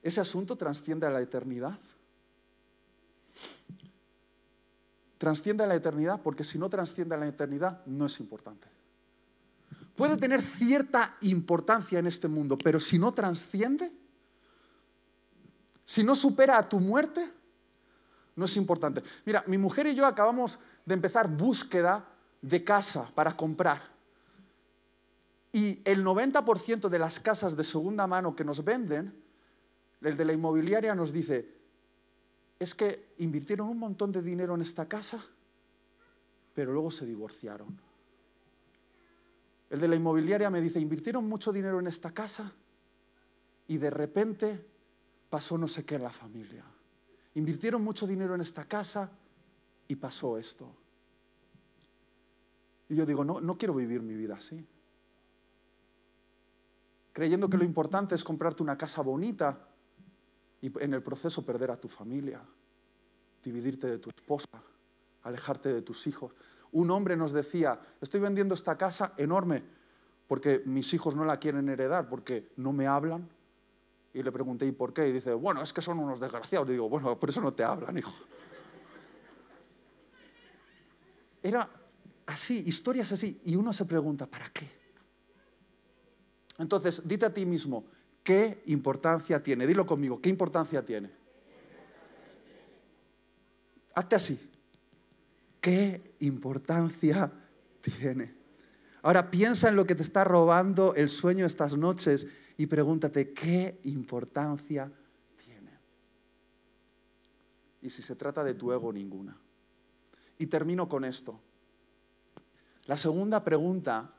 ese 0.01 0.21
asunto 0.21 0.55
trasciende 0.55 1.07
a 1.07 1.09
la 1.09 1.21
eternidad. 1.21 1.79
Transciende 5.17 5.63
a 5.63 5.67
la 5.67 5.75
eternidad 5.75 6.21
porque 6.21 6.43
si 6.43 6.57
no 6.57 6.69
trasciende 6.69 7.15
a 7.15 7.17
la 7.17 7.27
eternidad 7.27 7.85
no 7.85 8.05
es 8.05 8.19
importante. 8.19 8.67
Puede 9.95 10.17
tener 10.17 10.41
cierta 10.41 11.15
importancia 11.21 11.99
en 11.99 12.07
este 12.07 12.27
mundo, 12.27 12.57
pero 12.57 12.79
si 12.79 12.97
no 12.97 13.13
trasciende, 13.13 13.91
si 15.85 16.03
no 16.03 16.15
supera 16.15 16.57
a 16.57 16.67
tu 16.67 16.79
muerte, 16.79 17.31
no 18.35 18.45
es 18.45 18.57
importante. 18.57 19.03
Mira, 19.25 19.43
mi 19.45 19.57
mujer 19.57 19.87
y 19.87 19.93
yo 19.93 20.05
acabamos 20.05 20.57
de 20.85 20.93
empezar 20.93 21.27
búsqueda 21.27 22.07
de 22.41 22.63
casa 22.63 23.09
para 23.13 23.35
comprar. 23.35 23.81
Y 25.53 25.81
el 25.83 26.03
90% 26.03 26.89
de 26.89 26.99
las 26.99 27.19
casas 27.19 27.57
de 27.57 27.63
segunda 27.63 28.07
mano 28.07 28.35
que 28.35 28.45
nos 28.45 28.63
venden 28.63 29.21
el 30.01 30.17
de 30.17 30.25
la 30.25 30.33
inmobiliaria 30.33 30.95
nos 30.95 31.11
dice, 31.11 31.47
es 32.57 32.73
que 32.73 33.13
invirtieron 33.19 33.69
un 33.69 33.77
montón 33.77 34.11
de 34.11 34.21
dinero 34.21 34.55
en 34.55 34.61
esta 34.61 34.87
casa, 34.87 35.23
pero 36.53 36.73
luego 36.73 36.89
se 36.89 37.05
divorciaron. 37.05 37.79
El 39.69 39.79
de 39.79 39.87
la 39.87 39.95
inmobiliaria 39.95 40.49
me 40.49 40.59
dice, 40.59 40.79
invirtieron 40.79 41.27
mucho 41.29 41.53
dinero 41.53 41.79
en 41.79 41.87
esta 41.87 42.11
casa 42.11 42.51
y 43.67 43.77
de 43.77 43.89
repente 43.89 44.65
pasó 45.29 45.57
no 45.57 45.67
sé 45.67 45.85
qué 45.85 45.95
en 45.95 46.03
la 46.03 46.09
familia. 46.09 46.65
Invirtieron 47.35 47.83
mucho 47.83 48.05
dinero 48.05 48.35
en 48.35 48.41
esta 48.41 48.65
casa 48.65 49.09
y 49.91 49.97
pasó 49.97 50.37
esto. 50.37 50.73
Y 52.87 52.95
yo 52.95 53.05
digo, 53.05 53.25
no, 53.25 53.41
no 53.41 53.57
quiero 53.57 53.73
vivir 53.73 54.01
mi 54.01 54.15
vida 54.15 54.35
así. 54.35 54.65
Creyendo 57.11 57.49
que 57.49 57.57
lo 57.57 57.65
importante 57.65 58.15
es 58.15 58.23
comprarte 58.23 58.63
una 58.63 58.77
casa 58.77 59.01
bonita 59.01 59.67
y 60.61 60.71
en 60.81 60.93
el 60.93 61.03
proceso 61.03 61.45
perder 61.45 61.71
a 61.71 61.77
tu 61.77 61.89
familia, 61.89 62.41
dividirte 63.43 63.87
de 63.87 63.97
tu 63.97 64.09
esposa, 64.11 64.63
alejarte 65.23 65.73
de 65.73 65.81
tus 65.81 66.07
hijos. 66.07 66.33
Un 66.71 66.89
hombre 66.89 67.17
nos 67.17 67.33
decía, 67.33 67.77
estoy 67.99 68.21
vendiendo 68.21 68.55
esta 68.55 68.77
casa 68.77 69.13
enorme 69.17 69.61
porque 70.29 70.63
mis 70.65 70.93
hijos 70.93 71.17
no 71.17 71.25
la 71.25 71.35
quieren 71.35 71.67
heredar, 71.67 72.07
porque 72.07 72.53
no 72.55 72.71
me 72.71 72.87
hablan. 72.87 73.27
Y 74.13 74.23
le 74.23 74.31
pregunté, 74.31 74.65
¿y 74.65 74.71
por 74.71 74.93
qué? 74.93 75.09
Y 75.09 75.11
dice, 75.11 75.33
bueno, 75.33 75.61
es 75.61 75.73
que 75.73 75.81
son 75.81 75.99
unos 75.99 76.21
desgraciados. 76.21 76.65
Le 76.69 76.75
digo, 76.75 76.87
bueno, 76.87 77.19
por 77.19 77.27
eso 77.27 77.41
no 77.41 77.53
te 77.53 77.65
hablan, 77.65 77.97
hijo. 77.97 78.13
Era 81.41 81.69
así, 82.25 82.63
historias 82.65 83.11
así. 83.11 83.41
Y 83.45 83.55
uno 83.55 83.73
se 83.73 83.85
pregunta, 83.85 84.25
¿para 84.25 84.49
qué? 84.49 84.67
Entonces, 86.57 87.01
dite 87.05 87.25
a 87.25 87.33
ti 87.33 87.45
mismo, 87.45 87.85
¿Qué 88.23 88.61
importancia 88.67 89.41
tiene? 89.41 89.65
Dilo 89.65 89.85
conmigo, 89.85 90.21
¿qué 90.21 90.29
importancia 90.29 90.85
tiene? 90.85 91.09
Hazte 93.95 94.15
así. 94.15 94.49
¿Qué 95.59 96.15
importancia 96.19 97.31
tiene? 97.81 98.33
Ahora 99.01 99.31
piensa 99.31 99.69
en 99.69 99.75
lo 99.75 99.85
que 99.85 99.95
te 99.95 100.03
está 100.03 100.23
robando 100.23 100.93
el 100.95 101.09
sueño 101.09 101.45
estas 101.45 101.75
noches 101.75 102.27
y 102.57 102.67
pregúntate, 102.67 103.33
¿qué 103.33 103.79
importancia 103.83 104.91
tiene? 105.43 105.71
Y 107.81 107.89
si 107.89 108.03
se 108.03 108.15
trata 108.15 108.43
de 108.43 108.53
tu 108.53 108.71
ego, 108.71 108.93
ninguna. 108.93 109.35
Y 110.41 110.47
termino 110.47 110.89
con 110.89 111.05
esto. 111.05 111.39
La 112.87 112.97
segunda 112.97 113.43
pregunta 113.43 114.11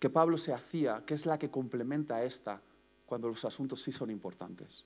que 0.00 0.10
Pablo 0.10 0.38
se 0.38 0.52
hacía, 0.52 1.04
que 1.06 1.14
es 1.14 1.24
la 1.24 1.38
que 1.38 1.52
complementa 1.52 2.24
esta, 2.24 2.60
cuando 3.06 3.28
los 3.28 3.44
asuntos 3.44 3.80
sí 3.80 3.92
son 3.92 4.10
importantes. 4.10 4.84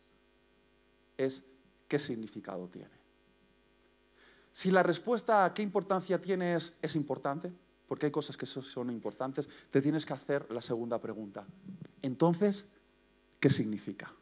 Es 1.16 1.42
qué 1.88 1.98
significado 1.98 2.68
tiene. 2.68 2.90
Si 4.52 4.70
la 4.70 4.82
respuesta 4.82 5.46
a 5.46 5.54
qué 5.54 5.62
importancia 5.62 6.20
tiene 6.20 6.54
es, 6.54 6.74
es 6.82 6.94
importante, 6.94 7.50
porque 7.88 8.04
hay 8.04 8.12
cosas 8.12 8.36
que 8.36 8.44
son 8.44 8.90
importantes, 8.90 9.48
te 9.70 9.80
tienes 9.80 10.04
que 10.04 10.12
hacer 10.12 10.46
la 10.50 10.60
segunda 10.60 11.00
pregunta. 11.00 11.46
Entonces, 12.02 12.66
¿qué 13.40 13.48
significa? 13.48 14.12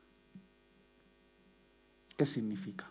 ¿Qué 2.16 2.24
significa? 2.24 2.88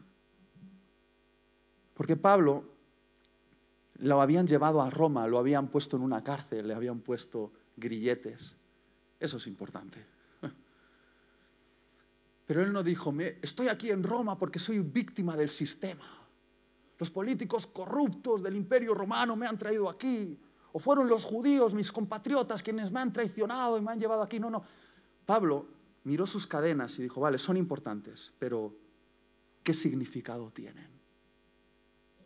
Porque 1.94 2.18
Pablo 2.18 2.76
lo 4.00 4.22
habían 4.22 4.48
llevado 4.48 4.82
a 4.82 4.90
Roma, 4.90 5.28
lo 5.28 5.40
habían 5.40 5.70
puesto 5.70 5.98
en 5.98 6.04
una 6.04 6.24
cárcel, 6.24 6.68
le 6.68 6.74
habían 6.74 7.00
puesto 7.00 7.52
grilletes. 7.76 8.56
Eso 9.20 9.38
es 9.38 9.48
importante. 9.48 10.06
Pero 12.46 12.62
él 12.62 12.72
no 12.72 12.84
dijo, 12.84 13.14
estoy 13.42 13.68
aquí 13.68 13.90
en 13.90 14.04
Roma 14.04 14.38
porque 14.38 14.60
soy 14.60 14.80
víctima 14.80 15.36
del 15.36 15.50
sistema. 15.50 16.06
Los 17.00 17.12
políticos 17.12 17.68
corruptos 17.68 18.42
del 18.44 18.56
imperio 18.56 18.94
romano 18.94 19.36
me 19.36 19.48
han 19.48 19.58
traído 19.58 19.90
aquí. 19.90 20.40
O 20.74 20.80
fueron 20.80 21.08
los 21.08 21.26
judíos, 21.26 21.74
mis 21.74 21.92
compatriotas, 21.92 22.62
quienes 22.62 22.92
me 22.92 23.00
han 23.00 23.14
traicionado 23.14 23.78
y 23.78 23.82
me 23.82 23.92
han 23.92 24.00
llevado 24.00 24.22
aquí. 24.22 24.40
No, 24.40 24.50
no. 24.50 24.64
Pablo 25.26 25.68
miró 26.04 26.26
sus 26.28 26.46
cadenas 26.46 26.98
y 27.00 27.04
dijo, 27.04 27.22
vale, 27.22 27.38
son 27.38 27.58
importantes, 27.58 28.34
pero 28.40 28.76
¿qué 29.64 29.74
significado 29.74 30.52
tienen? 30.52 30.88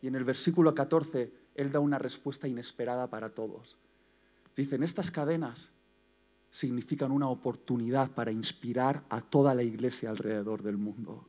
Y 0.01 0.07
en 0.07 0.15
el 0.15 0.23
versículo 0.23 0.73
14, 0.73 1.40
él 1.55 1.71
da 1.71 1.79
una 1.79 1.97
respuesta 1.99 2.47
inesperada 2.47 3.07
para 3.07 3.29
todos. 3.29 3.77
Dicen, 4.55 4.83
estas 4.83 5.11
cadenas 5.11 5.71
significan 6.49 7.11
una 7.11 7.29
oportunidad 7.29 8.11
para 8.11 8.31
inspirar 8.31 9.03
a 9.09 9.21
toda 9.21 9.55
la 9.55 9.63
iglesia 9.63 10.09
alrededor 10.09 10.63
del 10.63 10.77
mundo. 10.77 11.25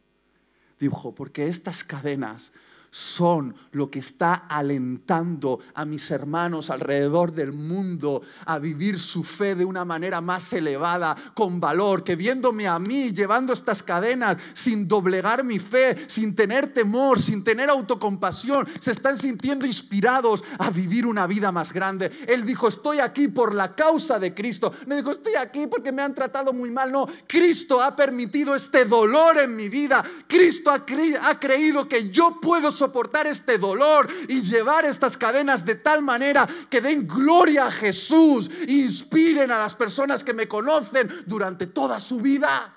Dijo, 0.80 1.14
porque 1.14 1.46
estas 1.46 1.84
cadenas 1.84 2.52
son 2.92 3.54
lo 3.70 3.90
que 3.90 4.00
está 4.00 4.34
alentando 4.34 5.60
a 5.74 5.86
mis 5.86 6.10
hermanos 6.10 6.68
alrededor 6.68 7.32
del 7.32 7.52
mundo 7.54 8.20
a 8.44 8.58
vivir 8.58 8.98
su 8.98 9.24
fe 9.24 9.54
de 9.54 9.64
una 9.64 9.86
manera 9.86 10.20
más 10.20 10.52
elevada, 10.52 11.16
con 11.32 11.58
valor, 11.58 12.04
que 12.04 12.16
viéndome 12.16 12.68
a 12.68 12.78
mí 12.78 13.10
llevando 13.10 13.54
estas 13.54 13.82
cadenas 13.82 14.36
sin 14.52 14.86
doblegar 14.86 15.42
mi 15.42 15.58
fe, 15.58 16.04
sin 16.06 16.34
tener 16.34 16.74
temor, 16.74 17.18
sin 17.18 17.42
tener 17.42 17.70
autocompasión, 17.70 18.68
se 18.78 18.92
están 18.92 19.16
sintiendo 19.16 19.64
inspirados 19.64 20.44
a 20.58 20.68
vivir 20.68 21.06
una 21.06 21.26
vida 21.26 21.50
más 21.50 21.72
grande. 21.72 22.12
Él 22.26 22.44
dijo, 22.44 22.68
estoy 22.68 22.98
aquí 22.98 23.28
por 23.28 23.54
la 23.54 23.74
causa 23.74 24.18
de 24.18 24.34
Cristo. 24.34 24.70
No 24.86 24.94
dijo, 24.96 25.12
estoy 25.12 25.36
aquí 25.36 25.66
porque 25.66 25.92
me 25.92 26.02
han 26.02 26.14
tratado 26.14 26.52
muy 26.52 26.70
mal. 26.70 26.92
No, 26.92 27.06
Cristo 27.26 27.80
ha 27.80 27.96
permitido 27.96 28.54
este 28.54 28.84
dolor 28.84 29.38
en 29.38 29.56
mi 29.56 29.70
vida. 29.70 30.04
Cristo 30.26 30.70
ha, 30.70 30.84
creído 30.84 31.88
que 31.88 32.10
yo 32.10 32.38
puedo 32.38 32.70
soportar 32.82 33.28
este 33.28 33.58
dolor 33.58 34.08
y 34.26 34.42
llevar 34.42 34.84
estas 34.84 35.16
cadenas 35.16 35.64
de 35.64 35.76
tal 35.76 36.02
manera 36.02 36.48
que 36.68 36.80
den 36.80 37.06
gloria 37.06 37.66
a 37.66 37.70
Jesús 37.70 38.50
e 38.66 38.72
inspiren 38.72 39.52
a 39.52 39.58
las 39.58 39.74
personas 39.74 40.24
que 40.24 40.34
me 40.34 40.48
conocen 40.48 41.08
durante 41.26 41.68
toda 41.68 42.00
su 42.00 42.20
vida. 42.20 42.74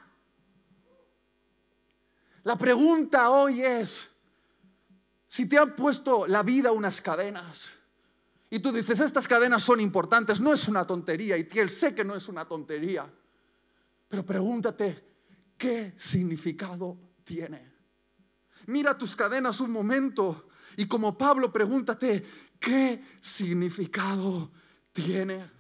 La 2.43 2.56
pregunta 2.56 3.32
hoy 3.32 3.64
es, 3.64 4.08
si 5.28 5.47
te 5.47 5.58
han 5.58 5.76
puesto 5.76 6.28
la 6.28 6.43
vida 6.43 6.72
unas 6.72 7.01
cadenas 7.01 7.72
y 8.51 8.60
tú 8.60 8.72
dices, 8.72 8.99
estas 8.99 9.28
cadenas 9.28 9.64
son 9.64 9.82
importantes, 9.82 10.39
no 10.39 10.53
es 10.53 10.68
una 10.68 10.86
tontería, 10.86 11.36
y 11.36 11.47
él 11.56 11.72
sé 11.72 11.95
que 11.95 12.06
no 12.06 12.16
es 12.16 12.28
una 12.28 12.45
tontería, 12.45 13.12
pero 14.08 14.24
pregúntate, 14.24 15.03
¿qué 15.58 15.95
significado 15.97 16.95
tiene? 17.24 17.74
Mira 18.68 18.97
tus 18.97 19.16
cadenas 19.16 19.59
un 19.61 19.72
momento 19.72 20.47
y 20.78 20.88
como 20.88 21.18
Pablo 21.18 21.51
pregúntate, 21.51 22.26
¿qué 22.59 23.01
significado 23.22 24.51
tiene? 24.91 25.55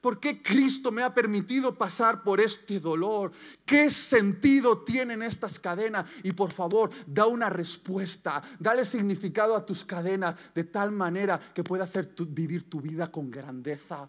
¿Por 0.00 0.20
qué 0.20 0.42
Cristo 0.42 0.92
me 0.92 1.02
ha 1.02 1.12
permitido 1.12 1.76
pasar 1.76 2.22
por 2.22 2.40
este 2.40 2.78
dolor? 2.78 3.32
¿Qué 3.64 3.90
sentido 3.90 4.82
tienen 4.84 5.22
estas 5.22 5.58
cadenas? 5.58 6.08
Y 6.22 6.32
por 6.32 6.52
favor, 6.52 6.90
da 7.06 7.26
una 7.26 7.50
respuesta, 7.50 8.42
dale 8.60 8.84
significado 8.84 9.56
a 9.56 9.66
tus 9.66 9.84
cadenas 9.84 10.36
de 10.54 10.64
tal 10.64 10.92
manera 10.92 11.40
que 11.52 11.64
pueda 11.64 11.84
hacer 11.84 12.14
vivir 12.28 12.68
tu 12.68 12.80
vida 12.80 13.10
con 13.10 13.30
grandeza 13.30 14.08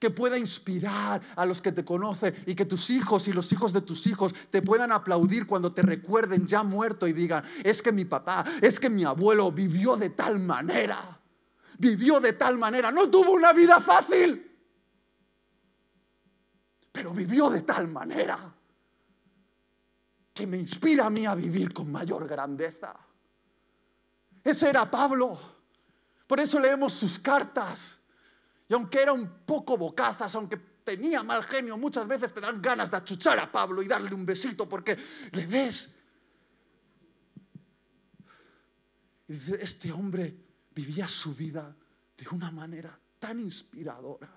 que 0.00 0.10
pueda 0.10 0.38
inspirar 0.38 1.20
a 1.36 1.44
los 1.44 1.60
que 1.60 1.70
te 1.70 1.84
conocen 1.84 2.34
y 2.46 2.54
que 2.54 2.64
tus 2.64 2.88
hijos 2.88 3.28
y 3.28 3.32
los 3.34 3.52
hijos 3.52 3.72
de 3.72 3.82
tus 3.82 4.06
hijos 4.06 4.34
te 4.50 4.62
puedan 4.62 4.90
aplaudir 4.90 5.46
cuando 5.46 5.72
te 5.72 5.82
recuerden 5.82 6.46
ya 6.46 6.62
muerto 6.62 7.06
y 7.06 7.12
digan, 7.12 7.44
es 7.62 7.82
que 7.82 7.92
mi 7.92 8.06
papá, 8.06 8.44
es 8.62 8.80
que 8.80 8.88
mi 8.88 9.04
abuelo 9.04 9.52
vivió 9.52 9.98
de 9.98 10.10
tal 10.10 10.40
manera, 10.40 11.20
vivió 11.78 12.18
de 12.18 12.32
tal 12.32 12.56
manera, 12.56 12.90
no 12.90 13.10
tuvo 13.10 13.32
una 13.32 13.52
vida 13.52 13.78
fácil, 13.78 14.50
pero 16.90 17.12
vivió 17.12 17.50
de 17.50 17.60
tal 17.60 17.86
manera 17.86 18.54
que 20.32 20.46
me 20.46 20.56
inspira 20.56 21.06
a 21.06 21.10
mí 21.10 21.26
a 21.26 21.34
vivir 21.34 21.74
con 21.74 21.92
mayor 21.92 22.26
grandeza. 22.26 22.96
Ese 24.42 24.70
era 24.70 24.90
Pablo. 24.90 25.38
Por 26.26 26.40
eso 26.40 26.58
leemos 26.58 26.94
sus 26.94 27.18
cartas. 27.18 27.99
Y 28.70 28.72
aunque 28.72 29.02
era 29.02 29.12
un 29.12 29.28
poco 29.44 29.76
bocazas, 29.76 30.32
aunque 30.36 30.56
tenía 30.56 31.24
mal 31.24 31.42
genio, 31.42 31.76
muchas 31.76 32.06
veces 32.06 32.32
te 32.32 32.40
dan 32.40 32.62
ganas 32.62 32.88
de 32.88 32.98
achuchar 32.98 33.36
a 33.40 33.50
Pablo 33.50 33.82
y 33.82 33.88
darle 33.88 34.14
un 34.14 34.24
besito 34.24 34.68
porque 34.68 34.96
le 35.32 35.44
ves. 35.44 35.92
Este 39.26 39.90
hombre 39.90 40.36
vivía 40.72 41.08
su 41.08 41.34
vida 41.34 41.74
de 42.16 42.28
una 42.28 42.52
manera 42.52 42.96
tan 43.18 43.40
inspiradora. 43.40 44.30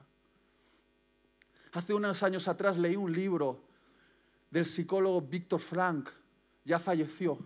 Hace 1.74 1.94
unos 1.94 2.24
años 2.24 2.48
atrás 2.48 2.76
leí 2.76 2.96
un 2.96 3.14
libro 3.14 3.68
del 4.50 4.66
psicólogo 4.66 5.22
Víctor 5.22 5.60
Frank, 5.60 6.10
ya 6.66 6.80
falleció. 6.80 7.38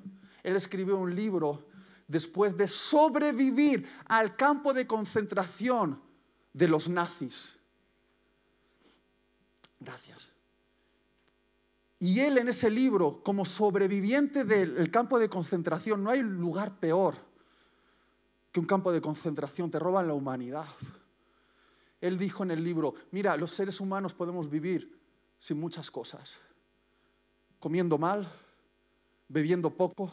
Él 0.41 0.55
escribió 0.55 0.97
un 0.97 1.13
libro 1.13 1.67
después 2.07 2.55
de 2.55 2.69
sobrevivir 2.69 3.89
al 4.05 4.37
campo 4.37 4.73
de 4.73 4.87
concentración 4.87 6.06
de 6.57 6.67
los 6.67 6.89
nazis. 6.89 7.55
Gracias. 9.79 10.31
Y 11.99 12.19
él 12.19 12.39
en 12.39 12.47
ese 12.47 12.71
libro, 12.71 13.21
como 13.23 13.45
sobreviviente 13.45 14.43
del 14.43 14.89
campo 14.89 15.19
de 15.19 15.29
concentración, 15.29 16.03
no 16.03 16.09
hay 16.09 16.21
lugar 16.21 16.79
peor 16.79 17.15
que 18.51 18.59
un 18.59 18.65
campo 18.65 18.91
de 18.91 19.01
concentración, 19.01 19.69
te 19.69 19.77
roban 19.77 20.07
la 20.07 20.15
humanidad. 20.15 20.67
Él 22.01 22.17
dijo 22.17 22.43
en 22.43 22.51
el 22.51 22.63
libro, 22.63 22.95
mira, 23.11 23.37
los 23.37 23.51
seres 23.51 23.79
humanos 23.79 24.15
podemos 24.15 24.49
vivir 24.49 24.99
sin 25.37 25.59
muchas 25.59 25.91
cosas, 25.91 26.39
comiendo 27.59 27.99
mal, 27.99 28.31
bebiendo 29.27 29.69
poco, 29.75 30.11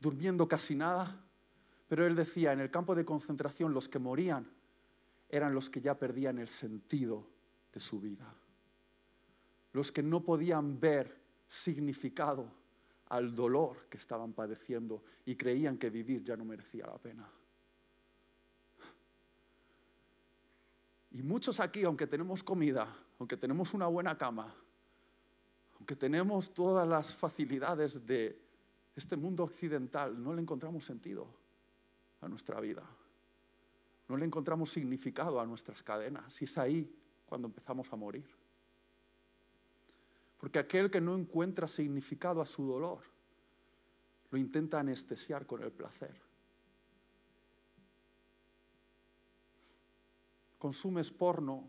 durmiendo 0.00 0.46
casi 0.48 0.74
nada, 0.74 1.18
pero 1.88 2.06
él 2.06 2.14
decía, 2.14 2.52
en 2.52 2.60
el 2.60 2.70
campo 2.70 2.94
de 2.94 3.06
concentración 3.06 3.72
los 3.72 3.88
que 3.88 3.98
morían 3.98 4.50
eran 5.28 5.54
los 5.54 5.70
que 5.70 5.80
ya 5.80 5.98
perdían 5.98 6.38
el 6.38 6.48
sentido 6.48 7.26
de 7.72 7.80
su 7.80 8.00
vida. 8.00 8.32
Los 9.72 9.92
que 9.92 10.02
no 10.02 10.22
podían 10.22 10.80
ver 10.80 11.20
significado 11.46 12.50
al 13.08 13.34
dolor 13.34 13.86
que 13.88 13.98
estaban 13.98 14.32
padeciendo 14.32 15.02
y 15.24 15.36
creían 15.36 15.78
que 15.78 15.90
vivir 15.90 16.24
ya 16.24 16.36
no 16.36 16.44
merecía 16.44 16.86
la 16.86 16.98
pena. 16.98 17.28
Y 21.12 21.22
muchos 21.22 21.60
aquí, 21.60 21.84
aunque 21.84 22.06
tenemos 22.06 22.42
comida, 22.42 22.94
aunque 23.18 23.36
tenemos 23.36 23.74
una 23.74 23.86
buena 23.86 24.18
cama, 24.18 24.54
aunque 25.76 25.96
tenemos 25.96 26.52
todas 26.52 26.86
las 26.86 27.14
facilidades 27.14 28.06
de 28.06 28.38
este 28.94 29.16
mundo 29.16 29.44
occidental, 29.44 30.22
no 30.22 30.34
le 30.34 30.42
encontramos 30.42 30.84
sentido 30.84 31.26
a 32.20 32.28
nuestra 32.28 32.60
vida. 32.60 32.82
No 34.08 34.16
le 34.16 34.24
encontramos 34.24 34.70
significado 34.70 35.40
a 35.40 35.46
nuestras 35.46 35.82
cadenas 35.82 36.40
y 36.40 36.44
es 36.44 36.58
ahí 36.58 36.90
cuando 37.26 37.48
empezamos 37.48 37.92
a 37.92 37.96
morir. 37.96 38.26
Porque 40.38 40.58
aquel 40.58 40.90
que 40.90 41.00
no 41.00 41.16
encuentra 41.16 41.66
significado 41.66 42.40
a 42.40 42.46
su 42.46 42.64
dolor, 42.66 43.00
lo 44.30 44.38
intenta 44.38 44.78
anestesiar 44.78 45.46
con 45.46 45.62
el 45.62 45.72
placer. 45.72 46.14
Consumes 50.58 51.10
porno 51.10 51.68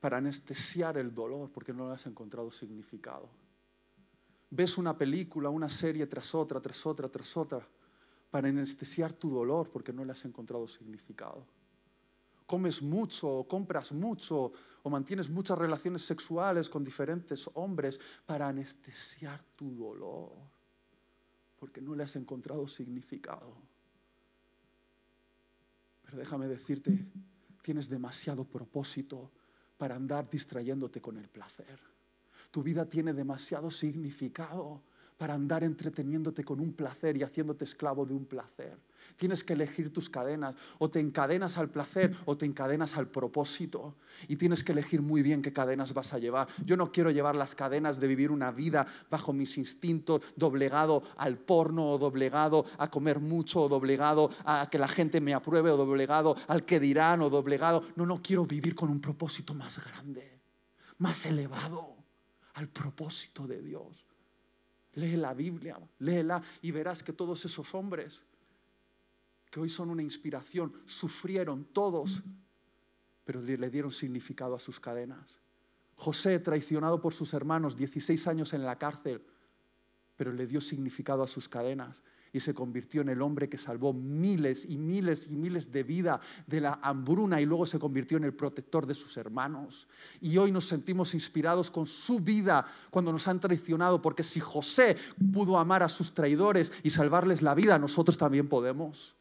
para 0.00 0.18
anestesiar 0.18 0.98
el 0.98 1.14
dolor 1.14 1.50
porque 1.50 1.72
no 1.72 1.88
le 1.88 1.94
has 1.94 2.06
encontrado 2.06 2.50
significado. 2.50 3.30
Ves 4.50 4.76
una 4.76 4.96
película, 4.96 5.48
una 5.48 5.68
serie 5.68 6.06
tras 6.06 6.34
otra, 6.34 6.60
tras 6.60 6.84
otra, 6.84 7.08
tras 7.08 7.36
otra 7.36 7.66
para 8.34 8.48
anestesiar 8.48 9.12
tu 9.12 9.30
dolor 9.30 9.70
porque 9.70 9.92
no 9.92 10.04
le 10.04 10.10
has 10.10 10.24
encontrado 10.24 10.66
significado. 10.66 11.46
comes 12.46 12.82
mucho, 12.82 13.46
compras 13.48 13.92
mucho, 13.92 14.52
o 14.82 14.90
mantienes 14.90 15.30
muchas 15.30 15.56
relaciones 15.56 16.02
sexuales 16.02 16.68
con 16.68 16.82
diferentes 16.82 17.48
hombres 17.54 18.00
para 18.26 18.48
anestesiar 18.48 19.40
tu 19.54 19.70
dolor, 19.76 20.32
porque 21.60 21.80
no 21.80 21.94
le 21.94 22.02
has 22.02 22.16
encontrado 22.16 22.66
significado. 22.66 23.54
Pero 26.02 26.18
déjame 26.18 26.48
decirte, 26.48 27.06
tienes 27.62 27.88
demasiado 27.88 28.42
propósito 28.42 29.30
para 29.78 29.94
andar 29.94 30.28
distrayéndote 30.28 31.00
con 31.00 31.18
el 31.18 31.28
placer. 31.28 31.78
Tu 32.50 32.64
vida 32.64 32.84
tiene 32.84 33.12
demasiado 33.12 33.70
significado 33.70 34.82
para 35.16 35.34
andar 35.34 35.62
entreteniéndote 35.62 36.44
con 36.44 36.60
un 36.60 36.72
placer 36.72 37.16
y 37.16 37.22
haciéndote 37.22 37.64
esclavo 37.64 38.04
de 38.04 38.14
un 38.14 38.26
placer. 38.26 38.76
Tienes 39.16 39.44
que 39.44 39.52
elegir 39.52 39.92
tus 39.92 40.10
cadenas. 40.10 40.56
O 40.78 40.90
te 40.90 40.98
encadenas 40.98 41.56
al 41.56 41.70
placer 41.70 42.16
o 42.24 42.36
te 42.36 42.46
encadenas 42.46 42.96
al 42.96 43.08
propósito. 43.08 43.94
Y 44.28 44.36
tienes 44.36 44.64
que 44.64 44.72
elegir 44.72 45.02
muy 45.02 45.22
bien 45.22 45.42
qué 45.42 45.52
cadenas 45.52 45.94
vas 45.94 46.12
a 46.12 46.18
llevar. 46.18 46.48
Yo 46.64 46.76
no 46.76 46.90
quiero 46.90 47.10
llevar 47.10 47.36
las 47.36 47.54
cadenas 47.54 48.00
de 48.00 48.08
vivir 48.08 48.30
una 48.30 48.50
vida 48.50 48.86
bajo 49.10 49.32
mis 49.32 49.56
instintos, 49.56 50.22
doblegado 50.36 51.04
al 51.16 51.38
porno 51.38 51.90
o 51.90 51.98
doblegado 51.98 52.66
a 52.78 52.90
comer 52.90 53.20
mucho 53.20 53.62
o 53.62 53.68
doblegado 53.68 54.30
a 54.44 54.68
que 54.70 54.78
la 54.78 54.88
gente 54.88 55.20
me 55.20 55.34
apruebe 55.34 55.70
o 55.70 55.76
doblegado 55.76 56.36
al 56.48 56.64
que 56.64 56.80
dirán 56.80 57.22
o 57.22 57.30
doblegado. 57.30 57.84
No, 57.94 58.06
no 58.06 58.20
quiero 58.20 58.46
vivir 58.46 58.74
con 58.74 58.90
un 58.90 59.00
propósito 59.00 59.54
más 59.54 59.84
grande, 59.84 60.40
más 60.98 61.24
elevado 61.26 61.94
al 62.54 62.68
propósito 62.68 63.46
de 63.46 63.62
Dios. 63.62 64.03
Lee 64.94 65.16
la 65.16 65.34
Biblia, 65.34 65.78
léela 65.98 66.42
y 66.62 66.70
verás 66.70 67.02
que 67.02 67.12
todos 67.12 67.44
esos 67.44 67.74
hombres 67.74 68.22
que 69.50 69.60
hoy 69.60 69.68
son 69.68 69.90
una 69.90 70.02
inspiración 70.02 70.72
sufrieron 70.86 71.64
todos, 71.64 72.22
pero 73.24 73.40
le 73.40 73.70
dieron 73.70 73.90
significado 73.90 74.54
a 74.54 74.60
sus 74.60 74.80
cadenas. 74.80 75.40
José, 75.96 76.38
traicionado 76.40 77.00
por 77.00 77.14
sus 77.14 77.34
hermanos, 77.34 77.76
16 77.76 78.26
años 78.26 78.52
en 78.52 78.64
la 78.64 78.78
cárcel, 78.78 79.22
pero 80.16 80.32
le 80.32 80.46
dio 80.46 80.60
significado 80.60 81.22
a 81.22 81.28
sus 81.28 81.48
cadenas 81.48 82.02
y 82.34 82.40
se 82.40 82.52
convirtió 82.52 83.00
en 83.00 83.10
el 83.10 83.22
hombre 83.22 83.48
que 83.48 83.56
salvó 83.56 83.92
miles 83.92 84.66
y 84.68 84.76
miles 84.76 85.28
y 85.30 85.36
miles 85.36 85.70
de 85.70 85.84
vida 85.84 86.20
de 86.48 86.60
la 86.60 86.80
hambruna 86.82 87.40
y 87.40 87.46
luego 87.46 87.64
se 87.64 87.78
convirtió 87.78 88.16
en 88.16 88.24
el 88.24 88.34
protector 88.34 88.86
de 88.86 88.94
sus 88.94 89.16
hermanos. 89.16 89.86
Y 90.20 90.36
hoy 90.36 90.50
nos 90.50 90.66
sentimos 90.66 91.14
inspirados 91.14 91.70
con 91.70 91.86
su 91.86 92.18
vida 92.18 92.66
cuando 92.90 93.12
nos 93.12 93.28
han 93.28 93.38
traicionado, 93.38 94.02
porque 94.02 94.24
si 94.24 94.40
José 94.40 94.96
pudo 95.32 95.58
amar 95.58 95.84
a 95.84 95.88
sus 95.88 96.12
traidores 96.12 96.72
y 96.82 96.90
salvarles 96.90 97.40
la 97.40 97.54
vida, 97.54 97.78
nosotros 97.78 98.18
también 98.18 98.48
podemos. 98.48 99.14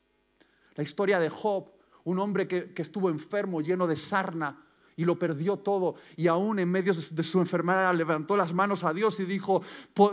La 0.73 0.83
historia 0.83 1.19
de 1.19 1.29
Job, 1.29 1.69
un 2.05 2.17
hombre 2.17 2.47
que, 2.47 2.73
que 2.73 2.81
estuvo 2.81 3.11
enfermo, 3.11 3.61
lleno 3.61 3.85
de 3.85 3.95
sarna, 3.95 4.62
y 4.95 5.05
lo 5.05 5.17
perdió 5.17 5.57
todo. 5.57 5.95
Y 6.15 6.27
aún 6.27 6.59
en 6.59 6.69
medio 6.69 6.93
de 6.93 7.23
su 7.23 7.39
enfermedad 7.39 7.93
levantó 7.93 8.37
las 8.37 8.53
manos 8.53 8.83
a 8.83 8.93
Dios 8.93 9.19
y 9.19 9.25
dijo, 9.25 9.61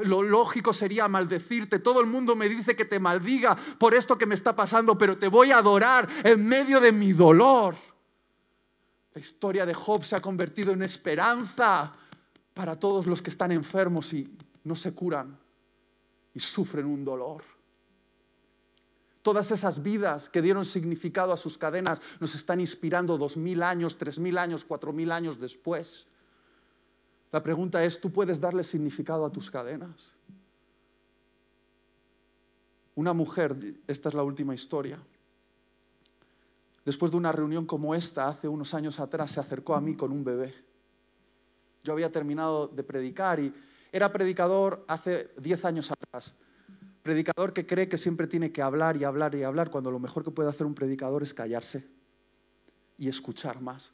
lo 0.03 0.23
lógico 0.23 0.73
sería 0.73 1.09
maldecirte. 1.09 1.79
Todo 1.79 2.01
el 2.01 2.07
mundo 2.07 2.37
me 2.37 2.49
dice 2.49 2.77
que 2.77 2.85
te 2.85 2.99
maldiga 2.99 3.57
por 3.57 3.95
esto 3.95 4.19
que 4.19 4.27
me 4.27 4.35
está 4.35 4.55
pasando, 4.55 4.97
pero 4.97 5.19
te 5.19 5.29
voy 5.29 5.51
a 5.51 5.59
adorar 5.59 6.09
en 6.25 6.47
medio 6.47 6.81
de 6.81 6.93
mi 6.93 7.13
dolor. 7.13 7.75
La 9.13 9.21
historia 9.21 9.67
de 9.67 9.75
Job 9.75 10.05
se 10.05 10.17
ha 10.17 10.23
convertido 10.23 10.73
en 10.73 10.83
esperanza 10.83 11.93
para 12.55 12.79
todos 12.79 13.07
los 13.07 13.23
que 13.23 13.31
están 13.31 13.53
enfermos 13.53 14.13
y 14.13 14.37
no 14.65 14.77
se 14.77 14.93
curan 14.93 15.39
y 16.35 16.41
sufren 16.41 16.87
un 16.87 17.05
dolor. 17.05 17.60
Todas 19.31 19.53
esas 19.53 19.81
vidas 19.81 20.29
que 20.29 20.43
dieron 20.43 20.65
significado 20.65 21.33
a 21.33 21.37
sus 21.37 21.57
cadenas 21.57 22.01
nos 22.19 22.35
están 22.35 22.59
inspirando 22.59 23.17
dos 23.17 23.37
mil 23.37 23.63
años, 23.63 23.97
tres 23.97 24.19
mil 24.19 24.37
años, 24.37 24.65
cuatro 24.65 24.93
mil 24.93 25.13
años 25.13 25.39
después. 25.39 26.09
La 27.31 27.41
pregunta 27.41 27.85
es, 27.85 28.01
¿tú 28.01 28.11
puedes 28.11 28.41
darle 28.41 28.65
significado 28.65 29.25
a 29.25 29.31
tus 29.31 29.49
cadenas? 29.49 30.11
Una 32.97 33.13
mujer, 33.13 33.55
esta 33.87 34.09
es 34.09 34.17
la 34.17 34.25
última 34.25 34.53
historia, 34.53 34.99
después 36.85 37.13
de 37.13 37.19
una 37.19 37.31
reunión 37.31 37.67
como 37.67 37.95
esta, 37.95 38.27
hace 38.27 38.49
unos 38.49 38.75
años 38.75 38.99
atrás, 38.99 39.31
se 39.31 39.39
acercó 39.39 39.77
a 39.77 39.81
mí 39.81 39.95
con 39.95 40.11
un 40.11 40.25
bebé. 40.25 40.57
Yo 41.85 41.93
había 41.93 42.11
terminado 42.11 42.67
de 42.67 42.83
predicar 42.83 43.39
y 43.39 43.55
era 43.93 44.13
predicador 44.13 44.85
hace 44.89 45.31
diez 45.37 45.65
años 45.65 45.89
atrás 45.89 46.35
predicador 47.03 47.53
que 47.53 47.67
cree 47.67 47.89
que 47.89 47.99
siempre 47.99 48.27
tiene 48.27 48.53
que 48.53 48.63
hablar 48.63 48.97
y 48.97 49.05
hablar 49.05 49.35
y 49.35 49.43
hablar, 49.43 49.71
cuando 49.71 49.91
lo 49.91 49.99
mejor 49.99 50.25
que 50.25 50.31
puede 50.31 50.49
hacer 50.49 50.67
un 50.67 50.75
predicador 50.75 51.23
es 51.23 51.35
callarse 51.35 51.87
y 52.99 53.09
escuchar 53.09 53.61
más. 53.61 53.93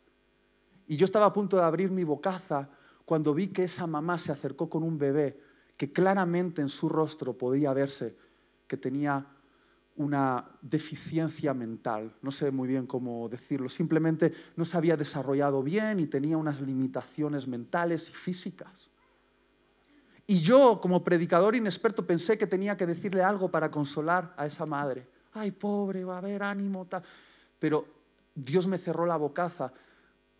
Y 0.86 0.96
yo 0.96 1.04
estaba 1.04 1.26
a 1.26 1.32
punto 1.32 1.56
de 1.56 1.62
abrir 1.62 1.90
mi 1.90 2.04
bocaza 2.04 2.68
cuando 3.04 3.34
vi 3.34 3.48
que 3.48 3.64
esa 3.64 3.86
mamá 3.86 4.18
se 4.18 4.32
acercó 4.32 4.68
con 4.68 4.82
un 4.82 4.98
bebé 4.98 5.40
que 5.76 5.92
claramente 5.92 6.62
en 6.62 6.68
su 6.68 6.88
rostro 6.88 7.36
podía 7.36 7.72
verse 7.72 8.16
que 8.66 8.76
tenía 8.76 9.26
una 9.96 10.44
deficiencia 10.60 11.54
mental, 11.54 12.14
no 12.20 12.30
sé 12.30 12.50
muy 12.50 12.68
bien 12.68 12.86
cómo 12.86 13.28
decirlo, 13.28 13.68
simplemente 13.68 14.32
no 14.56 14.64
se 14.64 14.76
había 14.76 14.96
desarrollado 14.96 15.62
bien 15.62 16.00
y 16.00 16.06
tenía 16.06 16.36
unas 16.36 16.60
limitaciones 16.60 17.46
mentales 17.46 18.10
y 18.10 18.12
físicas. 18.12 18.90
Y 20.26 20.40
yo, 20.40 20.80
como 20.80 21.04
predicador 21.04 21.54
inexperto, 21.54 22.06
pensé 22.06 22.36
que 22.36 22.46
tenía 22.46 22.76
que 22.76 22.86
decirle 22.86 23.22
algo 23.22 23.50
para 23.50 23.70
consolar 23.70 24.34
a 24.36 24.46
esa 24.46 24.66
madre. 24.66 25.06
Ay, 25.32 25.52
pobre, 25.52 26.04
va 26.04 26.14
a 26.14 26.18
haber 26.18 26.42
ánimo, 26.42 26.86
tal. 26.86 27.02
Pero 27.58 27.86
Dios 28.34 28.66
me 28.66 28.78
cerró 28.78 29.06
la 29.06 29.16
bocaza 29.16 29.72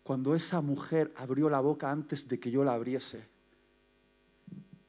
cuando 0.03 0.35
esa 0.35 0.61
mujer 0.61 1.13
abrió 1.15 1.49
la 1.49 1.59
boca 1.59 1.89
antes 1.89 2.27
de 2.27 2.39
que 2.39 2.51
yo 2.51 2.63
la 2.63 2.73
abriese. 2.73 3.27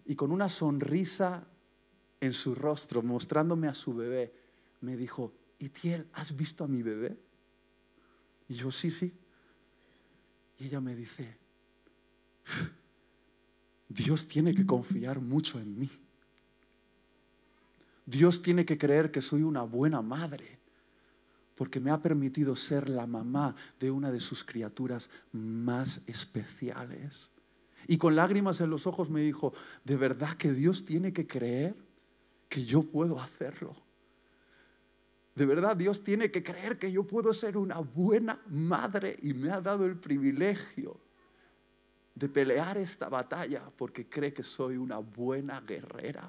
Y 0.06 0.16
con 0.16 0.32
una 0.32 0.48
sonrisa 0.48 1.44
en 2.20 2.32
su 2.32 2.54
rostro, 2.54 3.02
mostrándome 3.02 3.68
a 3.68 3.74
su 3.74 3.94
bebé, 3.94 4.32
me 4.80 4.96
dijo, 4.96 5.32
Itiel, 5.58 6.08
¿has 6.14 6.34
visto 6.34 6.64
a 6.64 6.68
mi 6.68 6.82
bebé? 6.82 7.16
Y 8.48 8.54
yo, 8.54 8.70
sí, 8.70 8.90
sí. 8.90 9.12
Y 10.58 10.66
ella 10.66 10.80
me 10.80 10.96
dice, 10.96 11.36
Dios 13.88 14.28
tiene 14.28 14.54
que 14.54 14.66
confiar 14.66 15.20
mucho 15.20 15.58
en 15.58 15.78
mí. 15.78 15.90
Dios 18.04 18.42
tiene 18.42 18.64
que 18.64 18.78
creer 18.78 19.10
que 19.10 19.22
soy 19.22 19.42
una 19.42 19.62
buena 19.62 20.02
madre, 20.02 20.58
porque 21.54 21.80
me 21.80 21.90
ha 21.90 22.00
permitido 22.00 22.56
ser 22.56 22.88
la 22.88 23.06
mamá 23.06 23.54
de 23.80 23.90
una 23.90 24.10
de 24.10 24.20
sus 24.20 24.44
criaturas 24.44 25.10
más 25.32 26.00
especiales. 26.06 27.30
Y 27.86 27.98
con 27.98 28.16
lágrimas 28.16 28.60
en 28.60 28.70
los 28.70 28.86
ojos 28.86 29.10
me 29.10 29.22
dijo, 29.22 29.52
¿de 29.84 29.96
verdad 29.96 30.36
que 30.36 30.52
Dios 30.52 30.84
tiene 30.84 31.12
que 31.12 31.26
creer 31.26 31.74
que 32.48 32.64
yo 32.64 32.82
puedo 32.82 33.20
hacerlo? 33.20 33.76
De 35.34 35.46
verdad 35.46 35.76
Dios 35.76 36.02
tiene 36.02 36.30
que 36.30 36.42
creer 36.42 36.78
que 36.78 36.90
yo 36.90 37.04
puedo 37.04 37.32
ser 37.32 37.56
una 37.56 37.78
buena 37.78 38.40
madre 38.48 39.16
y 39.22 39.34
me 39.34 39.50
ha 39.50 39.60
dado 39.60 39.86
el 39.86 39.96
privilegio 39.96 41.00
de 42.18 42.28
pelear 42.28 42.76
esta 42.78 43.08
batalla 43.08 43.70
porque 43.76 44.08
cree 44.08 44.32
que 44.32 44.42
soy 44.42 44.76
una 44.76 44.98
buena 44.98 45.60
guerrera. 45.60 46.28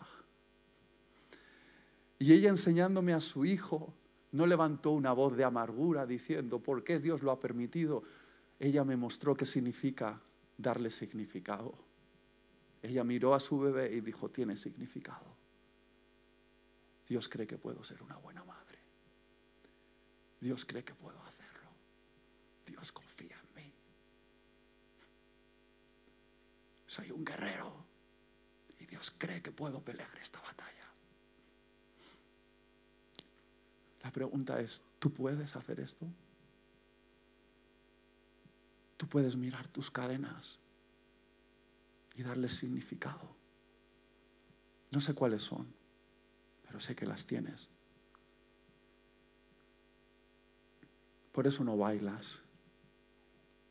Y 2.20 2.34
ella 2.34 2.50
enseñándome 2.50 3.14
a 3.14 3.20
su 3.20 3.44
hijo, 3.44 3.94
no 4.32 4.46
levantó 4.46 4.92
una 4.92 5.14
voz 5.14 5.36
de 5.36 5.44
amargura 5.44 6.06
diciendo, 6.06 6.60
¿por 6.60 6.84
qué 6.84 7.00
Dios 7.00 7.24
lo 7.24 7.32
ha 7.32 7.40
permitido? 7.40 8.04
Ella 8.60 8.84
me 8.84 8.98
mostró 8.98 9.36
qué 9.36 9.46
significa 9.46 10.22
darle 10.58 10.92
significado. 10.92 11.74
Ella 12.84 13.04
miró 13.04 13.34
a 13.34 13.40
su 13.40 13.60
bebé 13.60 13.92
y 13.92 14.02
dijo, 14.02 14.30
tiene 14.30 14.56
significado. 14.58 15.26
Dios 17.08 17.28
cree 17.28 17.48
que 17.48 17.58
puedo 17.58 17.84
ser 17.84 18.04
una 18.04 18.18
buena 18.18 18.44
madre. 18.44 18.78
Dios 20.40 20.66
cree 20.66 20.84
que 20.84 20.94
puedo 20.94 21.20
hacerlo. 21.24 21.70
Dios 22.68 22.92
confía 22.92 23.39
soy 27.00 27.12
un 27.12 27.24
guerrero 27.24 27.86
y 28.78 28.86
Dios 28.86 29.14
cree 29.18 29.42
que 29.42 29.52
puedo 29.52 29.82
pelear 29.84 30.18
esta 30.18 30.42
batalla. 30.42 30.92
La 34.04 34.12
pregunta 34.12 34.60
es, 34.60 34.82
¿tú 35.00 35.14
puedes 35.14 35.56
hacer 35.56 35.80
esto? 35.80 36.06
Tú 38.98 39.08
puedes 39.08 39.38
mirar 39.38 39.68
tus 39.68 39.90
cadenas 39.90 40.60
y 42.16 42.24
darles 42.24 42.58
significado. 42.58 43.36
No 44.92 45.00
sé 45.00 45.14
cuáles 45.14 45.44
son, 45.44 45.74
pero 46.64 46.82
sé 46.82 46.96
que 46.96 47.06
las 47.06 47.26
tienes. 47.26 47.70
Por 51.32 51.48
eso 51.48 51.64
no 51.64 51.78
bailas. 51.78 52.40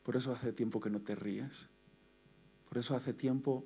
Por 0.03 0.15
eso 0.15 0.31
hace 0.31 0.51
tiempo 0.51 0.79
que 0.79 0.89
no 0.89 1.01
te 1.01 1.13
ríes. 1.13 1.67
Por 2.69 2.77
eso 2.77 2.95
hace 2.95 3.13
tiempo 3.13 3.65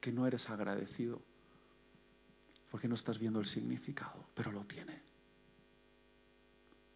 que 0.00 0.12
no 0.12 0.26
eres 0.26 0.50
agradecido, 0.50 1.22
porque 2.70 2.88
no 2.88 2.96
estás 2.96 3.18
viendo 3.18 3.40
el 3.40 3.46
significado, 3.46 4.26
pero 4.34 4.52
lo 4.52 4.64
tiene. 4.64 5.00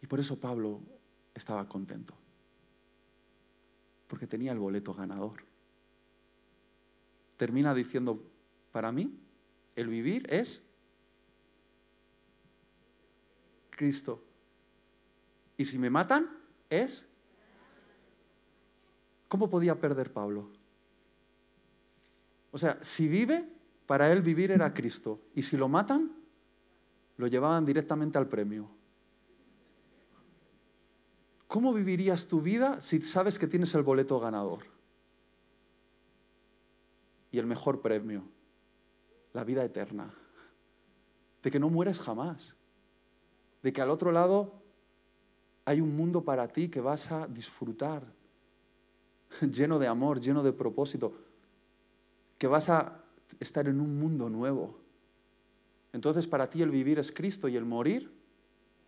Y 0.01 0.07
por 0.07 0.19
eso 0.19 0.39
Pablo 0.39 0.81
estaba 1.33 1.67
contento. 1.67 2.13
Porque 4.07 4.27
tenía 4.27 4.51
el 4.51 4.59
boleto 4.59 4.93
ganador. 4.93 5.45
Termina 7.37 7.73
diciendo, 7.73 8.21
para 8.71 8.91
mí, 8.91 9.17
el 9.75 9.87
vivir 9.87 10.31
es 10.31 10.61
Cristo. 13.69 14.23
Y 15.57 15.65
si 15.65 15.77
me 15.77 15.89
matan, 15.89 16.29
es... 16.69 17.05
¿Cómo 19.33 19.49
podía 19.49 19.79
perder 19.79 20.13
Pablo? 20.13 20.47
O 22.51 22.57
sea, 22.59 22.77
si 22.83 23.07
vive, 23.07 23.49
para 23.87 24.11
él 24.11 24.21
vivir 24.21 24.51
era 24.51 24.71
Cristo. 24.75 25.21
Y 25.33 25.41
si 25.41 25.57
lo 25.57 25.67
matan, 25.67 26.11
lo 27.17 27.25
llevaban 27.25 27.65
directamente 27.65 28.19
al 28.19 28.27
premio. 28.27 28.69
¿Cómo 31.47 31.73
vivirías 31.73 32.27
tu 32.27 32.41
vida 32.41 32.79
si 32.79 33.01
sabes 33.01 33.39
que 33.39 33.47
tienes 33.47 33.73
el 33.73 33.81
boleto 33.81 34.19
ganador? 34.19 34.65
Y 37.31 37.39
el 37.39 37.47
mejor 37.47 37.81
premio, 37.81 38.21
la 39.33 39.43
vida 39.43 39.65
eterna. 39.65 40.13
De 41.41 41.49
que 41.49 41.59
no 41.59 41.71
mueres 41.71 41.97
jamás. 41.97 42.53
De 43.63 43.73
que 43.73 43.81
al 43.81 43.89
otro 43.89 44.11
lado 44.11 44.61
hay 45.65 45.81
un 45.81 45.95
mundo 45.95 46.23
para 46.23 46.47
ti 46.47 46.69
que 46.69 46.81
vas 46.81 47.11
a 47.11 47.25
disfrutar, 47.25 48.03
lleno 49.51 49.79
de 49.79 49.87
amor, 49.87 50.21
lleno 50.21 50.43
de 50.43 50.53
propósito, 50.53 51.13
que 52.37 52.47
vas 52.47 52.69
a 52.69 53.03
estar 53.39 53.67
en 53.67 53.79
un 53.79 53.97
mundo 53.97 54.29
nuevo. 54.29 54.79
Entonces 55.91 56.27
para 56.27 56.49
ti 56.49 56.61
el 56.61 56.71
vivir 56.71 56.99
es 56.99 57.11
Cristo 57.11 57.47
y 57.47 57.55
el 57.55 57.65
morir 57.65 58.11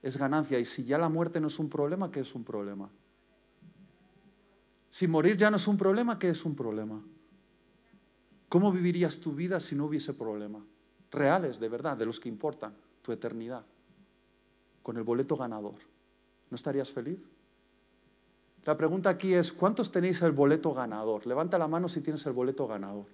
es 0.01 0.17
ganancia. 0.17 0.59
Y 0.59 0.65
si 0.65 0.83
ya 0.83 0.97
la 0.97 1.09
muerte 1.09 1.39
no 1.39 1.47
es 1.47 1.59
un 1.59 1.69
problema, 1.69 2.11
¿qué 2.11 2.21
es 2.21 2.35
un 2.35 2.43
problema? 2.43 2.89
Si 4.91 5.07
morir 5.07 5.35
ya 5.35 5.49
no 5.49 5.57
es 5.57 5.67
un 5.67 5.77
problema, 5.77 6.17
¿qué 6.17 6.29
es 6.29 6.45
un 6.45 6.55
problema? 6.55 7.01
¿Cómo 8.47 8.71
vivirías 8.71 9.19
tu 9.19 9.33
vida 9.33 9.59
si 9.59 9.75
no 9.75 9.85
hubiese 9.85 10.13
problema? 10.13 10.63
Reales, 11.11 11.59
de 11.59 11.67
verdad, 11.67 11.97
de 11.97 12.05
los 12.05 12.19
que 12.19 12.29
importan, 12.29 12.73
tu 13.01 13.11
eternidad, 13.11 13.65
con 14.81 14.97
el 14.97 15.03
boleto 15.03 15.35
ganador. 15.35 15.75
¿No 16.49 16.55
estarías 16.55 16.91
feliz? 16.91 17.19
La 18.65 18.75
pregunta 18.75 19.11
aquí 19.11 19.35
es, 19.35 19.53
¿cuántos 19.53 19.91
tenéis 19.91 20.23
el 20.23 20.31
boleto 20.31 20.73
ganador? 20.73 21.27
Levanta 21.27 21.59
la 21.59 21.67
mano 21.67 21.87
si 21.87 22.01
tienes 22.01 22.25
el 22.25 22.33
boleto 22.33 22.65
ganador. 22.65 23.05